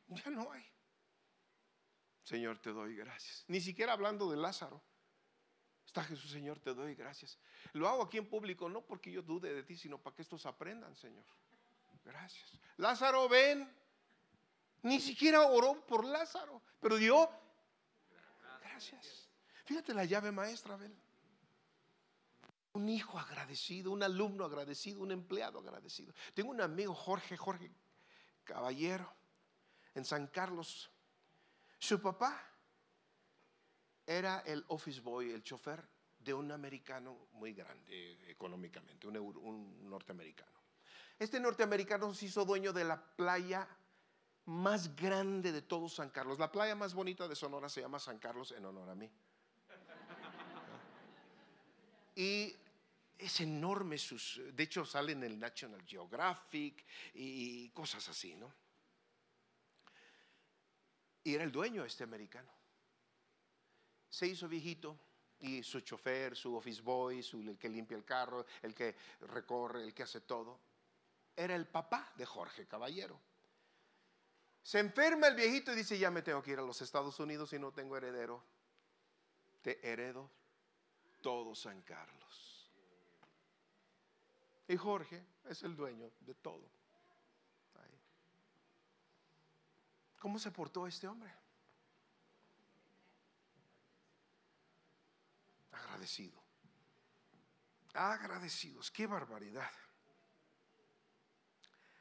Ya 0.09 0.31
no 0.31 0.51
hay. 0.53 0.65
Señor, 2.25 2.59
te 2.59 2.71
doy 2.71 2.97
gracias. 2.97 3.45
Ni 3.49 3.61
siquiera 3.61 3.93
hablando 3.93 4.31
de 4.31 4.37
Lázaro. 4.37 4.83
Está 5.87 6.03
Jesús, 6.03 6.31
Señor, 6.31 6.59
te 6.59 6.75
doy 6.75 6.95
gracias. 6.95 7.39
Lo 7.73 7.89
hago 7.89 8.03
aquí 8.03 8.19
en 8.19 8.29
público, 8.29 8.69
no 8.69 8.83
porque 8.83 9.13
yo 9.13 9.23
dude 9.23 9.55
de 9.55 9.63
ti, 9.63 9.77
sino 9.77 9.99
para 9.99 10.17
que 10.17 10.23
estos 10.23 10.47
aprendan, 10.47 10.97
Señor. 10.97 11.25
Gracias. 12.05 12.59
Lázaro, 12.77 13.29
ven. 13.29 13.84
Ni 14.85 15.01
siquiera 15.01 15.47
oró 15.47 15.81
por 15.87 16.05
Lázaro, 16.05 16.61
pero 16.79 16.97
dio 16.97 17.31
gracias. 18.61 19.31
Fíjate 19.65 19.95
la 19.95 20.05
llave 20.05 20.31
maestra, 20.31 20.75
Abel. 20.75 20.95
Un 22.75 22.89
hijo 22.91 23.19
agradecido, 23.19 23.93
un 23.93 24.03
alumno 24.03 24.45
agradecido, 24.45 25.01
un 25.01 25.11
empleado 25.11 25.61
agradecido. 25.61 26.13
Tengo 26.35 26.51
un 26.51 26.61
amigo, 26.61 26.95
Jorge, 26.95 27.35
Jorge 27.35 27.71
Caballero, 28.45 29.11
en 29.95 30.05
San 30.05 30.27
Carlos. 30.27 30.91
Su 31.79 32.03
papá 32.03 32.47
era 34.07 34.41
el 34.41 34.67
office 34.69 35.01
boy, 35.01 35.31
el 35.31 35.43
chofer 35.43 35.83
de 36.19 36.35
un 36.35 36.53
americano 36.53 37.29
muy 37.33 37.55
grande 37.55 38.31
económicamente, 38.31 39.07
un, 39.07 39.17
un 39.17 39.89
norteamericano. 39.89 40.53
Este 41.19 41.41
norteamericano 41.41 42.13
se 42.13 42.27
hizo 42.27 42.45
dueño 42.45 42.75
de 42.75 42.85
la 42.85 43.03
playa 43.03 43.67
más 44.47 44.95
grande 44.95 45.53
de 45.53 45.63
todo 45.63 45.89
San 45.89 46.11
Carlos. 46.11 46.39
La 46.39 46.53
playa 46.53 46.75
más 46.75 46.95
bonita 46.95 47.27
de 47.27 47.35
Sonora 47.35 47.69
se 47.69 47.81
llama 47.81 47.99
San 47.99 48.19
Carlos 48.19 48.53
en 48.53 48.65
honor 48.65 48.91
a 48.91 48.95
mí. 48.95 49.11
Y 52.17 52.55
es 53.19 53.41
enorme 53.41 53.99
sus, 53.99 54.41
de 54.53 54.63
hecho 54.63 54.85
sale 54.85 55.13
en 55.13 55.25
el 55.25 55.39
National 55.39 55.83
Geographic 55.85 56.85
y 57.15 57.69
cosas 57.71 58.09
así, 58.09 58.35
¿no? 58.35 58.53
Y 61.25 61.35
era 61.35 61.45
el 61.45 61.51
dueño 61.51 61.85
este 61.85 62.05
americano. 62.05 62.53
Se 64.11 64.27
hizo 64.27 64.47
viejito 64.47 64.97
y 65.41 65.63
su 65.63 65.81
chofer, 65.81 66.37
su 66.37 66.55
office 66.55 66.83
boy, 66.83 67.23
su, 67.23 67.41
el 67.41 67.59
que 67.59 67.69
limpia 67.69 67.97
el 67.97 68.05
carro, 68.05 68.47
el 68.63 68.75
que 68.75 68.95
recorre, 69.21 69.83
el 69.83 69.95
que 69.95 70.03
hace 70.03 70.21
todo, 70.21 70.61
era 71.35 71.57
el 71.57 71.67
papá 71.67 72.13
de 72.17 72.27
Jorge 72.27 72.67
Caballero. 72.67 73.19
Se 74.65 74.79
enferma 74.79 75.27
el 75.29 75.35
viejito 75.35 75.73
y 75.73 75.77
dice, 75.77 75.99
ya 75.99 76.11
me 76.11 76.23
tengo 76.23 76.43
que 76.43 76.53
ir 76.53 76.59
a 76.59 76.63
los 76.63 76.81
Estados 76.81 77.21
Unidos 77.21 77.53
y 77.53 77.59
no 77.59 77.71
tengo 77.71 77.99
heredero. 77.99 78.43
Te 79.61 79.87
heredo 79.87 80.31
todo 81.21 81.55
San 81.55 81.83
Carlos. 81.83 82.71
Y 84.67 84.77
Jorge 84.79 85.23
es 85.45 85.63
el 85.65 85.77
dueño 85.77 86.11
de 86.21 86.35
todo. 86.35 86.67
¿Cómo 90.19 90.39
se 90.39 90.51
portó 90.51 90.87
este 90.87 91.07
hombre? 91.07 91.31
Agradecido. 95.73 96.43
Agradecidos. 97.93 98.91
Qué 98.91 99.07
barbaridad. 99.07 99.71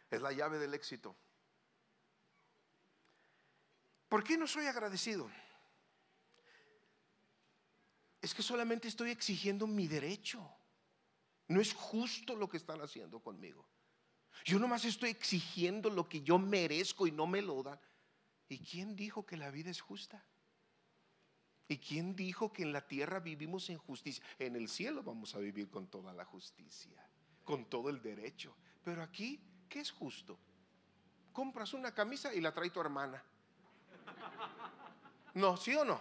Es 0.09 0.21
la 0.21 0.31
llave 0.31 0.57
del 0.59 0.73
éxito. 0.73 1.13
¿Por 4.13 4.23
qué 4.23 4.37
no 4.37 4.45
soy 4.45 4.67
agradecido? 4.67 5.27
Es 8.21 8.31
que 8.35 8.43
solamente 8.43 8.87
estoy 8.87 9.09
exigiendo 9.09 9.65
mi 9.65 9.87
derecho. 9.87 10.47
No 11.47 11.59
es 11.59 11.73
justo 11.73 12.35
lo 12.35 12.47
que 12.47 12.57
están 12.57 12.79
haciendo 12.81 13.19
conmigo. 13.21 13.67
Yo 14.45 14.59
nomás 14.59 14.85
estoy 14.85 15.09
exigiendo 15.09 15.89
lo 15.89 16.07
que 16.07 16.21
yo 16.21 16.37
merezco 16.37 17.07
y 17.07 17.11
no 17.11 17.25
me 17.25 17.41
lo 17.41 17.63
dan. 17.63 17.79
¿Y 18.49 18.59
quién 18.59 18.95
dijo 18.95 19.25
que 19.25 19.35
la 19.35 19.49
vida 19.49 19.71
es 19.71 19.81
justa? 19.81 20.23
¿Y 21.67 21.79
quién 21.79 22.15
dijo 22.15 22.53
que 22.53 22.61
en 22.61 22.71
la 22.71 22.85
tierra 22.85 23.19
vivimos 23.19 23.67
en 23.71 23.79
justicia? 23.79 24.23
En 24.37 24.55
el 24.55 24.69
cielo 24.69 25.01
vamos 25.01 25.33
a 25.33 25.39
vivir 25.39 25.71
con 25.71 25.87
toda 25.87 26.13
la 26.13 26.23
justicia, 26.23 27.03
con 27.43 27.65
todo 27.65 27.89
el 27.89 27.99
derecho. 27.99 28.55
Pero 28.83 29.01
aquí, 29.01 29.41
¿qué 29.67 29.79
es 29.79 29.89
justo? 29.89 30.37
Compras 31.31 31.73
una 31.73 31.95
camisa 31.95 32.31
y 32.31 32.41
la 32.41 32.53
trae 32.53 32.69
tu 32.69 32.79
hermana. 32.79 33.23
No, 35.33 35.57
¿sí 35.57 35.75
o 35.75 35.83
no? 35.83 35.99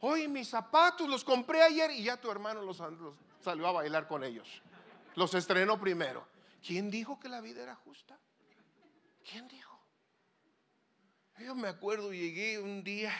Hoy 0.00 0.28
mis 0.28 0.48
zapatos 0.48 1.08
los 1.08 1.22
compré 1.22 1.62
ayer 1.62 1.90
y 1.90 2.04
ya 2.04 2.16
tu 2.16 2.30
hermano 2.30 2.62
los, 2.62 2.82
salió 3.40 3.66
a 3.66 3.72
bailar 3.72 4.08
con 4.08 4.24
ellos. 4.24 4.62
Los 5.14 5.34
estrenó 5.34 5.78
primero. 5.78 6.26
¿Quién 6.66 6.90
dijo 6.90 7.20
que 7.20 7.28
la 7.28 7.40
vida 7.40 7.62
era 7.62 7.74
justa? 7.74 8.18
¿Quién 9.30 9.46
dijo? 9.48 9.78
Yo 11.38 11.54
me 11.54 11.68
acuerdo, 11.68 12.12
llegué 12.12 12.58
un 12.58 12.84
día, 12.84 13.14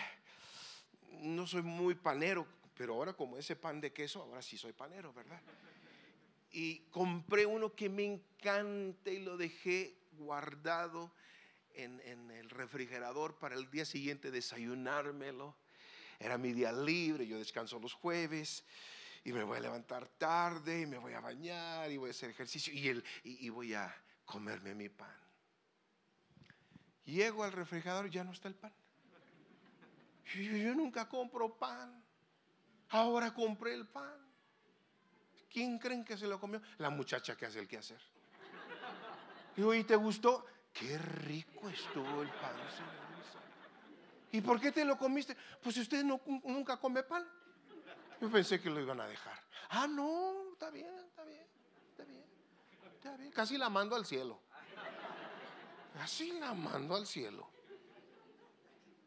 no 1.20 1.46
soy 1.46 1.62
muy 1.62 1.94
panero, 1.94 2.46
pero 2.74 2.94
ahora 2.94 3.14
como 3.14 3.38
ese 3.38 3.56
pan 3.56 3.80
de 3.80 3.92
queso, 3.92 4.22
ahora 4.22 4.42
sí 4.42 4.58
soy 4.58 4.72
panero, 4.72 5.12
¿verdad? 5.12 5.40
Y 6.50 6.80
compré 6.90 7.46
uno 7.46 7.74
que 7.74 7.88
me 7.88 8.04
encanta 8.04 9.10
y 9.10 9.20
lo 9.20 9.36
dejé 9.36 9.96
guardado 10.12 11.12
en, 11.74 12.30
el 12.30 12.50
refrigerador 12.50 13.38
para 13.38 13.54
el 13.54 13.70
día 13.70 13.84
siguiente 13.84 14.30
desayunármelo. 14.30 15.56
Era 16.18 16.36
mi 16.38 16.52
día 16.52 16.72
libre, 16.72 17.26
yo 17.26 17.38
descanso 17.38 17.78
los 17.78 17.94
jueves 17.94 18.64
y 19.24 19.32
me 19.32 19.42
voy 19.42 19.58
a 19.58 19.60
levantar 19.60 20.06
tarde 20.06 20.82
y 20.82 20.86
me 20.86 20.98
voy 20.98 21.14
a 21.14 21.20
bañar 21.20 21.90
y 21.90 21.96
voy 21.96 22.08
a 22.08 22.10
hacer 22.10 22.30
ejercicio 22.30 22.72
y, 22.72 22.88
el, 22.88 23.04
y, 23.24 23.48
voy 23.48 23.74
a 23.74 23.94
comerme 24.24 24.74
mi 24.74 24.88
pan. 24.88 25.16
Llego 27.04 27.44
al 27.44 27.52
refrigerador 27.52 28.06
y 28.06 28.10
ya 28.10 28.24
no 28.24 28.32
está 28.32 28.48
el 28.48 28.54
pan. 28.54 28.72
Yo, 30.34 30.42
yo, 30.42 30.74
nunca 30.74 31.08
compro 31.08 31.56
pan. 31.56 32.04
Ahora 32.90 33.32
compré 33.32 33.74
el 33.74 33.86
pan. 33.86 34.28
¿Quién 35.50 35.78
creen 35.78 36.04
que 36.04 36.16
se 36.16 36.26
lo 36.26 36.38
comió? 36.38 36.60
La 36.78 36.90
muchacha 36.90 37.36
que 37.36 37.46
hace 37.46 37.58
el 37.58 37.66
quehacer. 37.66 38.00
¿y 39.56 39.84
te 39.84 39.96
gustó? 39.96 40.46
Qué 40.72 40.98
rico 40.98 41.68
estuvo 41.68 42.22
el 42.22 42.28
pan, 42.28 42.56
¿Y 44.32 44.40
por 44.40 44.60
qué 44.60 44.70
te 44.70 44.84
lo 44.84 44.96
comiste? 44.96 45.36
Pues 45.60 45.76
usted 45.76 46.04
no, 46.04 46.20
nunca 46.44 46.76
come 46.76 47.02
pan. 47.02 47.26
Yo 48.20 48.30
pensé 48.30 48.60
que 48.60 48.70
lo 48.70 48.80
iban 48.80 49.00
a 49.00 49.06
dejar. 49.06 49.38
Ah, 49.70 49.86
no, 49.88 50.52
está 50.52 50.70
bien, 50.70 50.94
está 51.08 51.24
bien, 51.24 51.46
está 51.90 52.04
bien, 52.04 52.24
está 52.94 53.16
bien. 53.16 53.32
Casi 53.32 53.58
la 53.58 53.68
mando 53.68 53.96
al 53.96 54.06
cielo. 54.06 54.40
Casi 55.94 56.38
la 56.38 56.54
mando 56.54 56.94
al 56.94 57.06
cielo. 57.06 57.50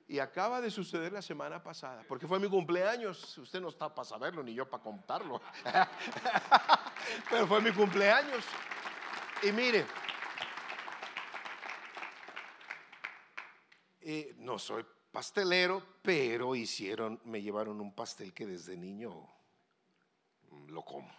Y 0.07 0.19
acaba 0.19 0.59
de 0.59 0.69
suceder 0.69 1.13
la 1.13 1.21
semana 1.21 1.63
pasada, 1.63 2.03
porque 2.07 2.27
fue 2.27 2.39
mi 2.39 2.49
cumpleaños. 2.49 3.37
Usted 3.37 3.61
no 3.61 3.69
está 3.69 3.93
para 3.93 4.07
saberlo, 4.07 4.43
ni 4.43 4.53
yo 4.53 4.69
para 4.69 4.83
contarlo. 4.83 5.41
Pero 7.29 7.47
fue 7.47 7.61
mi 7.61 7.71
cumpleaños. 7.71 8.43
Y 9.41 9.51
mire, 9.51 9.85
Eh, 14.05 14.35
no 14.39 14.59
soy 14.59 14.85
pastelero, 15.13 15.81
pero 16.01 16.55
hicieron, 16.55 17.21
me 17.23 17.41
llevaron 17.41 17.79
un 17.79 17.95
pastel 17.95 18.33
que 18.33 18.45
desde 18.45 18.75
niño 18.75 19.29
lo 20.67 20.83
como. 20.83 21.09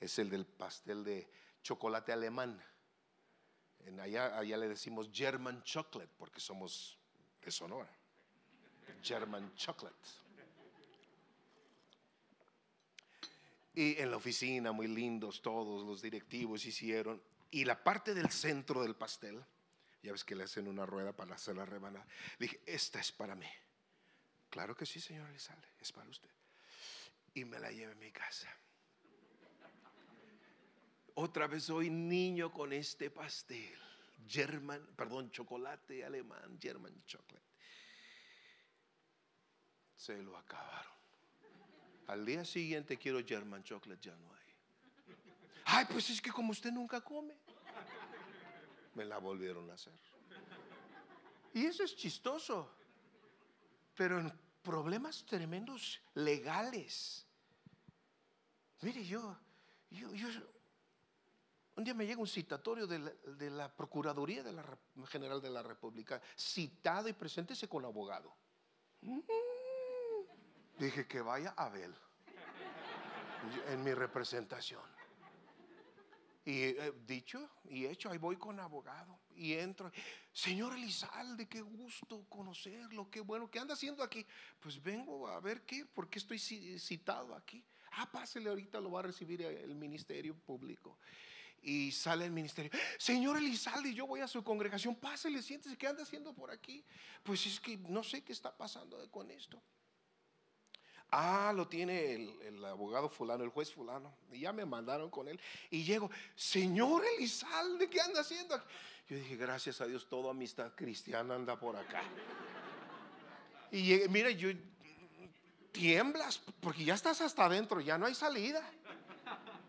Es 0.00 0.18
el 0.18 0.28
del 0.28 0.44
pastel 0.44 1.04
de 1.04 1.30
chocolate 1.62 2.12
alemán. 2.12 2.60
En 3.84 4.00
allá, 4.00 4.36
allá 4.36 4.56
le 4.56 4.68
decimos 4.68 5.08
German 5.12 5.62
chocolate 5.62 6.10
porque 6.18 6.40
somos 6.40 6.98
de 7.44 7.52
Sonora. 7.52 7.90
German 9.02 9.54
chocolate. 9.54 10.08
Y 13.72 14.00
en 14.00 14.10
la 14.10 14.16
oficina, 14.16 14.72
muy 14.72 14.88
lindos 14.88 15.40
todos 15.40 15.86
los 15.86 16.02
directivos 16.02 16.66
hicieron. 16.66 17.22
Y 17.52 17.64
la 17.64 17.84
parte 17.84 18.14
del 18.14 18.30
centro 18.30 18.82
del 18.82 18.96
pastel, 18.96 19.44
ya 20.02 20.12
ves 20.12 20.24
que 20.24 20.34
le 20.34 20.44
hacen 20.44 20.66
una 20.66 20.86
rueda 20.86 21.12
para 21.12 21.34
hacer 21.34 21.56
la 21.56 21.66
rebanada. 21.66 22.06
Dije, 22.38 22.60
esta 22.66 23.00
es 23.00 23.12
para 23.12 23.34
mí. 23.34 23.48
Claro 24.48 24.74
que 24.74 24.86
sí, 24.86 25.00
señor 25.00 25.28
Elizalde, 25.28 25.68
es 25.78 25.92
para 25.92 26.08
usted. 26.08 26.30
Y 27.34 27.44
me 27.44 27.58
la 27.58 27.70
llevé 27.70 27.92
a 27.92 27.96
mi 27.96 28.10
casa. 28.10 28.48
Otra 31.14 31.46
vez 31.46 31.64
soy 31.64 31.90
niño 31.90 32.52
con 32.52 32.72
este 32.72 33.10
pastel. 33.10 33.78
German, 34.26 34.86
perdón, 34.96 35.30
chocolate 35.30 36.04
alemán, 36.04 36.58
German 36.60 37.04
chocolate. 37.04 37.46
Se 39.96 40.16
lo 40.22 40.36
acabaron. 40.36 40.92
Al 42.06 42.24
día 42.24 42.44
siguiente 42.44 42.96
quiero 42.96 43.24
German 43.24 43.62
chocolate, 43.62 44.00
ya 44.00 44.16
no 44.16 44.32
hay. 44.34 44.40
Ay, 45.66 45.86
pues 45.90 46.10
es 46.10 46.20
que 46.20 46.32
como 46.32 46.50
usted 46.50 46.72
nunca 46.72 47.00
come, 47.00 47.36
me 49.00 49.06
la 49.06 49.16
volvieron 49.16 49.70
a 49.70 49.74
hacer. 49.74 49.94
Y 51.54 51.64
eso 51.64 51.82
es 51.82 51.96
chistoso, 51.96 52.70
pero 53.96 54.20
en 54.20 54.30
problemas 54.62 55.24
tremendos 55.24 56.02
legales. 56.14 57.26
Mire, 58.82 59.02
yo, 59.02 59.38
yo, 59.88 60.12
yo 60.12 60.28
un 61.76 61.84
día 61.84 61.94
me 61.94 62.06
llega 62.06 62.20
un 62.20 62.26
citatorio 62.26 62.86
de 62.86 63.50
la, 63.50 63.74
Procuraduría 63.74 64.42
de 64.42 64.52
la 64.52 64.62
General 65.06 65.40
de 65.40 65.48
la 65.48 65.62
República, 65.62 66.20
citado 66.36 67.08
y 67.08 67.14
preséntese 67.14 67.68
con 67.68 67.86
abogado. 67.86 68.36
Mm. 69.00 69.20
Dije 70.78 71.06
que 71.08 71.22
vaya 71.22 71.54
a 71.56 71.64
Abel 71.64 71.94
en 73.68 73.82
mi 73.82 73.94
representación. 73.94 74.99
Y 76.44 76.62
eh, 76.62 76.92
dicho 77.06 77.50
y 77.64 77.84
hecho, 77.86 78.10
ahí 78.10 78.18
voy 78.18 78.36
con 78.36 78.58
abogado 78.60 79.20
y 79.34 79.52
entro. 79.52 79.92
Señor 80.32 80.74
Elizalde, 80.74 81.48
qué 81.48 81.60
gusto 81.60 82.24
conocerlo, 82.28 83.10
qué 83.10 83.20
bueno, 83.20 83.50
¿qué 83.50 83.58
anda 83.58 83.74
haciendo 83.74 84.02
aquí? 84.02 84.26
Pues 84.58 84.82
vengo 84.82 85.28
a 85.28 85.38
ver 85.40 85.62
qué, 85.62 85.84
por 85.84 86.08
qué 86.08 86.18
estoy 86.18 86.38
citado 86.38 87.34
aquí. 87.34 87.64
Ah, 87.92 88.10
pásele 88.10 88.48
ahorita, 88.48 88.80
lo 88.80 88.92
va 88.92 89.00
a 89.00 89.04
recibir 89.04 89.42
el 89.42 89.74
Ministerio 89.74 90.34
Público. 90.34 90.98
Y 91.62 91.92
sale 91.92 92.24
el 92.24 92.32
ministerio, 92.32 92.70
Señor 92.96 93.36
Elizalde, 93.36 93.92
yo 93.92 94.06
voy 94.06 94.20
a 94.20 94.28
su 94.28 94.42
congregación, 94.42 94.96
pásele, 94.96 95.42
siéntese, 95.42 95.76
¿qué 95.76 95.86
anda 95.86 96.04
haciendo 96.04 96.32
por 96.32 96.50
aquí? 96.50 96.82
Pues 97.22 97.44
es 97.44 97.60
que 97.60 97.76
no 97.76 98.02
sé 98.02 98.24
qué 98.24 98.32
está 98.32 98.56
pasando 98.56 98.96
con 99.10 99.30
esto. 99.30 99.62
Ah, 101.12 101.52
lo 101.54 101.66
tiene 101.66 102.14
el, 102.14 102.64
abogado 102.64 103.08
fulano, 103.08 103.42
el 103.42 103.50
juez 103.50 103.72
fulano. 103.72 104.14
Y 104.30 104.40
ya 104.40 104.52
me 104.52 104.64
mandaron 104.64 105.10
con 105.10 105.26
él. 105.28 105.40
Y 105.70 105.82
llego, 105.82 106.10
Señor 106.36 107.02
Elizalde, 107.16 107.90
¿qué 107.90 108.00
anda 108.00 108.20
haciendo? 108.20 108.56
Yo 109.08 109.16
dije, 109.16 109.36
gracias 109.36 109.80
a 109.80 109.86
Dios, 109.86 110.08
toda 110.08 110.30
amistad 110.30 110.72
cristiana 110.76 111.34
anda 111.34 111.58
por 111.58 111.76
acá. 111.76 112.02
Y 113.72 114.02
mira, 114.08 114.30
yo 114.30 114.50
tiemblas 115.72 116.40
porque 116.60 116.84
ya 116.84 116.94
estás 116.94 117.20
hasta 117.20 117.44
adentro, 117.44 117.80
ya 117.80 117.98
no 117.98 118.06
hay 118.06 118.14
salida. 118.14 118.62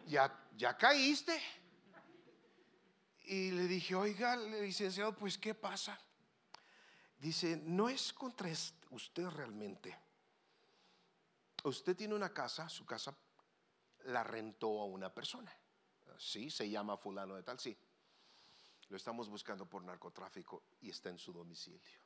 Ya, 0.07 0.31
ya 0.57 0.77
caíste. 0.77 1.41
Y 3.25 3.51
le 3.51 3.63
dije, 3.63 3.95
oiga, 3.95 4.35
licenciado, 4.35 5.15
pues 5.15 5.39
¿qué 5.39 5.55
pasa? 5.55 5.99
Dice, 7.19 7.59
no 7.63 7.89
es 7.89 8.13
contra 8.13 8.49
usted 8.91 9.27
realmente 9.27 10.01
Usted 11.64 11.95
tiene 11.95 12.16
una 12.16 12.34
casa, 12.34 12.68
su 12.70 12.86
casa 12.86 13.16
la 14.05 14.24
rentó 14.24 14.82
a 14.82 14.86
una 14.86 15.14
persona. 15.14 15.55
Sí, 16.18 16.49
se 16.49 16.70
llama 16.70 16.97
fulano 16.97 17.36
de 17.36 17.43
tal, 17.43 17.59
sí. 17.59 17.78
Lo 18.89 18.97
estamos 18.97 19.30
buscando 19.30 19.68
por 19.70 19.84
narcotráfico 19.84 20.64
y 20.82 20.89
está 20.89 21.09
en 21.09 21.18
su 21.18 21.32
domicilio. 21.32 22.01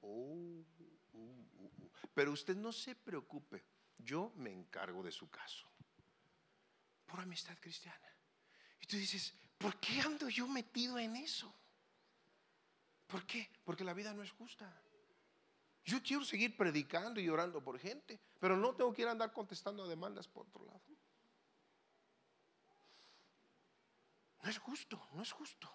Oh, 0.00 0.08
uh, 0.08 0.66
uh, 1.12 1.72
uh. 1.78 1.90
Pero 2.14 2.32
usted 2.32 2.56
no 2.56 2.72
se 2.72 2.94
preocupe, 2.94 3.64
yo 3.98 4.32
me 4.36 4.52
encargo 4.52 5.02
de 5.02 5.12
su 5.12 5.28
caso. 5.28 5.68
Por 7.06 7.20
amistad 7.20 7.58
cristiana. 7.60 8.08
Y 8.80 8.86
tú 8.86 8.96
dices, 8.96 9.34
¿por 9.58 9.78
qué 9.78 10.00
ando 10.00 10.28
yo 10.28 10.46
metido 10.48 10.98
en 10.98 11.16
eso? 11.16 11.52
¿Por 13.06 13.26
qué? 13.26 13.50
Porque 13.64 13.84
la 13.84 13.92
vida 13.92 14.14
no 14.14 14.22
es 14.22 14.30
justa. 14.30 14.72
Yo 15.90 16.00
quiero 16.00 16.24
seguir 16.24 16.56
predicando 16.56 17.18
y 17.18 17.28
orando 17.28 17.60
por 17.60 17.76
gente, 17.76 18.20
pero 18.38 18.56
no 18.56 18.76
tengo 18.76 18.92
que 18.92 19.02
ir 19.02 19.08
a 19.08 19.10
andar 19.10 19.32
contestando 19.32 19.88
demandas 19.88 20.28
por 20.28 20.46
otro 20.46 20.64
lado. 20.64 20.80
No 24.40 24.48
es 24.48 24.58
justo, 24.58 25.02
no 25.14 25.22
es 25.22 25.32
justo. 25.32 25.68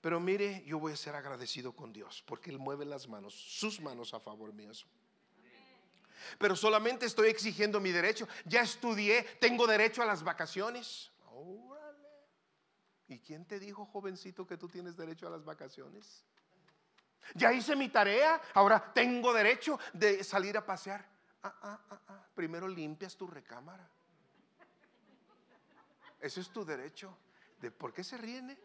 Pero 0.00 0.18
mire, 0.18 0.64
yo 0.64 0.78
voy 0.78 0.94
a 0.94 0.96
ser 0.96 1.14
agradecido 1.14 1.76
con 1.76 1.92
Dios 1.92 2.22
porque 2.26 2.48
Él 2.48 2.58
mueve 2.58 2.86
las 2.86 3.06
manos, 3.06 3.34
sus 3.34 3.82
manos 3.82 4.14
a 4.14 4.20
favor 4.20 4.54
mío. 4.54 4.72
Pero 6.38 6.56
solamente 6.56 7.04
estoy 7.04 7.28
exigiendo 7.28 7.80
mi 7.80 7.90
derecho. 7.90 8.26
Ya 8.46 8.62
estudié, 8.62 9.24
tengo 9.38 9.66
derecho 9.66 10.00
a 10.00 10.06
las 10.06 10.22
vacaciones. 10.22 11.10
¿Y 13.08 13.18
quién 13.18 13.44
te 13.44 13.60
dijo, 13.60 13.84
jovencito, 13.84 14.46
que 14.46 14.56
tú 14.56 14.70
tienes 14.70 14.96
derecho 14.96 15.26
a 15.26 15.30
las 15.30 15.44
vacaciones? 15.44 16.24
Ya 17.34 17.52
hice 17.52 17.76
mi 17.76 17.88
tarea, 17.88 18.40
ahora 18.54 18.92
tengo 18.92 19.32
derecho 19.32 19.78
de 19.92 20.22
salir 20.24 20.56
a 20.56 20.66
pasear. 20.66 21.04
Ah, 21.42 21.54
ah, 21.62 21.80
ah, 21.90 22.00
ah. 22.08 22.26
Primero 22.34 22.68
limpias 22.68 23.16
tu 23.16 23.26
recámara. 23.26 23.88
Ese 26.20 26.40
es 26.40 26.50
tu 26.50 26.64
derecho. 26.64 27.16
¿De 27.60 27.70
por 27.70 27.92
qué 27.92 28.04
se 28.04 28.16
ríen? 28.16 28.56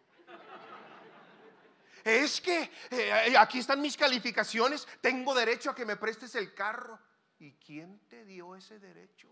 Es 2.03 2.39
que 2.39 2.71
eh, 2.91 3.37
aquí 3.37 3.59
están 3.59 3.81
mis 3.81 3.97
calificaciones, 3.97 4.87
tengo 5.01 5.33
derecho 5.33 5.71
a 5.71 5.75
que 5.75 5.85
me 5.85 5.97
prestes 5.97 6.35
el 6.35 6.53
carro. 6.53 6.99
¿Y 7.39 7.51
quién 7.53 7.99
te 8.07 8.25
dio 8.25 8.55
ese 8.55 8.79
derecho? 8.79 9.27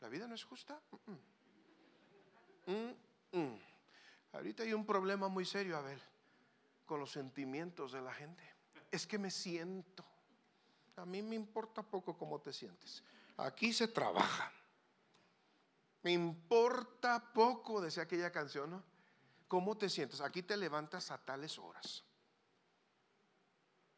¿La 0.00 0.08
vida 0.08 0.26
no 0.26 0.34
es 0.34 0.42
justa? 0.44 0.80
Mm, 2.66 3.38
mm. 3.38 3.58
Ahorita 4.32 4.62
hay 4.62 4.72
un 4.72 4.84
problema 4.84 5.28
muy 5.28 5.44
serio, 5.44 5.76
Abel 5.76 6.00
con 6.84 7.00
los 7.00 7.10
sentimientos 7.10 7.92
de 7.92 8.00
la 8.00 8.12
gente. 8.12 8.42
Es 8.90 9.06
que 9.06 9.18
me 9.18 9.30
siento. 9.30 10.04
A 10.96 11.06
mí 11.06 11.22
me 11.22 11.34
importa 11.34 11.82
poco 11.82 12.16
cómo 12.16 12.40
te 12.40 12.52
sientes. 12.52 13.02
Aquí 13.36 13.72
se 13.72 13.88
trabaja. 13.88 14.52
Me 16.02 16.12
importa 16.12 17.32
poco, 17.32 17.80
decía 17.80 18.02
aquella 18.02 18.30
canción, 18.30 18.70
¿no? 18.70 18.84
¿Cómo 19.48 19.76
te 19.76 19.88
sientes? 19.88 20.20
Aquí 20.20 20.42
te 20.42 20.56
levantas 20.56 21.10
a 21.10 21.18
tales 21.18 21.58
horas. 21.58 22.04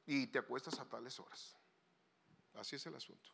Y 0.06 0.26
te 0.26 0.38
acuestas 0.38 0.78
a 0.78 0.84
tales 0.84 1.18
horas. 1.18 1.56
Así 2.54 2.76
es 2.76 2.86
el 2.86 2.94
asunto. 2.94 3.30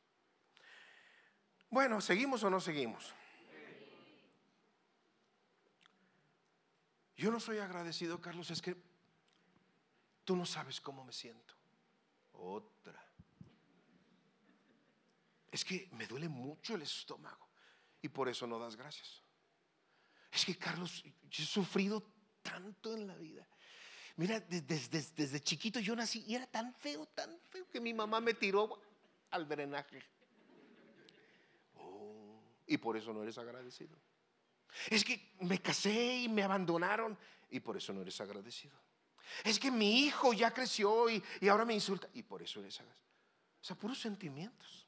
Bueno, 1.69 2.01
¿seguimos 2.01 2.43
o 2.45 2.51
no 2.51 2.61
seguimos? 2.61 3.15
Yo 7.17 7.31
no 7.31 7.39
soy 7.39 7.59
agradecido, 7.59 8.21
Carlos, 8.21 8.51
es 8.51 8.63
que 8.63 8.75
Tú 10.31 10.37
no 10.37 10.47
sabes 10.47 10.81
cómo 10.81 11.05
me 11.05 11.13
siento. 11.13 11.55
Otra. 12.35 13.05
Es 15.51 15.65
que 15.65 15.89
me 15.91 16.07
duele 16.07 16.29
mucho 16.29 16.77
el 16.77 16.83
estómago 16.83 17.49
y 18.01 18.09
por 18.11 18.29
eso 18.29 18.47
no 18.47 18.57
das 18.57 18.77
gracias. 18.77 19.25
Es 20.31 20.45
que 20.45 20.57
Carlos, 20.57 21.03
yo 21.03 21.43
he 21.43 21.47
sufrido 21.47 22.13
tanto 22.43 22.95
en 22.95 23.09
la 23.09 23.17
vida. 23.17 23.45
Mira, 24.19 24.39
desde, 24.39 25.03
desde, 25.17 25.41
chiquito 25.41 25.81
yo 25.81 25.97
nací 25.97 26.23
y 26.25 26.37
era 26.37 26.47
tan 26.47 26.73
feo, 26.75 27.07
tan 27.07 27.37
feo 27.51 27.69
que 27.69 27.81
mi 27.81 27.93
mamá 27.93 28.21
me 28.21 28.35
tiró 28.35 28.81
al 29.33 29.49
drenaje. 29.49 30.01
Oh, 31.75 32.41
y 32.69 32.77
por 32.77 32.97
eso 32.97 33.13
no 33.13 33.25
eres 33.25 33.37
agradecido. 33.37 33.99
Es 34.91 35.05
que 35.05 35.35
me 35.41 35.61
casé 35.61 36.19
y 36.19 36.29
me 36.29 36.45
abandonaron 36.45 37.19
y 37.51 37.59
por 37.59 37.77
eso 37.77 37.93
no 37.93 38.03
eres 38.03 38.21
agradecido. 38.21 38.90
Es 39.45 39.59
que 39.59 39.71
mi 39.71 40.01
hijo 40.01 40.33
ya 40.33 40.53
creció 40.53 41.09
y, 41.09 41.23
ahora 41.49 41.65
me 41.65 41.75
insulta. 41.75 42.09
Y 42.15 42.23
por 42.23 42.43
eso 42.43 42.65
es 42.65 42.81
O 42.81 42.85
sea, 43.61 43.77
puros 43.77 43.99
sentimientos. 43.99 44.87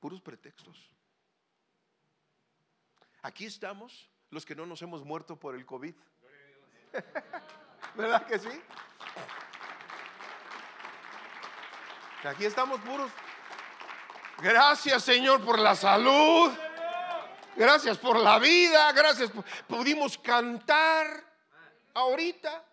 Puros 0.00 0.20
pretextos. 0.20 0.90
Aquí 3.22 3.46
estamos 3.46 4.10
los 4.30 4.44
que 4.44 4.54
no 4.54 4.66
nos 4.66 4.82
hemos 4.82 5.04
muerto 5.04 5.38
por 5.38 5.54
el 5.54 5.64
COVID. 5.64 5.94
¿Verdad 7.94 8.26
que 8.26 8.38
sí? 8.38 8.48
Aquí 12.24 12.44
estamos 12.44 12.80
puros. 12.80 13.10
Gracias 14.38 15.02
Señor 15.04 15.44
por 15.44 15.58
la 15.58 15.74
salud. 15.74 16.52
Gracias 17.56 17.98
por 17.98 18.18
la 18.18 18.38
vida. 18.38 18.92
Gracias. 18.92 19.30
pudimos 19.68 20.18
cantar 20.18 21.24
ahorita. 21.94 22.64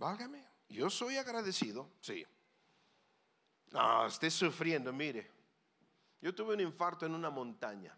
Válgame. 0.00 0.44
Yo 0.68 0.90
soy 0.90 1.16
agradecido. 1.16 1.88
Sí. 2.00 2.26
No, 3.70 4.06
esté 4.06 4.30
sufriendo. 4.30 4.92
Mire. 4.92 5.30
Yo 6.20 6.34
tuve 6.34 6.54
un 6.54 6.60
infarto 6.60 7.06
en 7.06 7.14
una 7.14 7.30
montaña. 7.30 7.96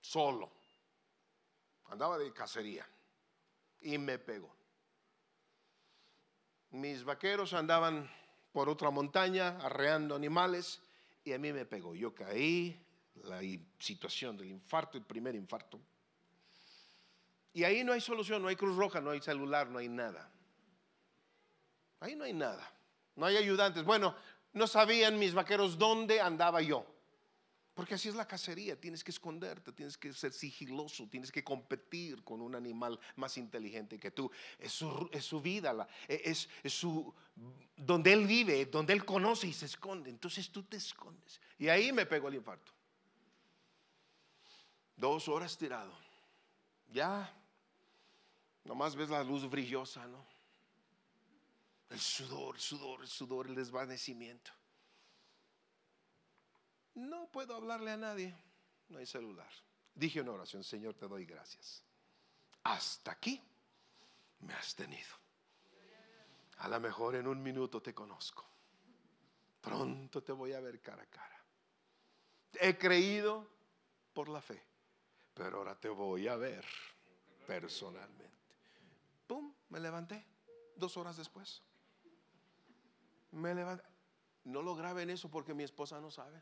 Solo. 0.00 0.52
Andaba 1.86 2.18
de 2.18 2.30
cacería. 2.32 2.86
Y 3.80 3.96
me 3.96 4.18
pegó 4.18 4.54
mis 6.74 7.04
vaqueros 7.04 7.52
andaban 7.52 8.10
por 8.52 8.68
otra 8.68 8.90
montaña 8.90 9.58
arreando 9.58 10.16
animales 10.16 10.82
y 11.22 11.32
a 11.32 11.38
mí 11.38 11.52
me 11.52 11.64
pegó. 11.64 11.94
Yo 11.94 12.12
caí, 12.12 12.84
la 13.22 13.40
situación 13.78 14.36
del 14.36 14.50
infarto, 14.50 14.98
el 14.98 15.04
primer 15.04 15.36
infarto. 15.36 15.80
Y 17.52 17.62
ahí 17.62 17.84
no 17.84 17.92
hay 17.92 18.00
solución, 18.00 18.42
no 18.42 18.48
hay 18.48 18.56
cruz 18.56 18.76
roja, 18.76 19.00
no 19.00 19.10
hay 19.10 19.20
celular, 19.20 19.68
no 19.68 19.78
hay 19.78 19.88
nada. 19.88 20.28
Ahí 22.04 22.14
no 22.14 22.24
hay 22.24 22.34
nada. 22.34 22.70
No 23.16 23.24
hay 23.24 23.38
ayudantes. 23.38 23.82
Bueno, 23.82 24.14
no 24.52 24.66
sabían 24.66 25.18
mis 25.18 25.32
vaqueros 25.32 25.78
dónde 25.78 26.20
andaba 26.20 26.60
yo. 26.60 26.84
Porque 27.72 27.94
así 27.94 28.10
es 28.10 28.14
la 28.14 28.28
cacería, 28.28 28.78
tienes 28.78 29.02
que 29.02 29.10
esconderte, 29.10 29.72
tienes 29.72 29.96
que 29.96 30.12
ser 30.12 30.32
sigiloso, 30.34 31.08
tienes 31.08 31.32
que 31.32 31.42
competir 31.42 32.22
con 32.22 32.42
un 32.42 32.54
animal 32.54 33.00
más 33.16 33.38
inteligente 33.38 33.98
que 33.98 34.10
tú. 34.10 34.30
Es 34.58 34.72
su, 34.72 35.40
vida, 35.40 35.88
e, 36.06 36.20
es, 36.26 36.46
su, 36.66 37.12
donde 37.74 38.12
él 38.12 38.26
vive, 38.26 38.66
donde 38.66 38.92
él 38.92 39.04
conoce 39.04 39.46
y 39.46 39.54
se 39.54 39.64
esconde. 39.64 40.10
Entonces 40.10 40.50
tú 40.50 40.62
te 40.62 40.76
escondes. 40.76 41.40
Y 41.58 41.68
ahí 41.68 41.90
me 41.90 42.04
pegó 42.04 42.28
el 42.28 42.34
infarto. 42.34 42.70
Dos 44.94 45.26
horas 45.26 45.56
tirado. 45.56 45.92
Ya, 46.92 47.34
nomás 48.62 48.94
ves 48.94 49.08
la 49.08 49.24
luz 49.24 49.48
brillosa, 49.48 50.06
¿no? 50.06 50.33
El 51.94 52.00
sudor, 52.00 52.56
el 52.56 52.60
sudor, 52.60 53.00
el 53.02 53.06
sudor, 53.06 53.46
el 53.46 53.54
desvanecimiento. 53.54 54.50
No 56.94 57.28
puedo 57.30 57.54
hablarle 57.54 57.92
a 57.92 57.96
nadie, 57.96 58.36
no 58.88 58.98
hay 58.98 59.06
celular. 59.06 59.48
Dije 59.94 60.20
una 60.20 60.32
oración, 60.32 60.64
Señor, 60.64 60.94
te 60.94 61.06
doy 61.06 61.24
gracias. 61.24 61.84
Hasta 62.64 63.12
aquí 63.12 63.40
me 64.40 64.52
has 64.54 64.74
tenido. 64.74 65.14
A 66.58 66.66
lo 66.66 66.80
mejor 66.80 67.14
en 67.14 67.28
un 67.28 67.40
minuto 67.40 67.80
te 67.80 67.94
conozco. 67.94 68.44
Pronto 69.60 70.20
te 70.20 70.32
voy 70.32 70.52
a 70.52 70.58
ver 70.58 70.80
cara 70.80 71.04
a 71.04 71.06
cara. 71.06 71.44
He 72.54 72.76
creído 72.76 73.48
por 74.12 74.28
la 74.28 74.42
fe, 74.42 74.60
pero 75.32 75.58
ahora 75.58 75.78
te 75.78 75.90
voy 75.90 76.26
a 76.26 76.34
ver 76.34 76.64
personalmente. 77.46 78.32
¡Pum! 79.28 79.54
Me 79.68 79.78
levanté 79.78 80.26
dos 80.74 80.96
horas 80.96 81.16
después. 81.16 81.62
Me. 83.34 83.54
No 84.44 84.62
lo 84.62 84.76
graben 84.76 85.10
eso 85.10 85.30
porque 85.30 85.54
mi 85.54 85.64
esposa 85.64 86.00
no 86.00 86.10
sabe. 86.10 86.40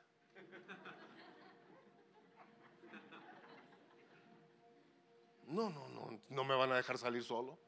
No, 5.46 5.70
no, 5.70 5.88
no, 5.88 6.20
no 6.28 6.44
me 6.44 6.54
van 6.54 6.72
a 6.72 6.76
dejar 6.76 6.98
salir 6.98 7.22
solo. 7.22 7.58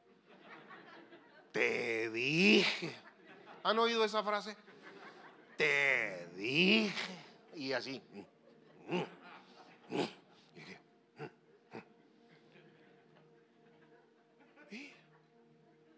Te 1.51 2.09
dije. 2.11 2.95
¿Han 3.63 3.79
oído 3.79 4.03
esa 4.03 4.23
frase? 4.23 4.55
Te 5.57 6.27
dije. 6.35 7.15
Y 7.55 7.71
así. 7.71 8.01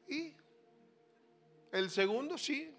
Y, 0.08 0.34
el 1.72 1.90
segundo 1.90 2.38
sí, 2.38 2.77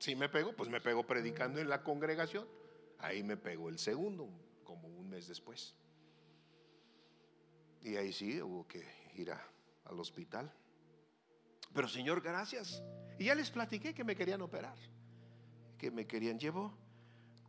sí 0.00 0.16
me 0.16 0.28
pegó, 0.28 0.52
pues 0.54 0.68
me 0.68 0.80
pegó 0.80 1.06
predicando 1.06 1.60
en 1.60 1.68
la 1.68 1.84
congregación. 1.84 2.48
Ahí 2.98 3.22
me 3.22 3.36
pegó 3.36 3.68
el 3.68 3.78
segundo, 3.78 4.28
como 4.64 4.88
un 4.88 5.08
mes 5.08 5.28
después. 5.28 5.74
Y 7.82 7.96
ahí 7.96 8.12
sí 8.12 8.42
hubo 8.42 8.66
que 8.66 8.84
ir 9.14 9.30
al 9.30 10.00
hospital. 10.00 10.52
Pero 11.72 11.88
Señor, 11.88 12.20
gracias. 12.20 12.82
Y 13.18 13.26
ya 13.26 13.34
les 13.34 13.50
platiqué 13.50 13.94
que 13.94 14.02
me 14.02 14.16
querían 14.16 14.42
operar. 14.42 14.76
Que 15.78 15.90
me 15.90 16.06
querían, 16.06 16.38
llevo 16.38 16.76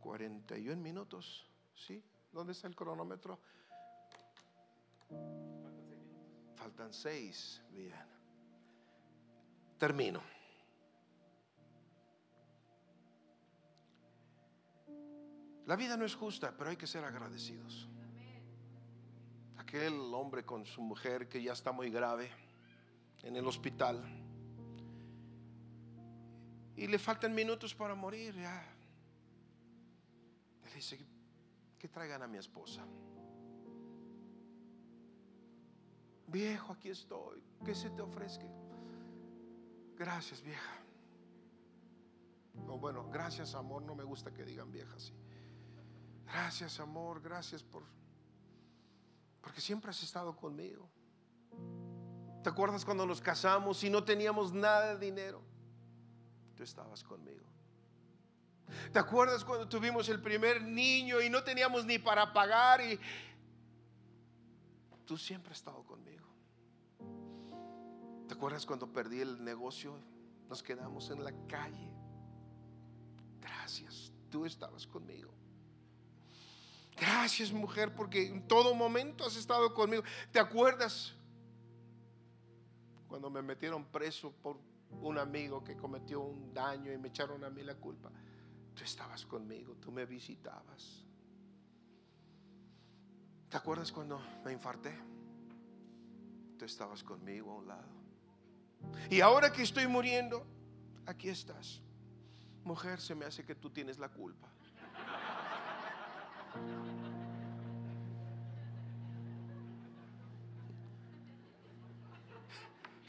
41 0.00 0.80
minutos. 0.80 1.46
¿Sí? 1.74 2.02
¿Dónde 2.30 2.52
está 2.52 2.68
el 2.68 2.76
cronómetro? 2.76 3.40
Faltan 6.54 6.92
seis. 6.92 7.62
Bien. 7.70 7.92
Termino. 9.78 10.22
La 15.66 15.76
vida 15.76 15.96
no 15.96 16.04
es 16.04 16.14
justa, 16.14 16.54
pero 16.56 16.70
hay 16.70 16.76
que 16.76 16.86
ser 16.86 17.04
agradecidos 17.04 17.88
aquel 19.72 20.12
hombre 20.12 20.44
con 20.44 20.66
su 20.66 20.82
mujer 20.82 21.30
que 21.30 21.42
ya 21.42 21.54
está 21.54 21.72
muy 21.72 21.90
grave 21.90 22.30
en 23.22 23.36
el 23.36 23.46
hospital. 23.46 24.04
Y 26.76 26.86
le 26.86 26.98
faltan 26.98 27.34
minutos 27.34 27.74
para 27.74 27.94
morir. 27.94 28.34
Ya. 28.34 28.66
Le 30.64 30.74
dice 30.74 30.98
que 31.78 31.88
traigan 31.88 32.22
a 32.22 32.26
mi 32.26 32.36
esposa. 32.36 32.84
Viejo, 36.26 36.74
aquí 36.74 36.90
estoy. 36.90 37.42
¿Qué 37.64 37.74
se 37.74 37.88
te 37.88 38.02
ofrezca? 38.02 38.46
Gracias, 39.96 40.42
vieja. 40.42 40.82
O 42.68 42.76
bueno, 42.76 43.08
gracias, 43.10 43.54
amor. 43.54 43.82
No 43.82 43.94
me 43.94 44.04
gusta 44.04 44.34
que 44.34 44.44
digan 44.44 44.70
vieja 44.70 44.94
así. 44.96 45.14
Gracias, 46.26 46.80
amor. 46.80 47.20
Gracias 47.20 47.62
por 47.62 47.82
porque 49.42 49.60
siempre 49.60 49.90
has 49.90 50.02
estado 50.02 50.34
conmigo. 50.36 50.88
¿Te 52.42 52.48
acuerdas 52.48 52.84
cuando 52.84 53.04
nos 53.04 53.20
casamos 53.20 53.82
y 53.84 53.90
no 53.90 54.02
teníamos 54.02 54.52
nada 54.52 54.94
de 54.94 55.04
dinero? 55.04 55.42
Tú 56.56 56.62
estabas 56.62 57.02
conmigo. 57.02 57.44
¿Te 58.92 58.98
acuerdas 58.98 59.44
cuando 59.44 59.68
tuvimos 59.68 60.08
el 60.08 60.20
primer 60.22 60.62
niño 60.62 61.20
y 61.20 61.28
no 61.28 61.42
teníamos 61.42 61.84
ni 61.84 61.98
para 61.98 62.32
pagar? 62.32 62.80
Y 62.80 62.98
tú 65.04 65.18
siempre 65.18 65.52
has 65.52 65.58
estado 65.58 65.84
conmigo. 65.84 66.26
¿Te 68.28 68.34
acuerdas 68.34 68.64
cuando 68.64 68.90
perdí 68.90 69.20
el 69.20 69.44
negocio? 69.44 69.98
Nos 70.48 70.62
quedamos 70.62 71.10
en 71.10 71.22
la 71.22 71.32
calle. 71.46 71.92
Gracias, 73.40 74.12
tú 74.30 74.46
estabas 74.46 74.86
conmigo. 74.86 75.32
Gracias 76.96 77.52
mujer 77.52 77.94
porque 77.94 78.26
en 78.26 78.46
todo 78.46 78.74
momento 78.74 79.24
has 79.24 79.36
estado 79.36 79.72
conmigo. 79.74 80.02
¿Te 80.30 80.38
acuerdas 80.38 81.14
cuando 83.08 83.30
me 83.30 83.42
metieron 83.42 83.84
preso 83.84 84.32
por 84.42 84.58
un 85.00 85.18
amigo 85.18 85.64
que 85.64 85.76
cometió 85.76 86.20
un 86.20 86.52
daño 86.52 86.92
y 86.92 86.98
me 86.98 87.08
echaron 87.08 87.44
a 87.44 87.50
mí 87.50 87.62
la 87.62 87.74
culpa? 87.74 88.10
Tú 88.74 88.84
estabas 88.84 89.26
conmigo, 89.26 89.74
tú 89.76 89.90
me 89.90 90.06
visitabas. 90.06 91.04
¿Te 93.48 93.56
acuerdas 93.56 93.92
cuando 93.92 94.20
me 94.44 94.52
infarté? 94.52 94.96
Tú 96.58 96.64
estabas 96.64 97.02
conmigo 97.02 97.52
a 97.52 97.54
un 97.56 97.68
lado. 97.68 98.02
Y 99.10 99.20
ahora 99.20 99.52
que 99.52 99.62
estoy 99.62 99.86
muriendo, 99.86 100.46
aquí 101.06 101.28
estás. 101.28 101.82
Mujer, 102.64 103.00
se 103.00 103.14
me 103.14 103.24
hace 103.24 103.44
que 103.44 103.54
tú 103.54 103.70
tienes 103.70 103.98
la 103.98 104.08
culpa. 104.08 104.48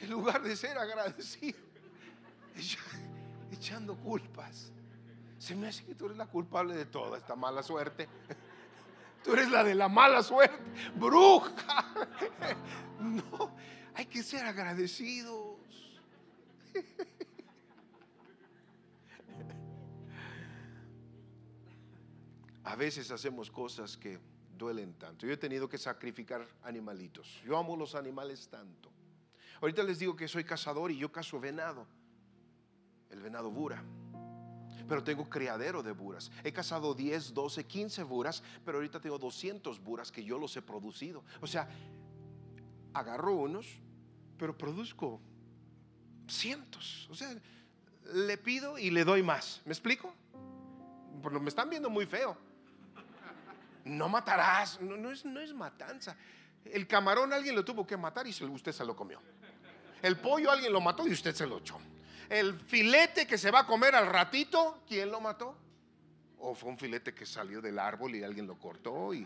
En 0.03 0.11
lugar 0.11 0.43
de 0.43 0.55
ser 0.57 0.77
agradecido, 0.77 1.57
echando 3.51 3.95
culpas. 3.95 4.69
Se 5.39 5.55
me 5.55 5.69
hace 5.69 5.85
que 5.85 5.95
tú 5.95 6.07
eres 6.07 6.17
la 6.17 6.25
culpable 6.25 6.75
de 6.75 6.85
toda 6.85 7.17
esta 7.17 7.37
mala 7.37 7.63
suerte. 7.63 8.09
Tú 9.23 9.31
eres 9.31 9.49
la 9.49 9.63
de 9.63 9.75
la 9.75 9.87
mala 9.87 10.21
suerte, 10.21 10.61
bruja. 10.95 11.53
No, 12.99 13.55
hay 13.93 14.05
que 14.05 14.23
ser 14.23 14.45
agradecidos. 14.45 15.57
A 22.63 22.75
veces 22.77 23.11
hacemos 23.11 23.51
cosas 23.51 23.97
que 23.97 24.19
duelen 24.57 24.93
tanto. 24.93 25.25
Yo 25.25 25.33
he 25.33 25.37
tenido 25.37 25.67
que 25.67 25.77
sacrificar 25.77 26.47
animalitos. 26.63 27.41
Yo 27.45 27.57
amo 27.57 27.75
los 27.75 27.95
animales 27.95 28.47
tanto. 28.47 28.92
Ahorita 29.61 29.83
les 29.83 29.99
digo 29.99 30.15
que 30.15 30.27
soy 30.27 30.43
cazador 30.43 30.91
y 30.91 30.97
yo 30.97 31.11
cazo 31.11 31.39
venado. 31.39 31.87
El 33.09 33.21
venado 33.21 33.51
bura. 33.51 33.83
Pero 34.87 35.03
tengo 35.03 35.29
criadero 35.29 35.81
de 35.81 35.91
buras. 35.91 36.31
He 36.43 36.51
cazado 36.51 36.93
10, 36.93 37.33
12, 37.33 37.65
15 37.65 38.03
buras, 38.03 38.43
pero 38.65 38.77
ahorita 38.77 38.99
tengo 38.99 39.17
200 39.17 39.81
buras 39.81 40.11
que 40.11 40.23
yo 40.23 40.37
los 40.37 40.55
he 40.57 40.61
producido. 40.61 41.23
O 41.41 41.47
sea, 41.47 41.69
agarro 42.93 43.35
unos, 43.35 43.79
pero 44.37 44.57
produzco 44.57 45.21
cientos. 46.27 47.07
O 47.09 47.15
sea, 47.15 47.33
le 48.13 48.37
pido 48.37 48.77
y 48.77 48.89
le 48.89 49.05
doy 49.05 49.23
más. 49.23 49.61
¿Me 49.65 49.71
explico? 49.71 50.13
Porque 51.21 51.39
me 51.39 51.49
están 51.49 51.69
viendo 51.69 51.89
muy 51.89 52.05
feo. 52.05 52.37
No 53.85 54.09
matarás. 54.09 54.79
No, 54.81 55.11
es, 55.11 55.25
no 55.25 55.39
es 55.39 55.53
matanza. 55.53 56.15
El 56.65 56.87
camarón 56.87 57.33
alguien 57.33 57.55
lo 57.55 57.65
tuvo 57.65 57.85
que 57.85 57.97
matar 57.97 58.27
y 58.27 58.31
usted 58.31 58.71
se 58.71 58.85
lo 58.85 58.95
comió. 58.95 59.21
El 60.03 60.17
pollo 60.17 60.51
alguien 60.51 60.73
lo 60.73 60.81
mató 60.81 61.07
y 61.07 61.13
usted 61.13 61.33
se 61.33 61.47
lo 61.47 61.59
echó. 61.59 61.79
El 62.29 62.59
filete 62.59 63.25
que 63.25 63.37
se 63.37 63.49
va 63.51 63.59
a 63.59 63.65
comer 63.65 63.95
al 63.95 64.05
ratito, 64.05 64.83
¿quién 64.85 65.09
lo 65.09 65.21
mató? 65.21 65.57
O 66.39 66.53
fue 66.53 66.69
un 66.69 66.77
filete 66.77 67.13
que 67.13 67.25
salió 67.25 67.61
del 67.61 67.79
árbol 67.79 68.13
y 68.13 68.21
alguien 68.21 68.45
lo 68.45 68.59
cortó. 68.59 69.13
Y... 69.13 69.25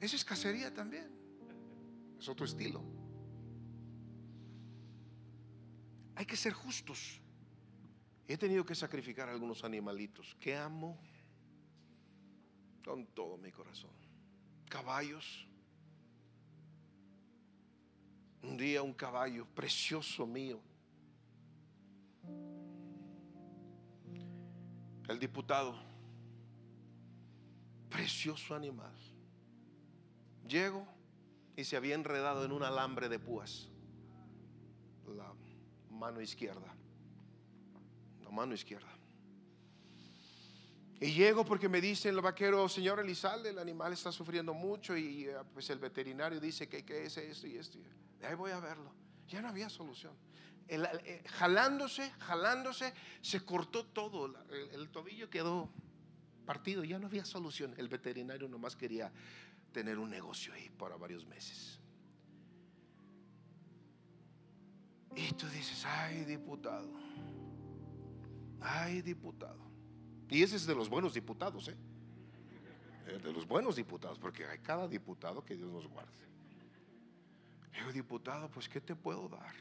Eso 0.00 0.14
es 0.14 0.24
cacería 0.24 0.72
también. 0.72 1.10
Es 2.20 2.28
otro 2.28 2.46
estilo. 2.46 2.80
Hay 6.14 6.24
que 6.24 6.36
ser 6.36 6.52
justos. 6.52 7.20
He 8.28 8.36
tenido 8.36 8.64
que 8.64 8.76
sacrificar 8.76 9.28
algunos 9.28 9.64
animalitos 9.64 10.36
que 10.38 10.56
amo 10.56 11.00
con 12.84 13.06
todo 13.06 13.36
mi 13.38 13.50
corazón. 13.50 13.90
Caballos. 14.68 15.47
Un 18.42 18.56
día 18.56 18.82
un 18.82 18.92
caballo 18.92 19.46
precioso 19.54 20.26
mío. 20.26 20.60
El 25.08 25.18
diputado. 25.18 25.74
Precioso 27.88 28.54
animal. 28.54 28.94
Llego 30.46 30.86
y 31.56 31.64
se 31.64 31.76
había 31.76 31.94
enredado 31.94 32.44
en 32.44 32.52
un 32.52 32.62
alambre 32.62 33.08
de 33.08 33.18
púas. 33.18 33.68
La 35.06 35.32
mano 35.90 36.20
izquierda. 36.20 36.74
La 38.22 38.30
mano 38.30 38.54
izquierda. 38.54 38.97
Y 41.00 41.12
llego 41.12 41.44
porque 41.44 41.68
me 41.68 41.80
dicen 41.80 42.14
los 42.14 42.24
vaqueros, 42.24 42.72
señor 42.72 42.98
Elizalde, 42.98 43.50
el 43.50 43.58
animal 43.58 43.92
está 43.92 44.10
sufriendo 44.10 44.52
mucho 44.52 44.96
y 44.96 45.26
eh, 45.26 45.36
pues 45.52 45.70
el 45.70 45.78
veterinario 45.78 46.40
dice 46.40 46.68
que, 46.68 46.84
es 47.04 47.16
esto 47.16 47.46
y 47.46 47.56
esto. 47.56 47.78
Ahí 48.22 48.34
voy 48.34 48.50
a 48.50 48.58
verlo. 48.58 48.92
Ya 49.28 49.40
no 49.40 49.48
había 49.48 49.68
solución. 49.68 50.12
Eh, 50.66 51.22
jalándose, 51.26 52.10
jalándose, 52.18 52.92
se 53.22 53.40
cortó 53.44 53.86
todo. 53.86 54.26
El, 54.50 54.80
el, 54.80 54.88
tobillo 54.90 55.30
quedó 55.30 55.70
partido, 56.44 56.82
ya 56.82 56.98
no 56.98 57.06
había 57.06 57.24
solución. 57.24 57.74
El 57.76 57.88
veterinario 57.88 58.48
nomás 58.48 58.74
quería 58.74 59.12
tener 59.72 59.98
un 59.98 60.10
negocio 60.10 60.52
ahí 60.52 60.68
para 60.70 60.96
varios 60.96 61.24
meses. 61.26 61.78
Y 65.14 65.32
tú 65.34 65.46
dices, 65.48 65.84
ay 65.84 66.24
diputado, 66.24 66.90
ay 68.60 69.00
diputado. 69.02 69.67
Y 70.30 70.42
ese 70.42 70.56
es 70.56 70.66
de 70.66 70.74
los 70.74 70.88
buenos 70.88 71.14
diputados, 71.14 71.68
¿eh? 71.68 71.76
De 73.22 73.32
los 73.32 73.46
buenos 73.46 73.76
diputados, 73.76 74.18
porque 74.18 74.44
hay 74.44 74.58
cada 74.58 74.86
diputado 74.86 75.44
que 75.44 75.56
Dios 75.56 75.70
nos 75.70 75.86
guarde. 75.86 76.28
Digo, 77.72 77.92
diputado, 77.92 78.50
pues 78.50 78.68
¿qué 78.68 78.80
te 78.80 78.94
puedo 78.94 79.28
dar? 79.28 79.54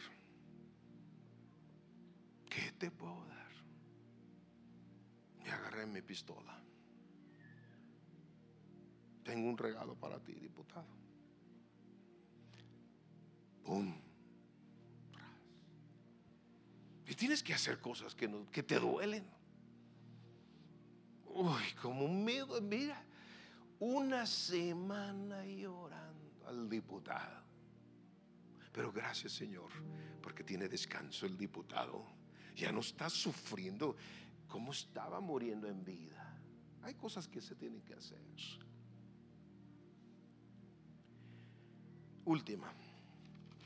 ¿Qué 2.49 2.71
te 2.73 2.91
puedo 2.91 3.25
dar? 3.25 3.51
Y 5.45 5.49
agarré 5.49 5.85
mi 5.85 6.01
pistola. 6.01 6.59
Tengo 9.23 9.49
un 9.49 9.57
regalo 9.57 9.95
para 9.95 10.19
ti, 10.19 10.33
diputado. 10.33 10.87
¡Pum! 13.63 13.93
Y 17.05 17.15
tienes 17.15 17.41
que 17.41 17.53
hacer 17.53 17.79
cosas 17.79 18.13
que, 18.15 18.29
que 18.51 18.63
te 18.63 18.79
duelen. 18.79 19.36
Uy, 21.37 21.71
como 21.79 22.07
miedo, 22.07 22.59
mira, 22.59 22.99
una 23.79 24.25
semana 24.25 25.45
llorando 25.45 26.47
al 26.47 26.67
diputado. 26.67 27.43
Pero 28.71 28.91
gracias 28.91 29.33
Señor, 29.33 29.69
porque 30.19 30.43
tiene 30.43 30.67
descanso 30.67 31.27
el 31.27 31.37
diputado. 31.37 32.07
Ya 32.55 32.71
no 32.71 32.79
está 32.79 33.07
sufriendo 33.07 33.95
como 34.47 34.71
estaba 34.71 35.19
muriendo 35.19 35.67
en 35.67 35.83
vida. 35.83 36.41
Hay 36.81 36.95
cosas 36.95 37.27
que 37.27 37.39
se 37.39 37.53
tienen 37.53 37.83
que 37.83 37.93
hacer. 37.93 38.17
Última, 42.25 42.73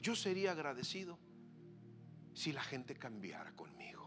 yo 0.01 0.13
sería 0.13 0.51
agradecido 0.51 1.17
si 2.34 2.51
la 2.51 2.63
gente 2.63 2.95
cambiara 2.95 3.53
conmigo. 3.55 4.00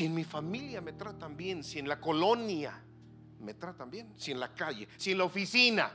Si 0.00 0.06
en 0.06 0.14
mi 0.14 0.24
familia 0.24 0.80
me 0.80 0.94
tratan 0.94 1.36
bien, 1.36 1.62
si 1.62 1.78
en 1.78 1.86
la 1.86 2.00
colonia 2.00 2.82
me 3.40 3.52
tratan 3.52 3.90
bien, 3.90 4.14
si 4.16 4.30
en 4.30 4.40
la 4.40 4.54
calle, 4.54 4.88
si 4.96 5.12
en 5.12 5.18
la 5.18 5.24
oficina 5.24 5.92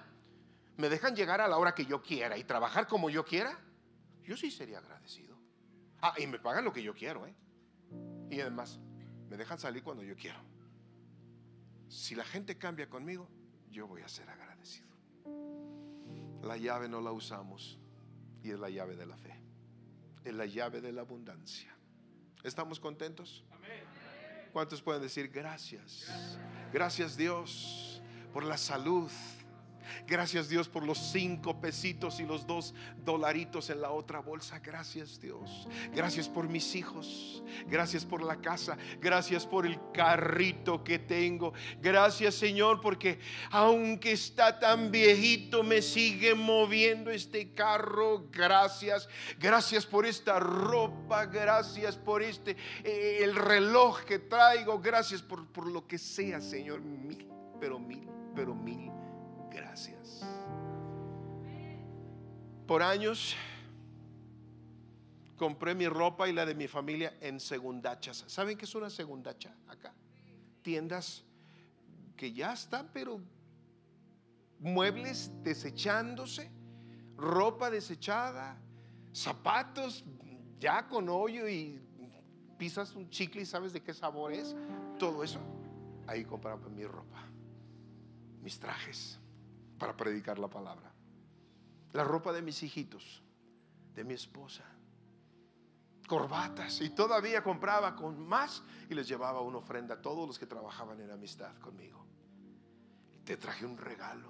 me 0.77 0.89
dejan 0.89 1.15
llegar 1.15 1.41
a 1.41 1.47
la 1.47 1.57
hora 1.57 1.73
que 1.73 1.87
yo 1.87 2.03
quiera 2.03 2.37
y 2.37 2.43
trabajar 2.43 2.85
como 2.85 3.09
yo 3.09 3.25
quiera, 3.25 3.59
yo 4.23 4.37
sí 4.37 4.51
sería 4.51 4.77
agradecido. 4.77 5.35
Ah, 6.03 6.13
y 6.19 6.27
me 6.27 6.37
pagan 6.37 6.63
lo 6.63 6.71
que 6.71 6.83
yo 6.83 6.93
quiero, 6.93 7.25
¿eh? 7.25 7.33
Y 8.29 8.39
además, 8.41 8.79
me 9.27 9.37
dejan 9.37 9.57
salir 9.57 9.81
cuando 9.81 10.03
yo 10.03 10.15
quiero. 10.15 10.37
Si 11.87 12.13
la 12.13 12.25
gente 12.25 12.59
cambia 12.59 12.87
conmigo, 12.87 13.27
yo 13.71 13.87
voy 13.87 14.03
a 14.03 14.07
ser 14.07 14.29
agradecido. 14.29 14.87
La 16.43 16.57
llave 16.57 16.87
no 16.87 17.01
la 17.01 17.11
usamos 17.11 17.79
y 18.43 18.51
es 18.51 18.59
la 18.59 18.69
llave 18.69 18.95
de 18.95 19.07
la 19.07 19.17
fe. 19.17 19.33
Es 20.23 20.35
la 20.35 20.45
llave 20.45 20.79
de 20.79 20.91
la 20.91 21.01
abundancia. 21.01 21.75
¿Estamos 22.43 22.79
contentos? 22.79 23.43
¿Cuántos 24.55 24.81
pueden 24.81 25.01
decir 25.01 25.27
gracias? 25.27 26.07
Gracias 26.71 27.17
Dios 27.17 28.01
por 28.31 28.45
la 28.45 28.57
salud 28.57 29.11
Gracias 30.07 30.49
Dios 30.49 30.69
por 30.69 30.83
los 30.83 30.97
cinco 30.97 31.59
pesitos 31.59 32.19
y 32.19 32.25
los 32.25 32.45
dos 32.45 32.73
dolaritos 32.97 33.69
en 33.69 33.81
la 33.81 33.91
otra 33.91 34.19
bolsa. 34.19 34.59
Gracias 34.59 35.19
Dios. 35.19 35.67
Gracias 35.93 36.27
por 36.29 36.47
mis 36.47 36.75
hijos. 36.75 37.43
Gracias 37.67 38.05
por 38.05 38.23
la 38.23 38.37
casa. 38.37 38.77
Gracias 38.99 39.45
por 39.45 39.65
el 39.65 39.79
carrito 39.93 40.83
que 40.83 40.99
tengo. 40.99 41.53
Gracias 41.81 42.35
Señor 42.35 42.81
porque 42.81 43.19
aunque 43.51 44.11
está 44.11 44.59
tan 44.59 44.91
viejito 44.91 45.63
me 45.63 45.81
sigue 45.81 46.35
moviendo 46.35 47.11
este 47.11 47.53
carro. 47.53 48.27
Gracias. 48.31 49.07
Gracias 49.39 49.85
por 49.85 50.05
esta 50.05 50.39
ropa. 50.39 51.25
Gracias 51.25 51.95
por 51.95 52.23
este 52.23 52.55
eh, 52.83 53.19
el 53.21 53.35
reloj 53.35 54.01
que 54.01 54.19
traigo. 54.19 54.79
Gracias 54.79 55.21
por, 55.21 55.47
por 55.47 55.67
lo 55.67 55.87
que 55.87 55.97
sea 55.97 56.41
Señor. 56.41 56.81
Mil, 56.81 57.27
pero 57.59 57.79
mil, 57.79 58.07
pero 58.35 58.53
mil 58.53 58.91
gracias. 59.55 60.21
Por 62.67 62.83
años 62.83 63.35
compré 65.37 65.75
mi 65.75 65.87
ropa 65.87 66.27
y 66.27 66.33
la 66.33 66.45
de 66.45 66.55
mi 66.55 66.67
familia 66.67 67.15
en 67.21 67.39
segundachas. 67.39 68.23
¿Saben 68.27 68.57
qué 68.57 68.65
es 68.65 68.75
una 68.75 68.89
segundacha 68.89 69.55
acá? 69.67 69.93
Tiendas 70.61 71.23
que 72.17 72.33
ya 72.33 72.53
están, 72.53 72.89
pero 72.93 73.21
muebles 74.59 75.31
desechándose, 75.43 76.49
ropa 77.17 77.69
desechada, 77.69 78.57
zapatos 79.13 80.03
ya 80.59 80.87
con 80.87 81.09
hoyo 81.09 81.47
y 81.47 81.79
pisas 82.57 82.95
un 82.95 83.09
chicle 83.09 83.41
y 83.41 83.45
sabes 83.45 83.73
de 83.73 83.83
qué 83.83 83.93
sabor 83.93 84.33
es. 84.33 84.55
Todo 84.97 85.23
eso, 85.23 85.39
ahí 86.07 86.23
compraba 86.23 86.67
mi 86.69 86.85
ropa, 86.85 87.21
mis 88.41 88.57
trajes 88.59 89.19
para 89.77 89.95
predicar 89.95 90.39
la 90.39 90.47
palabra. 90.47 90.91
La 91.93 92.03
ropa 92.03 92.33
de 92.33 92.41
mis 92.41 92.61
hijitos, 92.63 93.23
de 93.93 94.03
mi 94.03 94.13
esposa, 94.13 94.63
corbatas 96.07 96.81
y 96.81 96.89
todavía 96.89 97.43
compraba 97.43 97.95
con 97.95 98.27
más 98.27 98.63
y 98.89 98.93
les 98.93 99.07
llevaba 99.07 99.41
una 99.41 99.57
ofrenda 99.57 99.95
a 99.95 100.01
todos 100.01 100.27
los 100.27 100.37
que 100.37 100.45
trabajaban 100.45 100.99
en 100.99 101.11
amistad 101.11 101.55
conmigo. 101.57 102.05
Te 103.23 103.37
traje 103.37 103.65
un 103.65 103.77
regalo. 103.77 104.29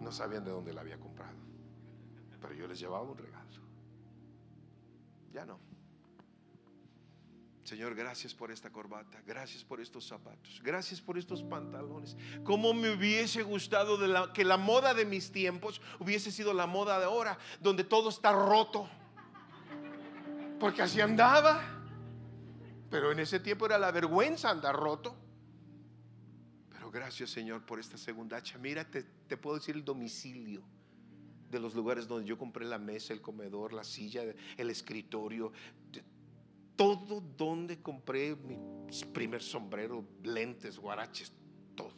No 0.00 0.12
sabían 0.12 0.44
de 0.44 0.50
dónde 0.50 0.74
la 0.74 0.82
había 0.82 0.98
comprado, 0.98 1.38
pero 2.40 2.52
yo 2.52 2.66
les 2.66 2.78
llevaba 2.78 3.08
un 3.08 3.16
regalo. 3.16 3.44
Ya 5.32 5.44
no. 5.44 5.73
Señor, 7.64 7.94
gracias 7.94 8.34
por 8.34 8.50
esta 8.50 8.70
corbata, 8.70 9.22
gracias 9.26 9.64
por 9.64 9.80
estos 9.80 10.06
zapatos, 10.06 10.60
gracias 10.62 11.00
por 11.00 11.16
estos 11.16 11.42
pantalones. 11.42 12.14
Cómo 12.44 12.74
me 12.74 12.90
hubiese 12.90 13.42
gustado 13.42 13.98
que 14.34 14.44
la 14.44 14.58
moda 14.58 14.92
de 14.92 15.06
mis 15.06 15.32
tiempos 15.32 15.80
hubiese 15.98 16.30
sido 16.30 16.52
la 16.52 16.66
moda 16.66 16.98
de 16.98 17.06
ahora, 17.06 17.38
donde 17.60 17.82
todo 17.82 18.10
está 18.10 18.32
roto. 18.32 18.86
Porque 20.60 20.82
así 20.82 21.00
andaba. 21.00 21.62
Pero 22.90 23.10
en 23.10 23.18
ese 23.18 23.40
tiempo 23.40 23.64
era 23.64 23.78
la 23.78 23.90
vergüenza 23.90 24.50
andar 24.50 24.76
roto. 24.76 25.16
Pero 26.68 26.90
gracias 26.90 27.30
Señor 27.30 27.64
por 27.64 27.80
esta 27.80 27.96
segunda 27.96 28.36
hacha. 28.36 28.58
Mira, 28.58 28.84
te 28.84 29.36
puedo 29.38 29.56
decir 29.56 29.74
el 29.74 29.84
domicilio 29.86 30.62
de 31.50 31.60
los 31.60 31.74
lugares 31.74 32.06
donde 32.06 32.28
yo 32.28 32.36
compré 32.36 32.66
la 32.66 32.78
mesa, 32.78 33.14
el 33.14 33.22
comedor, 33.22 33.72
la 33.72 33.84
silla, 33.84 34.22
el 34.56 34.70
escritorio 34.70 35.52
todo 36.76 37.20
donde 37.20 37.80
compré 37.80 38.36
mi 38.36 38.58
primer 39.12 39.42
sombrero, 39.42 40.04
lentes, 40.22 40.78
guaraches, 40.78 41.32
todo, 41.74 41.92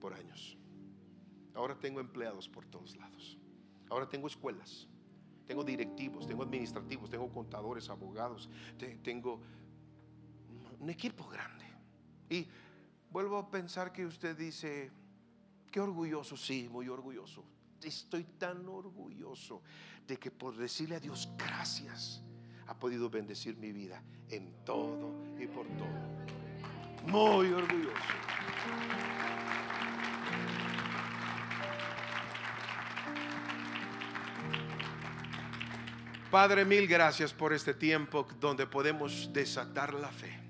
por 0.00 0.14
años. 0.14 0.56
Ahora 1.54 1.78
tengo 1.78 2.00
empleados 2.00 2.48
por 2.48 2.66
todos 2.66 2.96
lados. 2.96 3.38
Ahora 3.88 4.08
tengo 4.08 4.26
escuelas, 4.26 4.88
tengo 5.46 5.62
directivos, 5.62 6.26
tengo 6.26 6.42
administrativos, 6.42 7.10
tengo 7.10 7.30
contadores, 7.30 7.88
abogados, 7.88 8.48
tengo 9.02 9.40
un 10.80 10.90
equipo 10.90 11.28
grande. 11.28 11.64
Y 12.28 12.48
vuelvo 13.10 13.38
a 13.38 13.50
pensar 13.50 13.92
que 13.92 14.04
usted 14.04 14.36
dice, 14.36 14.90
qué 15.70 15.80
orgulloso, 15.80 16.36
sí, 16.36 16.68
muy 16.70 16.88
orgulloso. 16.88 17.44
Estoy 17.82 18.24
tan 18.24 18.66
orgulloso 18.68 19.62
de 20.06 20.18
que 20.18 20.30
por 20.30 20.56
decirle 20.56 20.96
a 20.96 21.00
Dios 21.00 21.28
gracias, 21.36 22.22
ha 22.66 22.74
podido 22.74 23.10
bendecir 23.10 23.56
mi 23.56 23.72
vida 23.72 24.02
en 24.30 24.52
todo 24.64 25.12
y 25.38 25.46
por 25.46 25.66
todo. 25.66 26.14
Muy 27.06 27.52
orgulloso. 27.52 27.94
Padre, 36.30 36.64
mil 36.64 36.88
gracias 36.88 37.32
por 37.32 37.52
este 37.52 37.74
tiempo 37.74 38.26
donde 38.40 38.66
podemos 38.66 39.32
desatar 39.32 39.94
la 39.94 40.08
fe. 40.08 40.40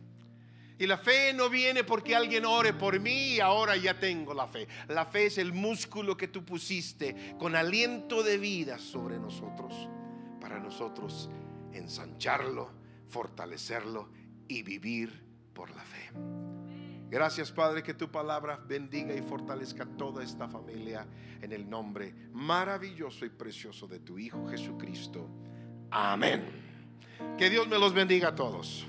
Y 0.78 0.86
la 0.86 0.96
fe 0.96 1.32
no 1.34 1.50
viene 1.50 1.84
porque 1.84 2.16
alguien 2.16 2.46
ore 2.46 2.72
por 2.72 2.98
mí 2.98 3.34
y 3.34 3.40
ahora 3.40 3.76
ya 3.76 4.00
tengo 4.00 4.32
la 4.34 4.46
fe. 4.46 4.66
La 4.88 5.04
fe 5.04 5.26
es 5.26 5.38
el 5.38 5.52
músculo 5.52 6.16
que 6.16 6.28
tú 6.28 6.44
pusiste 6.44 7.36
con 7.38 7.54
aliento 7.54 8.22
de 8.22 8.38
vida 8.38 8.78
sobre 8.78 9.18
nosotros, 9.18 9.72
para 10.40 10.58
nosotros 10.58 11.28
ensancharlo, 11.74 12.70
fortalecerlo 13.06 14.08
y 14.48 14.62
vivir 14.62 15.24
por 15.52 15.70
la 15.70 15.82
fe. 15.82 16.10
Gracias 17.10 17.52
Padre 17.52 17.82
que 17.82 17.94
tu 17.94 18.10
palabra 18.10 18.56
bendiga 18.56 19.14
y 19.14 19.22
fortalezca 19.22 19.86
toda 19.86 20.24
esta 20.24 20.48
familia 20.48 21.06
en 21.40 21.52
el 21.52 21.68
nombre 21.68 22.12
maravilloso 22.32 23.24
y 23.24 23.28
precioso 23.28 23.86
de 23.86 24.00
tu 24.00 24.18
Hijo 24.18 24.48
Jesucristo. 24.48 25.28
Amén. 25.90 26.44
Que 27.38 27.50
Dios 27.50 27.68
me 27.68 27.78
los 27.78 27.94
bendiga 27.94 28.28
a 28.28 28.34
todos. 28.34 28.86